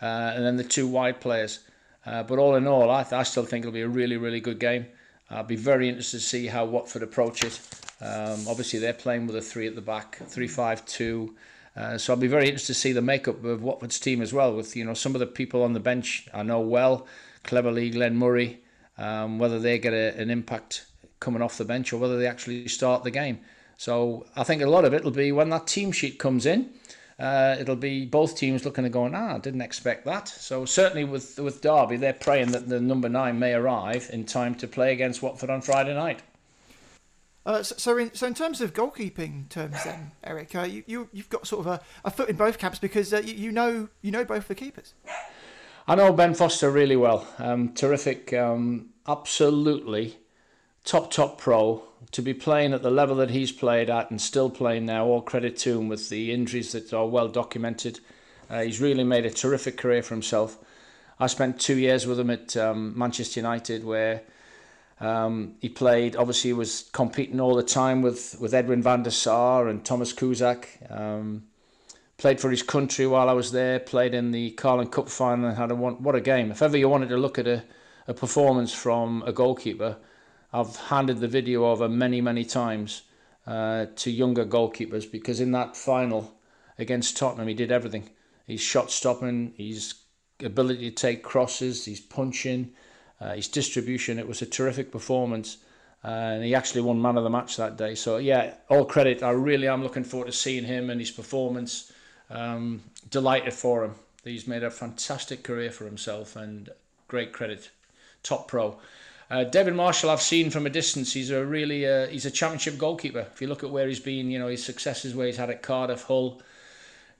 Uh, 0.00 0.30
and 0.36 0.46
then 0.46 0.56
the 0.56 0.62
two 0.62 0.86
wide 0.86 1.20
players. 1.20 1.58
Uh, 2.06 2.22
but 2.22 2.38
all 2.38 2.54
in 2.54 2.68
all, 2.68 2.88
I, 2.88 3.04
I 3.10 3.24
still 3.24 3.44
think 3.44 3.64
it'll 3.64 3.72
be 3.72 3.80
a 3.80 3.88
really, 3.88 4.16
really 4.16 4.40
good 4.40 4.60
game. 4.60 4.86
I'll 5.28 5.42
be 5.42 5.56
very 5.56 5.88
interested 5.88 6.18
to 6.18 6.24
see 6.24 6.46
how 6.46 6.66
Watford 6.66 7.02
approach 7.02 7.42
it. 7.42 7.58
Um, 8.02 8.48
obviously, 8.48 8.78
they're 8.78 8.92
playing 8.92 9.26
with 9.26 9.36
a 9.36 9.40
three 9.40 9.66
at 9.66 9.74
the 9.74 9.80
back, 9.80 10.16
three-five-two. 10.16 11.34
Uh, 11.76 11.96
so 11.96 12.12
I'll 12.12 12.20
be 12.20 12.26
very 12.26 12.46
interested 12.46 12.74
to 12.74 12.78
see 12.78 12.92
the 12.92 13.00
makeup 13.00 13.44
of 13.44 13.62
Watford's 13.62 13.98
team 13.98 14.20
as 14.20 14.32
well. 14.32 14.54
With 14.54 14.76
you 14.76 14.84
know 14.84 14.94
some 14.94 15.14
of 15.14 15.20
the 15.20 15.26
people 15.26 15.62
on 15.62 15.72
the 15.72 15.80
bench 15.80 16.28
I 16.34 16.42
know 16.42 16.60
well, 16.60 17.06
Cleverley 17.44 17.92
Glenn 17.92 18.16
Murray, 18.16 18.60
um, 18.98 19.38
whether 19.38 19.58
they 19.58 19.78
get 19.78 19.94
a, 19.94 20.18
an 20.20 20.30
impact 20.30 20.86
coming 21.20 21.40
off 21.40 21.56
the 21.56 21.64
bench 21.64 21.92
or 21.92 21.98
whether 21.98 22.18
they 22.18 22.26
actually 22.26 22.68
start 22.68 23.04
the 23.04 23.10
game. 23.10 23.38
So 23.78 24.26
I 24.36 24.44
think 24.44 24.60
a 24.60 24.66
lot 24.66 24.84
of 24.84 24.92
it 24.92 25.04
will 25.04 25.12
be 25.12 25.32
when 25.32 25.50
that 25.50 25.66
team 25.66 25.92
sheet 25.92 26.18
comes 26.18 26.44
in 26.44 26.70
uh, 27.22 27.56
it'll 27.60 27.76
be 27.76 28.04
both 28.04 28.36
teams 28.36 28.64
looking 28.64 28.84
and 28.84 28.92
going, 28.92 29.14
ah, 29.14 29.36
I 29.36 29.38
didn't 29.38 29.60
expect 29.60 30.04
that. 30.06 30.28
So 30.28 30.64
certainly 30.64 31.04
with 31.04 31.38
with 31.38 31.60
Derby, 31.60 31.96
they're 31.96 32.12
praying 32.12 32.50
that 32.50 32.68
the 32.68 32.80
number 32.80 33.08
nine 33.08 33.38
may 33.38 33.54
arrive 33.54 34.10
in 34.12 34.24
time 34.24 34.56
to 34.56 34.66
play 34.66 34.92
against 34.92 35.22
Watford 35.22 35.48
on 35.48 35.60
Friday 35.60 35.94
night. 35.94 36.20
Uh, 37.44 37.62
so, 37.62 37.74
so, 37.76 37.98
in 37.98 38.14
so 38.14 38.26
in 38.26 38.34
terms 38.34 38.60
of 38.60 38.72
goalkeeping 38.72 39.48
terms, 39.48 39.82
then 39.84 40.12
Eric, 40.22 40.54
uh, 40.54 40.62
you, 40.62 40.84
you 40.86 41.08
you've 41.12 41.28
got 41.28 41.46
sort 41.46 41.66
of 41.66 41.72
a, 41.72 41.80
a 42.04 42.10
foot 42.10 42.28
in 42.28 42.36
both 42.36 42.58
camps 42.58 42.78
because 42.78 43.12
uh, 43.12 43.18
you, 43.18 43.34
you 43.34 43.52
know 43.52 43.88
you 44.00 44.12
know 44.12 44.24
both 44.24 44.46
the 44.48 44.54
keepers. 44.54 44.94
I 45.88 45.96
know 45.96 46.12
Ben 46.12 46.34
Foster 46.34 46.70
really 46.70 46.94
well. 46.94 47.26
Um, 47.38 47.74
terrific, 47.74 48.32
um, 48.32 48.90
absolutely 49.08 50.18
top 50.84 51.10
top 51.10 51.38
pro 51.38 51.82
to 52.10 52.22
be 52.22 52.34
playing 52.34 52.72
at 52.72 52.82
the 52.82 52.90
level 52.90 53.16
that 53.16 53.30
he's 53.30 53.52
played 53.52 53.88
at 53.88 54.10
and 54.10 54.20
still 54.20 54.50
playing 54.50 54.86
now, 54.86 55.06
all 55.06 55.22
credit 55.22 55.56
to 55.56 55.78
him 55.78 55.88
with 55.88 56.08
the 56.08 56.32
injuries 56.32 56.72
that 56.72 56.92
are 56.92 57.06
well 57.06 57.28
documented. 57.28 58.00
Uh, 58.50 58.62
he's 58.62 58.80
really 58.80 59.04
made 59.04 59.24
a 59.24 59.30
terrific 59.30 59.76
career 59.76 60.02
for 60.02 60.14
himself. 60.14 60.58
I 61.18 61.26
spent 61.26 61.60
two 61.60 61.78
years 61.78 62.06
with 62.06 62.18
him 62.18 62.30
at 62.30 62.56
um, 62.56 62.98
Manchester 62.98 63.40
United 63.40 63.84
where 63.84 64.22
um, 65.02 65.56
he 65.60 65.68
played, 65.68 66.14
obviously, 66.14 66.50
he 66.50 66.54
was 66.54 66.88
competing 66.92 67.40
all 67.40 67.56
the 67.56 67.62
time 67.64 68.02
with, 68.02 68.36
with 68.40 68.54
Edwin 68.54 68.82
van 68.82 69.02
der 69.02 69.10
Sar 69.10 69.66
and 69.66 69.84
Thomas 69.84 70.12
Kuszczak. 70.12 70.66
Um, 70.90 71.42
played 72.18 72.40
for 72.40 72.50
his 72.50 72.62
country 72.62 73.04
while 73.08 73.28
I 73.28 73.32
was 73.32 73.50
there, 73.50 73.80
played 73.80 74.14
in 74.14 74.30
the 74.30 74.52
Carling 74.52 74.90
Cup 74.90 75.08
final 75.08 75.48
and 75.48 75.56
had 75.56 75.72
a 75.72 75.74
what 75.74 76.14
a 76.14 76.20
game. 76.20 76.52
If 76.52 76.62
ever 76.62 76.76
you 76.76 76.88
wanted 76.88 77.08
to 77.08 77.16
look 77.16 77.36
at 77.36 77.48
a, 77.48 77.64
a 78.06 78.14
performance 78.14 78.72
from 78.72 79.24
a 79.26 79.32
goalkeeper, 79.32 79.96
I've 80.52 80.76
handed 80.76 81.18
the 81.18 81.26
video 81.26 81.64
over 81.64 81.88
many, 81.88 82.20
many 82.20 82.44
times 82.44 83.02
uh, 83.44 83.86
to 83.96 84.10
younger 84.10 84.46
goalkeepers 84.46 85.10
because 85.10 85.40
in 85.40 85.50
that 85.50 85.76
final 85.76 86.32
against 86.78 87.16
Tottenham, 87.16 87.48
he 87.48 87.54
did 87.54 87.72
everything. 87.72 88.08
He's 88.46 88.60
shot 88.60 88.92
stopping, 88.92 89.54
his 89.56 89.94
ability 90.40 90.90
to 90.90 90.94
take 90.94 91.24
crosses, 91.24 91.86
his 91.86 91.98
punching, 91.98 92.72
uh, 93.22 93.34
his 93.34 93.48
distribution. 93.48 94.18
It 94.18 94.26
was 94.26 94.42
a 94.42 94.46
terrific 94.46 94.90
performance. 94.90 95.58
Uh, 96.04 96.08
and 96.08 96.44
he 96.44 96.54
actually 96.54 96.80
won 96.80 97.00
man 97.00 97.16
of 97.16 97.22
the 97.22 97.30
match 97.30 97.56
that 97.56 97.76
day. 97.76 97.94
So, 97.94 98.16
yeah, 98.16 98.54
all 98.68 98.84
credit. 98.84 99.22
I 99.22 99.30
really 99.30 99.68
am 99.68 99.82
looking 99.82 100.02
forward 100.02 100.26
to 100.26 100.32
seeing 100.32 100.64
him 100.64 100.90
and 100.90 101.00
his 101.00 101.12
performance. 101.12 101.92
Um, 102.28 102.82
delighted 103.10 103.52
for 103.52 103.84
him. 103.84 103.94
He's 104.24 104.48
made 104.48 104.64
a 104.64 104.70
fantastic 104.70 105.44
career 105.44 105.70
for 105.70 105.84
himself 105.84 106.34
and 106.34 106.70
great 107.06 107.32
credit. 107.32 107.70
Top 108.22 108.48
pro. 108.48 108.78
Uh, 109.30 109.44
David 109.44 109.74
Marshall, 109.74 110.10
I've 110.10 110.20
seen 110.20 110.50
from 110.50 110.66
a 110.66 110.70
distance. 110.70 111.12
He's 111.12 111.30
a 111.30 111.44
really 111.44 111.86
uh, 111.86 112.06
he's 112.08 112.26
a 112.26 112.30
championship 112.30 112.78
goalkeeper. 112.78 113.26
If 113.32 113.40
you 113.40 113.48
look 113.48 113.64
at 113.64 113.70
where 113.70 113.88
he's 113.88 114.00
been, 114.00 114.30
you 114.30 114.38
know 114.38 114.48
his 114.48 114.64
successes 114.64 115.14
where 115.14 115.26
he's 115.26 115.38
had 115.38 115.50
at 115.50 115.62
Cardiff, 115.62 116.02
Hull, 116.02 116.42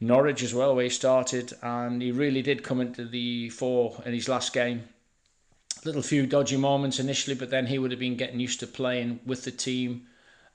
Norwich 0.01 0.43
as 0.43 0.55
well, 0.55 0.75
where 0.75 0.85
he 0.85 0.91
started, 0.91 1.53
and 1.62 2.03
he 2.03 2.12
really 2.12 2.43
did 2.43 2.62
come 2.62 2.81
into 2.81 3.05
the 3.05 3.49
fore 3.51 4.03
in 4.05 4.12
his 4.12 4.29
last 4.29 4.53
game. 4.53 4.88
Little 5.85 6.03
few 6.03 6.27
dodgy 6.27 6.57
moments 6.57 7.01
initially, 7.01 7.35
but 7.35 7.51
then 7.51 7.66
he 7.66 7.79
would 7.79 7.90
have 7.90 8.01
been 8.01 8.16
getting 8.16 8.38
used 8.38 8.61
to 8.61 8.66
playing 8.66 9.21
with 9.27 9.45
the 9.45 9.51
team. 9.51 10.07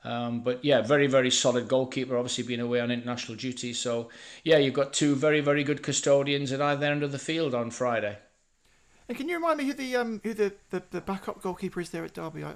Um, 0.03 0.41
but 0.41 0.63
yeah, 0.63 0.81
very, 0.81 1.07
very 1.07 1.29
solid 1.29 1.67
goalkeeper, 1.67 2.15
obviously 2.15 2.45
being 2.45 2.61
away 2.61 2.79
on 2.79 2.91
international 2.91 3.37
duty. 3.37 3.73
So 3.73 4.09
yeah, 4.43 4.57
you've 4.57 4.73
got 4.73 4.93
two 4.93 5.15
very, 5.15 5.41
very 5.41 5.63
good 5.63 5.83
custodians 5.83 6.51
at 6.51 6.61
either 6.61 6.85
end 6.85 7.03
of 7.03 7.11
the 7.11 7.19
field 7.19 7.53
on 7.53 7.71
Friday. 7.71 8.17
And 9.09 9.17
can 9.17 9.27
you 9.27 9.35
remind 9.35 9.57
me 9.57 9.65
who 9.65 9.73
the 9.73 9.95
um, 9.95 10.21
who 10.23 10.33
the, 10.33 10.53
the, 10.69 10.83
the 10.91 11.01
backup 11.01 11.41
goalkeeper 11.41 11.81
is 11.81 11.89
there 11.89 12.05
at 12.05 12.13
Derby? 12.13 12.43
I, 12.43 12.53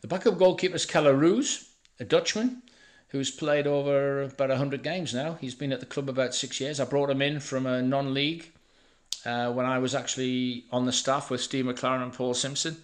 the 0.00 0.08
backup 0.08 0.38
goalkeeper 0.38 0.76
is 0.76 0.86
Kelle 0.86 1.12
Roos, 1.12 1.68
a 2.00 2.04
Dutchman 2.04 2.62
who's 3.14 3.30
played 3.30 3.64
over 3.64 4.22
about 4.22 4.48
100 4.48 4.82
games 4.82 5.14
now. 5.14 5.34
He's 5.40 5.54
been 5.54 5.72
at 5.72 5.78
the 5.78 5.86
club 5.86 6.08
about 6.08 6.34
six 6.34 6.60
years. 6.60 6.80
I 6.80 6.84
brought 6.84 7.10
him 7.10 7.22
in 7.22 7.38
from 7.38 7.64
a 7.64 7.80
non 7.80 8.12
league 8.12 8.52
uh, 9.24 9.52
when 9.52 9.66
I 9.66 9.78
was 9.78 9.94
actually 9.94 10.64
on 10.70 10.84
the 10.84 10.92
staff 10.92 11.30
with 11.30 11.40
Steve 11.40 11.64
McClaren 11.64 12.02
and 12.02 12.12
Paul 12.12 12.34
Simpson. 12.34 12.76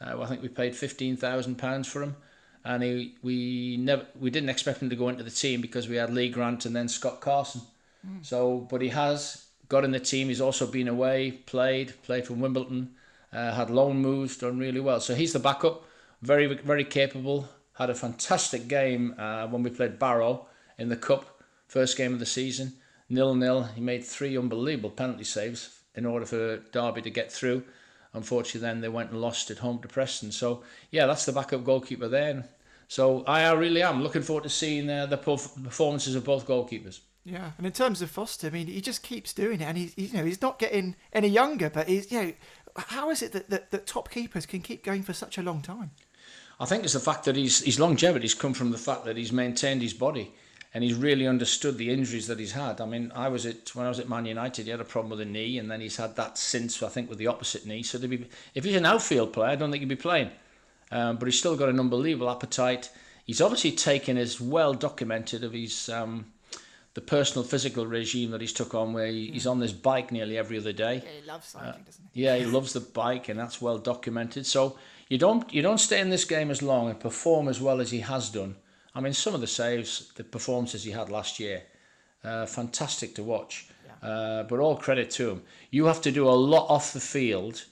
Uh, 0.00 0.20
I 0.20 0.26
think 0.26 0.42
we 0.42 0.48
paid 0.48 0.72
£15,000 0.72 1.86
for 1.86 2.02
him. 2.02 2.16
And 2.64 2.82
he, 2.82 3.16
we 3.22 3.76
never 3.76 4.06
we 4.20 4.30
didn't 4.30 4.48
expect 4.48 4.80
him 4.80 4.90
to 4.90 4.96
go 4.96 5.08
into 5.08 5.24
the 5.24 5.30
team 5.30 5.60
because 5.60 5.88
we 5.88 5.96
had 5.96 6.14
Lee 6.14 6.28
Grant 6.28 6.64
and 6.64 6.76
then 6.76 6.86
Scott 6.86 7.20
Carson. 7.20 7.62
Mm. 8.06 8.24
So, 8.24 8.58
but 8.70 8.80
he 8.80 8.88
has 8.90 9.46
got 9.68 9.84
in 9.84 9.90
the 9.90 9.98
team. 9.98 10.28
He's 10.28 10.40
also 10.40 10.68
been 10.68 10.86
away, 10.86 11.32
played, 11.32 12.00
played 12.04 12.24
for 12.24 12.34
Wimbledon, 12.34 12.94
uh, 13.32 13.52
had 13.52 13.68
loan 13.68 13.96
moves, 13.96 14.36
done 14.36 14.60
really 14.60 14.78
well. 14.78 15.00
So 15.00 15.16
he's 15.16 15.32
the 15.32 15.40
backup, 15.40 15.84
very 16.20 16.46
very 16.54 16.84
capable. 16.84 17.48
Had 17.74 17.90
a 17.90 17.94
fantastic 17.96 18.68
game 18.68 19.16
uh, 19.18 19.48
when 19.48 19.64
we 19.64 19.70
played 19.70 19.98
Barrow 19.98 20.46
in 20.78 20.88
the 20.88 20.96
cup, 20.96 21.42
first 21.66 21.96
game 21.96 22.12
of 22.12 22.20
the 22.20 22.26
season 22.26 22.74
nil 23.12 23.34
nil. 23.34 23.64
He 23.64 23.80
made 23.80 24.04
three 24.04 24.36
unbelievable 24.36 24.90
penalty 24.90 25.24
saves 25.24 25.80
in 25.94 26.06
order 26.06 26.26
for 26.26 26.58
Derby 26.72 27.02
to 27.02 27.10
get 27.10 27.30
through. 27.30 27.62
Unfortunately, 28.14 28.60
then 28.60 28.80
they 28.80 28.88
went 28.88 29.10
and 29.10 29.20
lost 29.20 29.50
at 29.50 29.58
home 29.58 29.78
to 29.80 29.88
Preston. 29.88 30.32
So 30.32 30.62
yeah, 30.90 31.06
that's 31.06 31.24
the 31.24 31.32
backup 31.32 31.64
goalkeeper 31.64 32.08
there. 32.08 32.44
So 32.88 33.24
I 33.24 33.50
really 33.52 33.82
am 33.82 34.02
looking 34.02 34.22
forward 34.22 34.44
to 34.44 34.50
seeing 34.50 34.90
uh, 34.90 35.06
the 35.06 35.16
performances 35.16 36.14
of 36.14 36.24
both 36.24 36.46
goalkeepers. 36.46 37.00
Yeah, 37.24 37.52
and 37.56 37.66
in 37.66 37.72
terms 37.72 38.02
of 38.02 38.10
Foster, 38.10 38.48
I 38.48 38.50
mean, 38.50 38.66
he 38.66 38.80
just 38.80 39.02
keeps 39.02 39.32
doing 39.32 39.60
it, 39.60 39.64
and 39.64 39.78
he's 39.78 39.94
you 39.96 40.12
know 40.12 40.24
he's 40.24 40.42
not 40.42 40.58
getting 40.58 40.96
any 41.12 41.28
younger, 41.28 41.70
but 41.70 41.88
he's 41.88 42.10
you 42.10 42.22
know 42.22 42.32
how 42.76 43.10
is 43.10 43.22
it 43.22 43.32
that, 43.32 43.48
that, 43.50 43.70
that 43.70 43.86
top 43.86 44.10
keepers 44.10 44.44
can 44.44 44.60
keep 44.60 44.84
going 44.84 45.02
for 45.02 45.12
such 45.12 45.38
a 45.38 45.42
long 45.42 45.62
time? 45.62 45.92
I 46.58 46.64
think 46.64 46.84
it's 46.84 46.92
the 46.92 47.00
fact 47.00 47.24
that 47.24 47.36
his 47.36 47.60
his 47.60 47.78
longevity's 47.78 48.34
come 48.34 48.54
from 48.54 48.72
the 48.72 48.78
fact 48.78 49.04
that 49.04 49.16
he's 49.16 49.32
maintained 49.32 49.82
his 49.82 49.94
body 49.94 50.34
and 50.74 50.82
he's 50.82 50.94
really 50.94 51.26
understood 51.26 51.76
the 51.76 51.90
injuries 51.90 52.26
that 52.28 52.38
he's 52.38 52.52
had. 52.52 52.80
I 52.80 52.86
mean, 52.86 53.12
I 53.14 53.28
was 53.28 53.44
at 53.44 53.74
when 53.74 53.84
I 53.84 53.90
was 53.90 54.00
at 54.00 54.08
Man 54.08 54.24
United, 54.24 54.64
he 54.64 54.70
had 54.70 54.80
a 54.80 54.84
problem 54.84 55.10
with 55.10 55.18
the 55.18 55.24
knee, 55.26 55.58
and 55.58 55.70
then 55.70 55.80
he's 55.80 55.96
had 55.96 56.16
that 56.16 56.38
since 56.38 56.82
I 56.82 56.88
think 56.88 57.10
with 57.10 57.18
the 57.18 57.26
opposite 57.26 57.66
knee. 57.66 57.82
So 57.82 57.98
be, 57.98 58.26
if 58.54 58.64
he's 58.64 58.76
an 58.76 58.86
outfield 58.86 59.32
player, 59.32 59.50
I 59.50 59.56
don't 59.56 59.70
think 59.70 59.82
he'd 59.82 59.88
be 59.88 59.96
playing. 59.96 60.30
Um, 60.90 61.16
but 61.16 61.26
he's 61.26 61.38
still 61.38 61.56
got 61.56 61.68
an 61.68 61.80
unbelievable 61.80 62.30
appetite. 62.30 62.90
He's 63.24 63.40
obviously 63.40 63.72
taken 63.72 64.16
as 64.16 64.40
well 64.40 64.74
documented 64.74 65.44
of 65.44 65.52
his 65.52 65.88
um, 65.90 66.26
the 66.94 67.00
personal 67.00 67.44
physical 67.44 67.86
regime 67.86 68.30
that 68.30 68.40
he's 68.40 68.52
took 68.52 68.74
on, 68.74 68.92
where 68.94 69.06
he, 69.06 69.30
he's 69.30 69.46
on 69.46 69.58
this 69.58 69.72
bike 69.72 70.10
nearly 70.10 70.38
every 70.38 70.58
other 70.58 70.72
day. 70.72 71.02
Yeah, 71.04 71.20
he 71.20 71.26
loves 71.26 71.48
cycling, 71.48 71.70
uh, 71.70 71.84
doesn't 71.84 72.04
he? 72.12 72.22
Yeah, 72.24 72.36
he 72.36 72.44
loves 72.46 72.72
the 72.72 72.80
bike, 72.80 73.28
and 73.28 73.38
that's 73.38 73.60
well 73.60 73.78
documented. 73.78 74.46
So 74.46 74.78
you 75.08 75.18
don't 75.18 75.52
you 75.52 75.60
don't 75.60 75.78
stay 75.78 76.00
in 76.00 76.08
this 76.08 76.24
game 76.24 76.50
as 76.50 76.62
long 76.62 76.88
and 76.88 76.98
perform 76.98 77.48
as 77.48 77.60
well 77.60 77.78
as 77.78 77.90
he 77.90 78.00
has 78.00 78.30
done 78.30 78.56
I 78.94 79.00
mean, 79.00 79.12
some 79.12 79.34
of 79.34 79.40
the 79.40 79.46
saves, 79.46 80.12
the 80.16 80.24
performances 80.24 80.84
he 80.84 80.90
had 80.90 81.08
last 81.08 81.40
year, 81.40 81.62
uh, 82.24 82.46
fantastic 82.46 83.14
to 83.16 83.22
watch. 83.22 83.68
Yeah. 83.86 84.08
Uh, 84.08 84.42
but 84.44 84.58
all 84.58 84.76
credit 84.76 85.10
to 85.12 85.30
him. 85.30 85.42
You 85.70 85.86
have 85.86 86.00
to 86.02 86.12
do 86.12 86.28
a 86.28 86.30
lot 86.30 86.68
off 86.68 86.92
the 86.92 87.00
field 87.00 87.64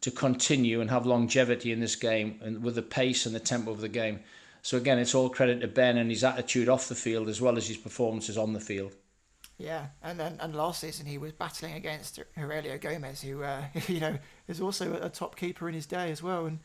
to 0.00 0.10
continue 0.10 0.80
and 0.80 0.90
have 0.90 1.06
longevity 1.06 1.72
in 1.72 1.80
this 1.80 1.96
game 1.96 2.38
and 2.42 2.62
with 2.62 2.76
the 2.76 2.82
pace 2.82 3.26
and 3.26 3.34
the 3.34 3.40
tempo 3.40 3.70
of 3.70 3.80
the 3.80 3.88
game. 3.88 4.20
So 4.62 4.76
again, 4.76 4.98
it's 4.98 5.14
all 5.14 5.28
credit 5.28 5.60
to 5.60 5.68
Ben 5.68 5.96
and 5.96 6.10
his 6.10 6.24
attitude 6.24 6.68
off 6.68 6.88
the 6.88 6.94
field 6.94 7.28
as 7.28 7.40
well 7.40 7.56
as 7.56 7.66
his 7.66 7.76
performances 7.76 8.38
on 8.38 8.52
the 8.52 8.60
field. 8.60 8.94
Yeah, 9.56 9.86
and 10.04 10.20
then 10.20 10.36
and 10.38 10.54
last 10.54 10.80
season 10.80 11.06
he 11.06 11.18
was 11.18 11.32
battling 11.32 11.74
against 11.74 12.20
Heurelho 12.36 12.80
Gomes, 12.80 13.22
who 13.22 13.42
uh, 13.42 13.64
you 13.88 13.98
know 13.98 14.18
is 14.46 14.60
also 14.60 15.00
a 15.02 15.08
top 15.08 15.34
keeper 15.34 15.68
in 15.68 15.74
his 15.74 15.86
day 15.86 16.12
as 16.12 16.22
well, 16.22 16.46
and 16.46 16.60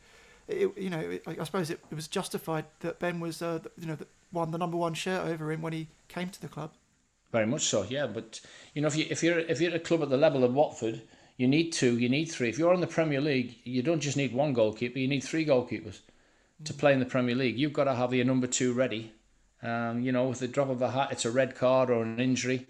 it, 0.48 0.78
you 0.78 0.90
know, 0.90 1.00
it, 1.00 1.24
I 1.28 1.44
suppose 1.44 1.70
it, 1.70 1.80
it, 1.92 1.96
was 1.96 2.08
justified 2.08 2.66
that 2.82 3.00
Ben 3.00 3.20
was, 3.20 3.42
uh, 3.42 3.60
you 3.78 3.88
know, 3.88 3.96
the, 3.96 4.08
won 4.32 4.52
the 4.52 4.58
number 4.58 4.78
one 4.78 4.94
shirt 4.94 5.26
over 5.26 5.52
him 5.52 5.62
when 5.62 5.74
he 5.74 5.88
came 6.08 6.30
to 6.30 6.42
the 6.42 6.48
club. 6.48 6.72
Very 7.32 7.48
much 7.48 7.64
so, 7.64 7.84
yeah. 7.90 8.08
But 8.08 8.42
you 8.74 8.82
know, 8.82 8.88
if 8.88 8.96
you 8.96 9.08
if 9.10 9.24
you're 9.24 9.40
if 9.40 9.60
you're 9.60 9.72
at 9.72 9.78
a 9.78 9.80
club 9.80 10.04
at 10.04 10.10
the 10.10 10.18
level 10.18 10.44
of 10.44 10.54
Watford, 10.54 11.02
you 11.38 11.48
need 11.48 11.72
two, 11.72 11.98
you 11.98 12.08
need 12.08 12.26
three. 12.26 12.50
If 12.50 12.60
you're 12.60 12.74
in 12.74 12.82
the 12.82 12.88
Premier 12.88 13.22
League, 13.22 13.56
you 13.64 13.82
don't 13.82 14.00
just 14.00 14.18
need 14.18 14.34
one 14.34 14.54
goalkeeper; 14.54 15.00
you 15.00 15.08
need 15.08 15.24
three 15.24 15.46
goalkeepers 15.46 16.02
mm. 16.62 16.66
to 16.66 16.74
play 16.74 16.94
in 16.94 17.00
the 17.00 17.06
Premier 17.06 17.36
League. 17.36 17.58
You've 17.58 17.74
got 17.74 17.86
to 17.86 17.96
have 17.96 18.14
your 18.14 18.26
number 18.26 18.48
two 18.48 18.74
ready. 18.74 19.14
Um, 19.64 20.02
you 20.02 20.12
know, 20.12 20.28
with 20.28 20.40
the 20.40 20.48
drop 20.48 20.70
of 20.70 20.82
a 20.82 20.92
hat, 20.92 21.12
it's 21.12 21.26
a 21.26 21.32
red 21.32 21.56
card 21.56 21.90
or 21.90 22.04
an 22.04 22.20
injury. 22.20 22.68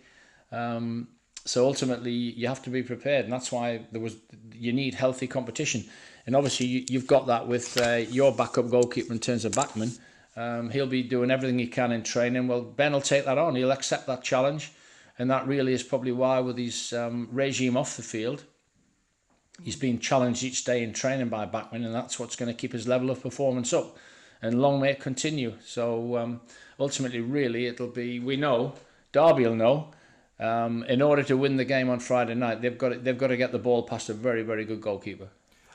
Um, 0.52 1.10
so 1.46 1.66
ultimately, 1.66 2.12
you 2.12 2.48
have 2.48 2.64
to 2.64 2.70
be 2.70 2.84
prepared, 2.84 3.26
and 3.26 3.34
that's 3.34 3.52
why 3.52 3.82
there 3.92 4.02
was 4.02 4.16
you 4.54 4.72
need 4.72 4.94
healthy 4.94 5.28
competition. 5.28 5.84
And 6.26 6.36
obviously, 6.38 6.66
you, 6.68 7.00
have 7.00 7.08
got 7.08 7.28
that 7.28 7.48
with 7.48 7.78
uh, 7.82 8.06
your 8.10 8.34
backup 8.34 8.70
goalkeeper 8.70 9.12
in 9.12 9.20
terms 9.20 9.44
of 9.44 9.54
Bachmann. 9.54 9.92
Um, 10.38 10.70
he'll 10.70 10.88
be 10.88 11.04
doing 11.04 11.30
everything 11.30 11.60
he 11.60 11.68
can 11.68 11.92
in 11.92 12.02
training. 12.04 12.48
Well, 12.48 12.62
Ben 12.62 12.94
will 12.94 13.02
take 13.02 13.26
that 13.26 13.38
on. 13.38 13.56
He'll 13.56 13.72
accept 13.72 14.08
that 14.08 14.24
challenge. 14.24 14.72
And 15.20 15.30
that 15.30 15.46
really 15.46 15.74
is 15.74 15.84
probably 15.84 16.14
why, 16.14 16.40
with 16.40 16.58
his 16.58 16.94
um, 16.94 17.28
regime 17.32 17.78
off 17.78 17.98
the 17.98 18.04
field, 18.04 18.46
he's 19.62 19.76
being 19.76 20.00
challenged 20.00 20.44
each 20.44 20.64
day 20.64 20.82
in 20.82 20.94
training 20.94 21.30
by 21.30 21.46
Bachmann, 21.46 21.84
and 21.84 21.94
that's 21.94 22.18
what's 22.18 22.36
going 22.36 22.52
to 22.52 22.58
keep 22.58 22.72
his 22.72 22.88
level 22.88 23.12
of 23.12 23.22
performance 23.22 23.74
up. 23.74 23.98
And 24.42 24.62
long 24.62 24.82
may 24.82 24.92
it 24.92 25.00
continue. 25.00 25.54
So 25.64 26.18
um, 26.18 26.42
ultimately, 26.80 27.20
really, 27.20 27.68
it'll 27.68 27.88
be, 27.88 28.20
we 28.20 28.38
know, 28.38 28.74
Derby 29.12 29.44
will 29.44 29.56
know, 29.56 29.92
um, 30.44 30.84
in 30.84 31.02
order 31.02 31.24
to 31.24 31.38
win 31.38 31.56
the 31.56 31.66
game 31.66 31.90
on 31.90 32.00
Friday 32.00 32.36
night, 32.36 32.62
they've 32.62 32.78
got 32.78 32.90
to, 32.90 33.00
they've 33.00 33.18
got 33.18 33.28
to 33.28 33.38
get 33.38 33.52
the 33.52 33.60
ball 33.60 33.84
past 33.84 34.10
a 34.10 34.14
very, 34.14 34.44
very 34.44 34.66
good 34.66 34.82
goalkeeper. 34.82 35.30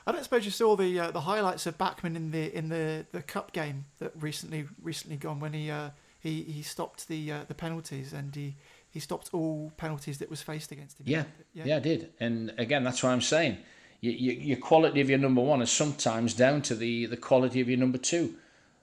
I 0.05 0.11
don't 0.11 0.23
suppose 0.23 0.45
you 0.45 0.51
saw 0.51 0.75
the 0.75 0.99
uh, 0.99 1.11
the 1.11 1.21
highlights 1.21 1.65
of 1.65 1.77
Bachmann 1.77 2.15
in 2.15 2.31
the 2.31 2.55
in 2.55 2.69
the, 2.69 3.05
the 3.11 3.21
cup 3.21 3.51
game 3.51 3.85
that 3.99 4.11
recently 4.19 4.67
recently 4.81 5.17
gone 5.17 5.39
when 5.39 5.53
he 5.53 5.69
uh, 5.69 5.89
he 6.19 6.43
he 6.43 6.61
stopped 6.61 7.07
the 7.07 7.31
uh, 7.31 7.39
the 7.47 7.53
penalties 7.53 8.13
and 8.13 8.35
he 8.35 8.55
he 8.89 8.99
stopped 8.99 9.29
all 9.33 9.71
penalties 9.77 10.17
that 10.19 10.29
was 10.29 10.41
faced 10.41 10.71
against 10.71 10.99
him. 10.99 11.05
Yeah, 11.07 11.23
yeah, 11.53 11.65
yeah 11.65 11.75
I 11.77 11.79
did. 11.79 12.11
And 12.19 12.53
again, 12.57 12.83
that's 12.83 13.03
what 13.03 13.09
I'm 13.09 13.21
saying. 13.21 13.57
You, 14.01 14.11
you, 14.11 14.31
your 14.31 14.57
quality 14.57 15.01
of 15.01 15.09
your 15.09 15.19
number 15.19 15.41
one 15.41 15.61
is 15.61 15.69
sometimes 15.69 16.33
down 16.33 16.61
to 16.63 16.75
the 16.75 17.05
the 17.07 17.17
quality 17.17 17.59
of 17.61 17.69
your 17.69 17.77
number 17.77 17.97
two. 17.97 18.35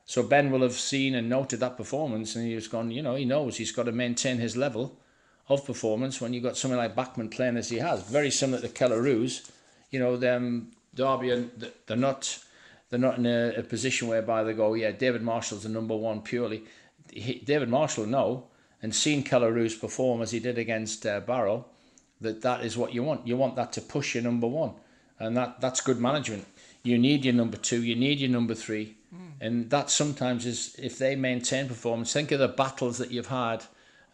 So 0.05 0.23
Ben 0.23 0.53
will 0.53 0.63
have 0.63 0.75
seen 0.75 1.17
and 1.17 1.29
noted 1.29 1.59
that 1.61 1.77
performance, 1.77 2.37
and 2.37 2.47
he's 2.47 2.69
gone. 2.69 2.91
You 2.91 3.03
know, 3.03 3.15
he 3.15 3.25
knows 3.25 3.57
he's 3.57 3.73
got 3.73 3.85
to 3.85 3.93
maintain 3.93 4.39
his 4.39 4.57
level 4.57 4.97
of 5.49 5.65
performance 5.65 6.21
when 6.21 6.33
you've 6.33 6.43
got 6.43 6.57
someone 6.57 6.79
like 6.79 6.97
Bachmann 6.97 7.29
playing 7.29 7.57
as 7.57 7.69
he 7.69 7.79
has. 7.79 8.03
Very 8.03 8.31
similar 8.31 8.61
to 8.61 8.69
Kelle 8.69 8.97
Roos. 8.97 9.51
You 9.91 10.01
know, 10.01 10.17
them 10.17 10.73
Derby, 10.95 11.31
and 11.31 11.71
they're 11.87 11.97
not 11.97 12.39
they're 12.91 12.99
not 12.99 13.19
in 13.19 13.27
a, 13.27 13.55
a, 13.57 13.63
position 13.63 14.09
whereby 14.09 14.45
they 14.45 14.53
go, 14.53 14.75
yeah, 14.75 14.93
David 14.93 15.23
Marshall's 15.23 15.65
the 15.65 15.69
number 15.69 15.97
one 15.97 16.23
purely. 16.23 16.63
He, 17.13 17.41
David 17.45 17.69
Marshall, 17.69 18.07
no, 18.07 18.47
and 18.83 18.95
seeing 18.95 19.23
Kelle 19.23 19.49
Roos 19.49 19.75
perform 19.75 20.23
as 20.23 20.31
he 20.31 20.39
did 20.39 20.59
against 20.59 21.07
uh, 21.07 21.21
Barrow, 21.21 21.67
that 22.21 22.43
that 22.43 22.65
is 22.65 22.77
what 22.77 22.95
you 22.95 23.03
want. 23.03 23.27
You 23.27 23.37
want 23.37 23.57
that 23.57 23.73
to 23.75 23.81
push 23.81 24.15
your 24.15 24.25
number 24.25 24.47
one, 24.47 24.73
and 25.19 25.37
that 25.37 25.61
that's 25.61 25.81
good 25.81 26.01
management. 26.01 26.47
You 26.83 26.99
need 26.99 27.25
your 27.25 27.35
number 27.35 27.57
two, 27.57 27.83
you 27.83 27.97
need 27.97 28.21
your 28.21 28.31
number 28.31 28.55
three, 28.55 28.97
mm. 29.15 29.33
and 29.41 29.71
that 29.71 29.91
sometimes 29.91 30.47
is 30.47 30.77
if 30.79 30.99
they 30.99 31.17
maintain 31.17 31.69
performance. 31.69 32.13
Think 32.13 32.33
of 32.33 32.39
the 32.39 32.49
battles 32.49 32.99
that 32.99 33.11
you've 33.11 33.27
had. 33.27 33.65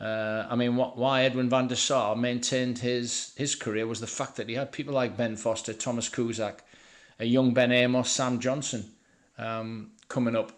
Uh, 0.02 0.46
I 0.50 0.56
mean, 0.56 0.74
what, 0.74 0.98
why 0.98 1.22
Edwin 1.22 1.48
van 1.48 1.68
der 1.68 1.76
Sar 1.76 2.16
maintained 2.16 2.78
his 2.78 3.32
his 3.36 3.54
career 3.54 3.86
was 3.86 4.00
the 4.00 4.08
fact 4.08 4.34
that 4.36 4.48
he 4.48 4.56
had 4.56 4.72
people 4.72 4.94
like 4.94 5.16
Ben 5.16 5.36
Foster, 5.36 5.72
Thomas 5.72 6.08
Kuszczak, 6.08 6.58
a 7.20 7.24
young 7.24 7.54
Ben 7.54 7.70
Amos, 7.70 8.10
Sam 8.10 8.40
Johnstone 8.40 8.84
um, 9.38 9.92
coming 10.08 10.34
up 10.34 10.50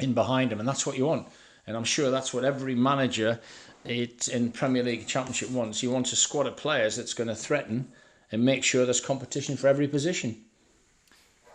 in 0.00 0.14
behind 0.14 0.50
him, 0.50 0.58
and 0.58 0.68
that's 0.68 0.84
what 0.84 0.98
you 0.98 1.06
want. 1.06 1.28
And 1.68 1.76
I'm 1.76 1.84
sure 1.84 2.10
that's 2.10 2.34
what 2.34 2.44
every 2.44 2.74
manager 2.74 3.38
it, 3.84 4.26
in 4.26 4.50
Premier 4.50 4.82
League 4.82 5.06
Championship 5.06 5.50
wants. 5.50 5.80
You 5.80 5.92
want 5.92 6.12
a 6.12 6.16
squad 6.16 6.48
of 6.48 6.56
players 6.56 6.96
that's 6.96 7.14
going 7.14 7.28
to 7.28 7.36
threaten 7.36 7.86
and 8.32 8.44
make 8.44 8.64
sure 8.64 8.84
there's 8.84 9.00
competition 9.00 9.56
for 9.56 9.68
every 9.68 9.86
position. 9.86 10.44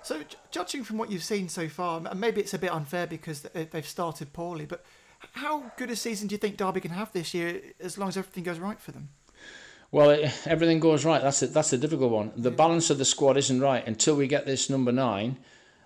So, 0.01 0.21
judging 0.49 0.85
from 0.85 0.97
what 0.97 1.11
you've 1.11 1.23
seen 1.23 1.49
so 1.49 1.67
far, 1.67 2.01
and 2.05 2.21
maybe 2.21 2.39
it's 2.39 2.53
a 2.53 2.59
bit 2.59 2.71
unfair 2.71 3.05
because 3.05 3.41
they've 3.41 3.87
started 3.87 4.31
poorly, 4.31 4.65
but 4.65 4.85
how 5.33 5.71
good 5.77 5.89
a 5.89 5.95
season 5.95 6.27
do 6.27 6.33
you 6.33 6.39
think 6.39 6.57
Derby 6.57 6.81
can 6.81 6.91
have 6.91 7.11
this 7.11 7.33
year 7.33 7.61
as 7.79 7.97
long 7.97 8.09
as 8.09 8.17
everything 8.17 8.43
goes 8.43 8.59
right 8.59 8.79
for 8.79 8.91
them? 8.91 9.09
Well, 9.91 10.09
it, 10.09 10.33
everything 10.45 10.79
goes 10.79 11.05
right. 11.05 11.21
That's 11.21 11.41
a, 11.41 11.47
that's 11.47 11.73
a 11.73 11.77
difficult 11.77 12.11
one. 12.11 12.31
The 12.35 12.51
balance 12.51 12.89
of 12.89 12.97
the 12.97 13.05
squad 13.05 13.37
isn't 13.37 13.61
right 13.61 13.85
until 13.87 14.15
we 14.15 14.27
get 14.27 14.45
this 14.45 14.69
number 14.69 14.91
nine. 14.91 15.37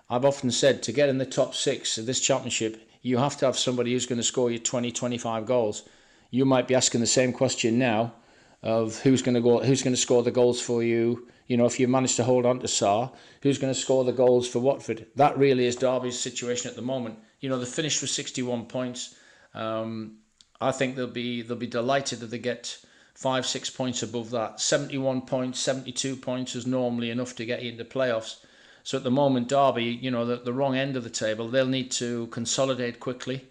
I've 0.08 0.24
often 0.24 0.50
said 0.50 0.82
to 0.84 0.92
get 0.92 1.08
in 1.08 1.18
the 1.18 1.26
top 1.26 1.54
six 1.54 1.96
of 1.98 2.06
this 2.06 2.20
championship, 2.20 2.88
you 3.02 3.18
have 3.18 3.36
to 3.38 3.46
have 3.46 3.56
somebody 3.56 3.92
who's 3.92 4.06
going 4.06 4.18
to 4.18 4.24
score 4.24 4.50
you 4.50 4.58
20, 4.58 4.90
25 4.90 5.46
goals. 5.46 5.84
You 6.30 6.44
might 6.44 6.68
be 6.68 6.74
asking 6.74 7.00
the 7.00 7.06
same 7.06 7.32
question 7.32 7.78
now 7.78 8.14
of 8.62 8.98
who's 9.00 9.22
going 9.22 9.36
to 9.36 9.40
go, 9.40 9.60
who's 9.60 9.82
going 9.82 9.94
to 9.94 10.00
score 10.00 10.22
the 10.22 10.30
goals 10.30 10.60
for 10.60 10.82
you. 10.82 11.28
You 11.46 11.56
know, 11.56 11.66
if 11.66 11.80
you 11.80 11.88
manage 11.88 12.16
to 12.16 12.24
hold 12.24 12.46
on 12.46 12.60
to 12.60 12.66
Sarr, 12.66 13.12
who's 13.42 13.58
going 13.58 13.72
to 13.72 13.78
score 13.78 14.04
the 14.04 14.12
goals 14.12 14.48
for 14.48 14.58
Watford? 14.58 15.06
That 15.16 15.38
really 15.38 15.66
is 15.66 15.76
Derby's 15.76 16.18
situation 16.18 16.68
at 16.68 16.76
the 16.76 16.82
moment. 16.82 17.18
You 17.40 17.48
know, 17.48 17.58
they 17.58 17.64
finished 17.64 18.00
with 18.02 18.10
61 18.10 18.66
points. 18.66 19.14
Um, 19.54 20.18
I 20.60 20.72
think 20.72 20.96
they'll 20.96 21.06
be 21.06 21.42
they'll 21.42 21.56
be 21.56 21.66
delighted 21.66 22.20
that 22.20 22.30
they 22.30 22.38
get 22.38 22.78
five 23.14 23.46
six 23.46 23.70
points 23.70 24.02
above 24.02 24.30
that. 24.30 24.60
71 24.60 25.22
points, 25.22 25.60
72 25.60 26.16
points 26.16 26.54
is 26.54 26.66
normally 26.66 27.10
enough 27.10 27.36
to 27.36 27.44
get 27.44 27.62
you 27.62 27.72
into 27.72 27.84
playoffs. 27.84 28.38
So 28.82 28.96
at 28.96 29.04
the 29.04 29.10
moment, 29.10 29.48
Derby, 29.48 29.84
you 29.84 30.10
know, 30.10 30.24
the, 30.24 30.36
the 30.36 30.52
wrong 30.52 30.76
end 30.76 30.96
of 30.96 31.04
the 31.04 31.10
table, 31.10 31.48
they'll 31.48 31.66
need 31.66 31.90
to 31.92 32.28
consolidate 32.28 32.98
quickly. 32.98 33.46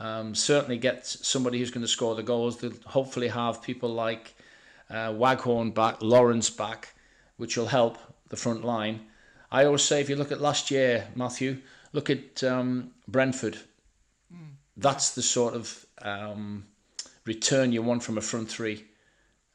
Um, 0.00 0.34
certainly 0.34 0.78
get 0.78 1.06
somebody 1.06 1.58
who's 1.58 1.70
going 1.70 1.84
to 1.84 1.88
score 1.88 2.16
the 2.16 2.22
goals. 2.24 2.58
They'll 2.58 2.72
hopefully 2.86 3.28
have 3.28 3.62
people 3.62 3.90
like 3.90 4.34
uh, 4.90 5.14
Waghorn 5.16 5.70
back, 5.70 6.02
Lawrence 6.02 6.50
back, 6.50 6.94
which 7.36 7.56
will 7.56 7.66
help 7.66 7.98
the 8.28 8.36
front 8.36 8.64
line. 8.64 9.06
I 9.52 9.64
always 9.64 9.82
say, 9.82 10.00
if 10.00 10.08
you 10.08 10.16
look 10.16 10.32
at 10.32 10.40
last 10.40 10.70
year, 10.70 11.06
Matthew, 11.14 11.58
look 11.92 12.10
at 12.10 12.42
um, 12.42 12.90
Brentford. 13.06 13.58
That's 14.76 15.14
the 15.14 15.22
sort 15.22 15.54
of 15.54 15.86
um, 16.00 16.66
return 17.24 17.72
you 17.72 17.82
want 17.82 18.02
from 18.02 18.18
a 18.18 18.22
front 18.22 18.48
three. 18.48 18.84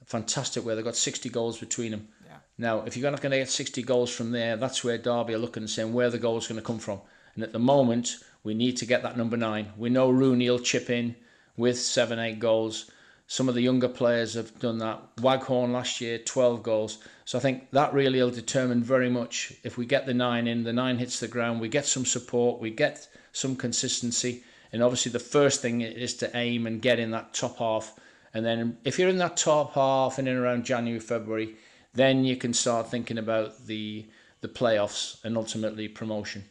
Fantastic, 0.05 0.65
where 0.65 0.75
they've 0.75 0.85
got 0.85 0.95
60 0.95 1.29
goals 1.29 1.57
between 1.57 1.91
them. 1.91 2.07
Yeah. 2.25 2.37
Now, 2.57 2.83
if 2.83 2.95
you're 2.95 3.11
not 3.11 3.21
going 3.21 3.31
to 3.31 3.37
get 3.39 3.49
60 3.49 3.83
goals 3.83 4.09
from 4.09 4.31
there, 4.31 4.55
that's 4.55 4.83
where 4.83 4.97
Derby 4.97 5.33
are 5.33 5.37
looking 5.37 5.63
and 5.63 5.69
saying 5.69 5.93
where 5.93 6.09
the 6.09 6.17
goals 6.17 6.47
going 6.47 6.59
to 6.59 6.65
come 6.65 6.79
from. 6.79 7.01
And 7.35 7.43
at 7.43 7.51
the 7.51 7.59
moment, 7.59 8.15
we 8.43 8.53
need 8.53 8.77
to 8.77 8.85
get 8.85 9.03
that 9.03 9.17
number 9.17 9.35
nine. 9.35 9.73
We 9.75 9.89
know 9.89 10.09
Rooney 10.09 10.49
will 10.49 10.59
chip 10.59 10.89
in 10.89 11.15
with 11.57 11.77
seven, 11.77 12.19
eight 12.19 12.39
goals. 12.39 12.89
Some 13.27 13.49
of 13.49 13.55
the 13.55 13.61
younger 13.61 13.89
players 13.89 14.35
have 14.35 14.57
done 14.59 14.77
that. 14.77 15.01
Waghorn 15.21 15.73
last 15.73 15.99
year, 15.99 16.17
12 16.19 16.63
goals. 16.63 16.99
So 17.25 17.37
I 17.37 17.41
think 17.41 17.69
that 17.71 17.93
really 17.93 18.21
will 18.21 18.31
determine 18.31 18.81
very 18.81 19.09
much 19.09 19.51
if 19.63 19.77
we 19.77 19.85
get 19.85 20.05
the 20.05 20.13
nine 20.13 20.47
in, 20.47 20.63
the 20.63 20.71
nine 20.71 20.97
hits 20.97 21.19
the 21.19 21.27
ground, 21.27 21.59
we 21.59 21.67
get 21.67 21.85
some 21.85 22.05
support, 22.05 22.61
we 22.61 22.69
get 22.69 23.05
some 23.33 23.57
consistency. 23.57 24.43
And 24.73 24.83
obviously, 24.83 25.11
the 25.11 25.19
first 25.19 25.61
thing 25.61 25.81
is 25.81 26.13
to 26.15 26.35
aim 26.35 26.67
and 26.67 26.81
get 26.81 26.99
in 26.99 27.11
that 27.11 27.33
top 27.33 27.57
half. 27.57 27.93
And 28.33 28.45
then 28.45 28.77
if 28.83 28.99
you're 28.99 29.09
in 29.09 29.17
that 29.17 29.37
top 29.37 29.73
half 29.73 30.17
and 30.17 30.27
in 30.27 30.35
around 30.35 30.65
January, 30.65 30.99
February, 30.99 31.55
then 31.93 32.23
you 32.23 32.35
can 32.35 32.53
start 32.53 32.91
thinking 32.91 33.17
about 33.17 33.65
the 33.65 34.05
the 34.41 34.47
playoffs 34.47 35.23
and 35.23 35.35
ultimately 35.37 35.87
promotion. 35.87 36.43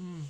Mm. 0.00 0.22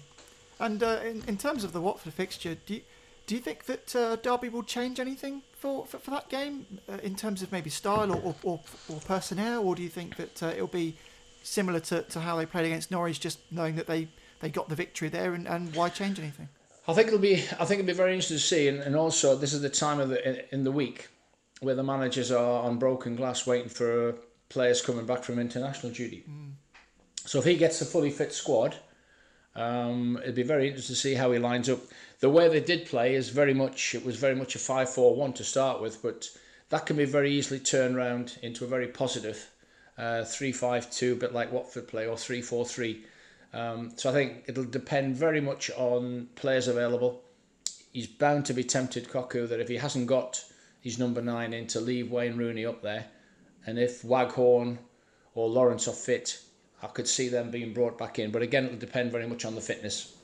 And 0.60 0.82
uh, 0.82 1.00
in, 1.04 1.22
in 1.26 1.36
terms 1.36 1.64
of 1.64 1.72
the 1.72 1.80
Watford 1.80 2.12
fixture, 2.12 2.56
do 2.66 2.74
you, 2.74 2.80
do 3.26 3.34
you 3.34 3.40
think 3.40 3.64
that 3.64 3.96
uh, 3.96 4.16
Derby 4.16 4.48
will 4.48 4.62
change 4.62 5.00
anything 5.00 5.42
for, 5.52 5.86
for, 5.86 5.98
for 5.98 6.10
that 6.10 6.28
game 6.28 6.66
uh, 6.88 6.98
in 7.02 7.16
terms 7.16 7.42
of 7.42 7.50
maybe 7.50 7.70
style 7.70 8.12
or, 8.12 8.34
or, 8.42 8.60
or, 8.88 9.00
personnel, 9.00 9.64
or 9.64 9.74
do 9.74 9.82
you 9.82 9.88
think 9.88 10.16
that 10.16 10.42
uh, 10.42 10.46
it'll 10.48 10.66
be 10.66 10.96
similar 11.42 11.80
to, 11.80 12.02
to 12.02 12.20
how 12.20 12.36
they 12.36 12.46
played 12.46 12.66
against 12.66 12.90
Norwich, 12.90 13.20
just 13.20 13.38
knowing 13.50 13.76
that 13.76 13.86
they, 13.86 14.08
they 14.40 14.50
got 14.50 14.68
the 14.68 14.74
victory 14.74 15.08
there, 15.08 15.32
and, 15.34 15.48
and 15.48 15.74
why 15.74 15.88
change 15.88 16.18
anything? 16.18 16.48
I 16.90 16.94
think 16.94 17.08
it'll 17.08 17.18
be 17.18 17.34
I 17.58 17.64
think 17.64 17.80
it'll 17.80 17.86
be 17.86 17.92
very 17.92 18.12
interesting 18.12 18.36
to 18.36 18.42
see, 18.42 18.68
and, 18.68 18.80
and 18.80 18.96
also 18.96 19.36
this 19.36 19.52
is 19.52 19.62
the 19.62 19.70
time 19.70 20.00
of 20.00 20.08
the 20.08 20.28
in, 20.28 20.44
in 20.50 20.64
the 20.64 20.72
week 20.72 21.08
where 21.60 21.74
the 21.74 21.82
managers 21.82 22.30
are 22.30 22.62
on 22.62 22.78
broken 22.78 23.16
glass 23.16 23.46
waiting 23.46 23.68
for 23.68 24.14
players 24.48 24.82
coming 24.82 25.06
back 25.06 25.22
from 25.22 25.38
international 25.38 25.92
duty. 25.92 26.24
Mm. 26.28 26.52
So 27.26 27.38
if 27.38 27.44
he 27.44 27.56
gets 27.56 27.80
a 27.80 27.84
fully 27.84 28.10
fit 28.10 28.32
squad 28.32 28.76
um, 29.56 30.18
it'd 30.22 30.34
be 30.34 30.42
very 30.42 30.68
interesting 30.68 30.94
to 30.94 31.00
see 31.00 31.14
how 31.14 31.32
he 31.32 31.38
lines 31.38 31.68
up. 31.68 31.80
The 32.20 32.30
way 32.30 32.48
they 32.48 32.60
did 32.60 32.86
play 32.86 33.14
is 33.14 33.30
very 33.30 33.54
much 33.54 33.94
it 33.94 34.04
was 34.04 34.16
very 34.16 34.34
much 34.34 34.54
a 34.54 34.58
5-4-1 34.58 35.34
to 35.36 35.44
start 35.44 35.80
with, 35.80 36.02
but 36.02 36.28
that 36.68 36.86
can 36.86 36.96
be 36.96 37.04
very 37.04 37.32
easily 37.32 37.58
turned 37.58 37.96
around 37.96 38.38
into 38.42 38.64
a 38.64 38.68
very 38.68 38.86
positive 38.86 39.50
uh, 39.98 40.22
3-5-2, 40.22 41.12
a 41.12 41.16
bit 41.16 41.34
like 41.34 41.52
Watford 41.52 41.88
play, 41.88 42.06
or 42.06 42.16
3-4-3. 42.16 43.00
Um, 43.52 43.92
so 43.96 44.10
I 44.10 44.12
think 44.12 44.44
it'll 44.46 44.64
depend 44.64 45.16
very 45.16 45.40
much 45.40 45.70
on 45.76 46.28
players 46.36 46.68
available. 46.68 47.22
He's 47.92 48.06
bound 48.06 48.46
to 48.46 48.54
be 48.54 48.62
tempted, 48.62 49.08
Cocu, 49.08 49.48
that 49.48 49.60
if 49.60 49.68
he 49.68 49.76
hasn't 49.76 50.06
got 50.06 50.44
his 50.80 50.98
number 50.98 51.20
nine 51.20 51.52
in 51.52 51.66
to 51.68 51.80
leave 51.80 52.10
Wayne 52.10 52.36
Rooney 52.36 52.64
up 52.64 52.82
there, 52.82 53.06
and 53.66 53.78
if 53.78 54.04
Waghorn 54.04 54.78
or 55.34 55.48
Lawrence 55.48 55.88
are 55.88 55.92
fit, 55.92 56.40
I 56.82 56.86
could 56.86 57.08
see 57.08 57.28
them 57.28 57.50
being 57.50 57.74
brought 57.74 57.98
back 57.98 58.18
in. 58.18 58.30
But 58.30 58.42
again, 58.42 58.64
it'll 58.64 58.78
depend 58.78 59.12
very 59.12 59.26
much 59.26 59.44
on 59.44 59.54
the 59.54 59.60
fitness. 59.60 60.16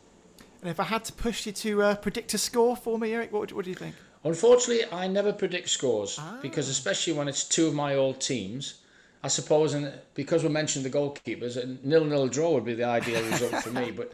And 0.62 0.70
if 0.70 0.80
I 0.80 0.84
had 0.84 1.04
to 1.04 1.12
push 1.12 1.46
you 1.46 1.52
to 1.52 1.82
uh, 1.82 1.94
predict 1.96 2.32
a 2.34 2.38
score 2.38 2.76
for 2.76 2.98
me, 2.98 3.12
Eric, 3.12 3.32
what, 3.32 3.52
what 3.52 3.64
do 3.64 3.70
you 3.70 3.76
think? 3.76 3.94
Unfortunately, 4.24 4.84
I 4.90 5.06
never 5.06 5.32
predict 5.32 5.68
scores 5.68 6.16
ah. 6.18 6.38
because, 6.40 6.68
especially 6.68 7.12
when 7.12 7.28
it's 7.28 7.44
two 7.44 7.66
of 7.66 7.74
my 7.74 7.94
old 7.94 8.20
teams, 8.20 8.80
I 9.26 9.28
suppose, 9.28 9.74
and 9.74 9.92
because 10.14 10.44
we 10.44 10.50
mentioned 10.50 10.84
the 10.84 10.90
goalkeepers, 10.90 11.56
a 11.56 11.84
nil-nil 11.84 12.28
draw 12.28 12.52
would 12.52 12.64
be 12.64 12.74
the 12.74 12.84
ideal 12.84 13.20
result 13.24 13.56
for 13.56 13.70
me. 13.70 13.90
But 13.90 14.12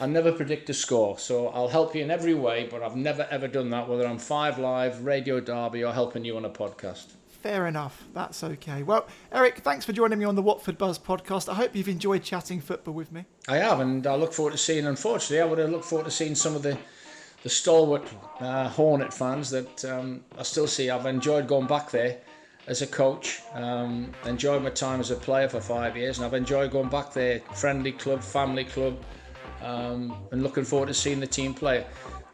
I 0.00 0.06
never 0.06 0.32
predict 0.32 0.68
a 0.68 0.74
score, 0.74 1.16
so 1.16 1.46
I'll 1.50 1.68
help 1.68 1.94
you 1.94 2.02
in 2.02 2.10
every 2.10 2.34
way. 2.34 2.66
But 2.68 2.82
I've 2.82 2.96
never 2.96 3.24
ever 3.30 3.46
done 3.46 3.70
that, 3.70 3.88
whether 3.88 4.04
I'm 4.04 4.18
five 4.18 4.58
live, 4.58 5.04
Radio 5.04 5.38
Derby, 5.38 5.84
or 5.84 5.92
helping 5.92 6.24
you 6.24 6.36
on 6.36 6.44
a 6.44 6.50
podcast. 6.50 7.12
Fair 7.28 7.68
enough. 7.68 8.02
That's 8.14 8.42
okay. 8.42 8.82
Well, 8.82 9.06
Eric, 9.30 9.58
thanks 9.58 9.84
for 9.84 9.92
joining 9.92 10.18
me 10.18 10.24
on 10.24 10.34
the 10.34 10.42
Watford 10.42 10.76
Buzz 10.76 10.98
podcast. 10.98 11.48
I 11.48 11.54
hope 11.54 11.76
you've 11.76 11.88
enjoyed 11.88 12.24
chatting 12.24 12.60
football 12.60 12.94
with 12.94 13.12
me. 13.12 13.26
I 13.46 13.58
have, 13.58 13.78
and 13.78 14.04
I 14.08 14.16
look 14.16 14.32
forward 14.32 14.50
to 14.50 14.58
seeing. 14.58 14.88
Unfortunately, 14.88 15.40
I 15.40 15.44
would 15.44 15.58
have 15.58 15.70
looked 15.70 15.84
forward 15.84 16.06
to 16.06 16.10
seeing 16.10 16.34
some 16.34 16.56
of 16.56 16.62
the 16.62 16.76
the 17.44 17.48
stalwart 17.48 18.02
uh, 18.40 18.68
Hornet 18.70 19.14
fans 19.14 19.50
that 19.50 19.84
um, 19.84 20.24
I 20.36 20.42
still 20.42 20.66
see. 20.66 20.90
I've 20.90 21.06
enjoyed 21.06 21.46
going 21.46 21.68
back 21.68 21.92
there 21.92 22.18
as 22.68 22.82
a 22.82 22.86
coach. 22.86 23.40
Um, 23.54 24.12
enjoyed 24.26 24.62
my 24.62 24.70
time 24.70 25.00
as 25.00 25.10
a 25.10 25.16
player 25.16 25.48
for 25.48 25.60
five 25.60 25.96
years, 25.96 26.18
and 26.18 26.26
I've 26.26 26.34
enjoyed 26.34 26.70
going 26.70 26.88
back 26.88 27.12
there. 27.12 27.40
Friendly 27.54 27.92
club, 27.92 28.22
family 28.22 28.64
club, 28.64 29.02
um, 29.62 30.14
and 30.30 30.42
looking 30.42 30.64
forward 30.64 30.86
to 30.86 30.94
seeing 30.94 31.18
the 31.18 31.26
team 31.26 31.54
play. 31.54 31.84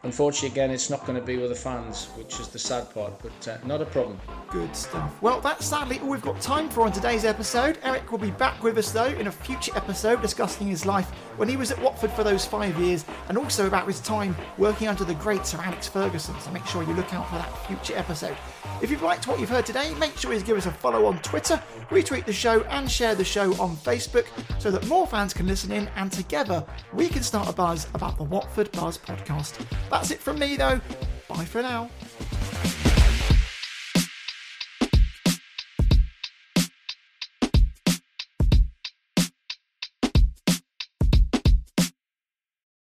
Unfortunately, 0.04 0.50
again, 0.50 0.70
it's 0.70 0.90
not 0.90 1.06
going 1.06 1.18
to 1.18 1.24
be 1.24 1.38
with 1.38 1.48
the 1.48 1.56
fans, 1.56 2.06
which 2.16 2.38
is 2.38 2.48
the 2.48 2.58
sad 2.58 2.92
part, 2.92 3.14
but 3.22 3.48
uh, 3.48 3.56
not 3.66 3.80
a 3.80 3.86
problem. 3.86 4.20
Good 4.50 4.76
stuff. 4.76 5.20
Well, 5.22 5.40
that's 5.40 5.64
sadly 5.64 5.98
all 6.00 6.10
we've 6.10 6.20
got 6.20 6.40
time 6.42 6.68
for 6.68 6.82
on 6.82 6.92
today's 6.92 7.24
episode. 7.24 7.78
Eric 7.82 8.12
will 8.12 8.18
be 8.18 8.30
back 8.32 8.62
with 8.62 8.76
us, 8.76 8.92
though, 8.92 9.06
in 9.06 9.28
a 9.28 9.32
future 9.32 9.72
episode 9.74 10.20
discussing 10.20 10.66
his 10.66 10.84
life 10.84 11.10
when 11.36 11.48
he 11.48 11.56
was 11.56 11.70
at 11.70 11.80
Watford 11.80 12.12
for 12.12 12.22
those 12.22 12.44
five 12.44 12.78
years 12.78 13.04
and 13.28 13.38
also 13.38 13.66
about 13.66 13.86
his 13.86 14.00
time 14.00 14.36
working 14.58 14.88
under 14.88 15.04
the 15.04 15.14
great 15.14 15.46
Sir 15.46 15.58
Alex 15.58 15.88
Ferguson. 15.88 16.34
So 16.40 16.50
make 16.50 16.66
sure 16.66 16.82
you 16.82 16.92
look 16.92 17.12
out 17.14 17.28
for 17.30 17.36
that 17.36 17.66
future 17.66 17.98
episode. 17.98 18.36
If 18.82 18.90
you've 18.90 19.02
liked 19.02 19.26
what 19.26 19.40
you've 19.40 19.48
heard 19.48 19.64
today, 19.64 19.94
make 19.94 20.18
sure 20.18 20.34
you 20.34 20.40
give 20.42 20.58
us 20.58 20.66
a 20.66 20.70
follow 20.70 21.06
on 21.06 21.18
Twitter, 21.20 21.62
retweet 21.88 22.26
the 22.26 22.32
show, 22.32 22.60
and 22.64 22.90
share 22.90 23.14
the 23.14 23.24
show 23.24 23.54
on 23.54 23.76
Facebook 23.76 24.26
so 24.60 24.70
that 24.70 24.86
more 24.86 25.06
fans 25.06 25.32
can 25.32 25.46
listen 25.46 25.72
in 25.72 25.88
and 25.96 26.12
together 26.12 26.64
we 26.92 27.08
can 27.08 27.22
start 27.22 27.48
a 27.48 27.52
buzz 27.52 27.86
about 27.94 28.18
the 28.18 28.24
Watford 28.24 28.70
Buzz 28.72 28.98
podcast. 28.98 29.64
That's 29.94 30.10
it 30.10 30.18
from 30.18 30.40
me 30.40 30.56
though. 30.56 30.80
Bye 31.28 31.44
for 31.44 31.62
now. 31.62 31.88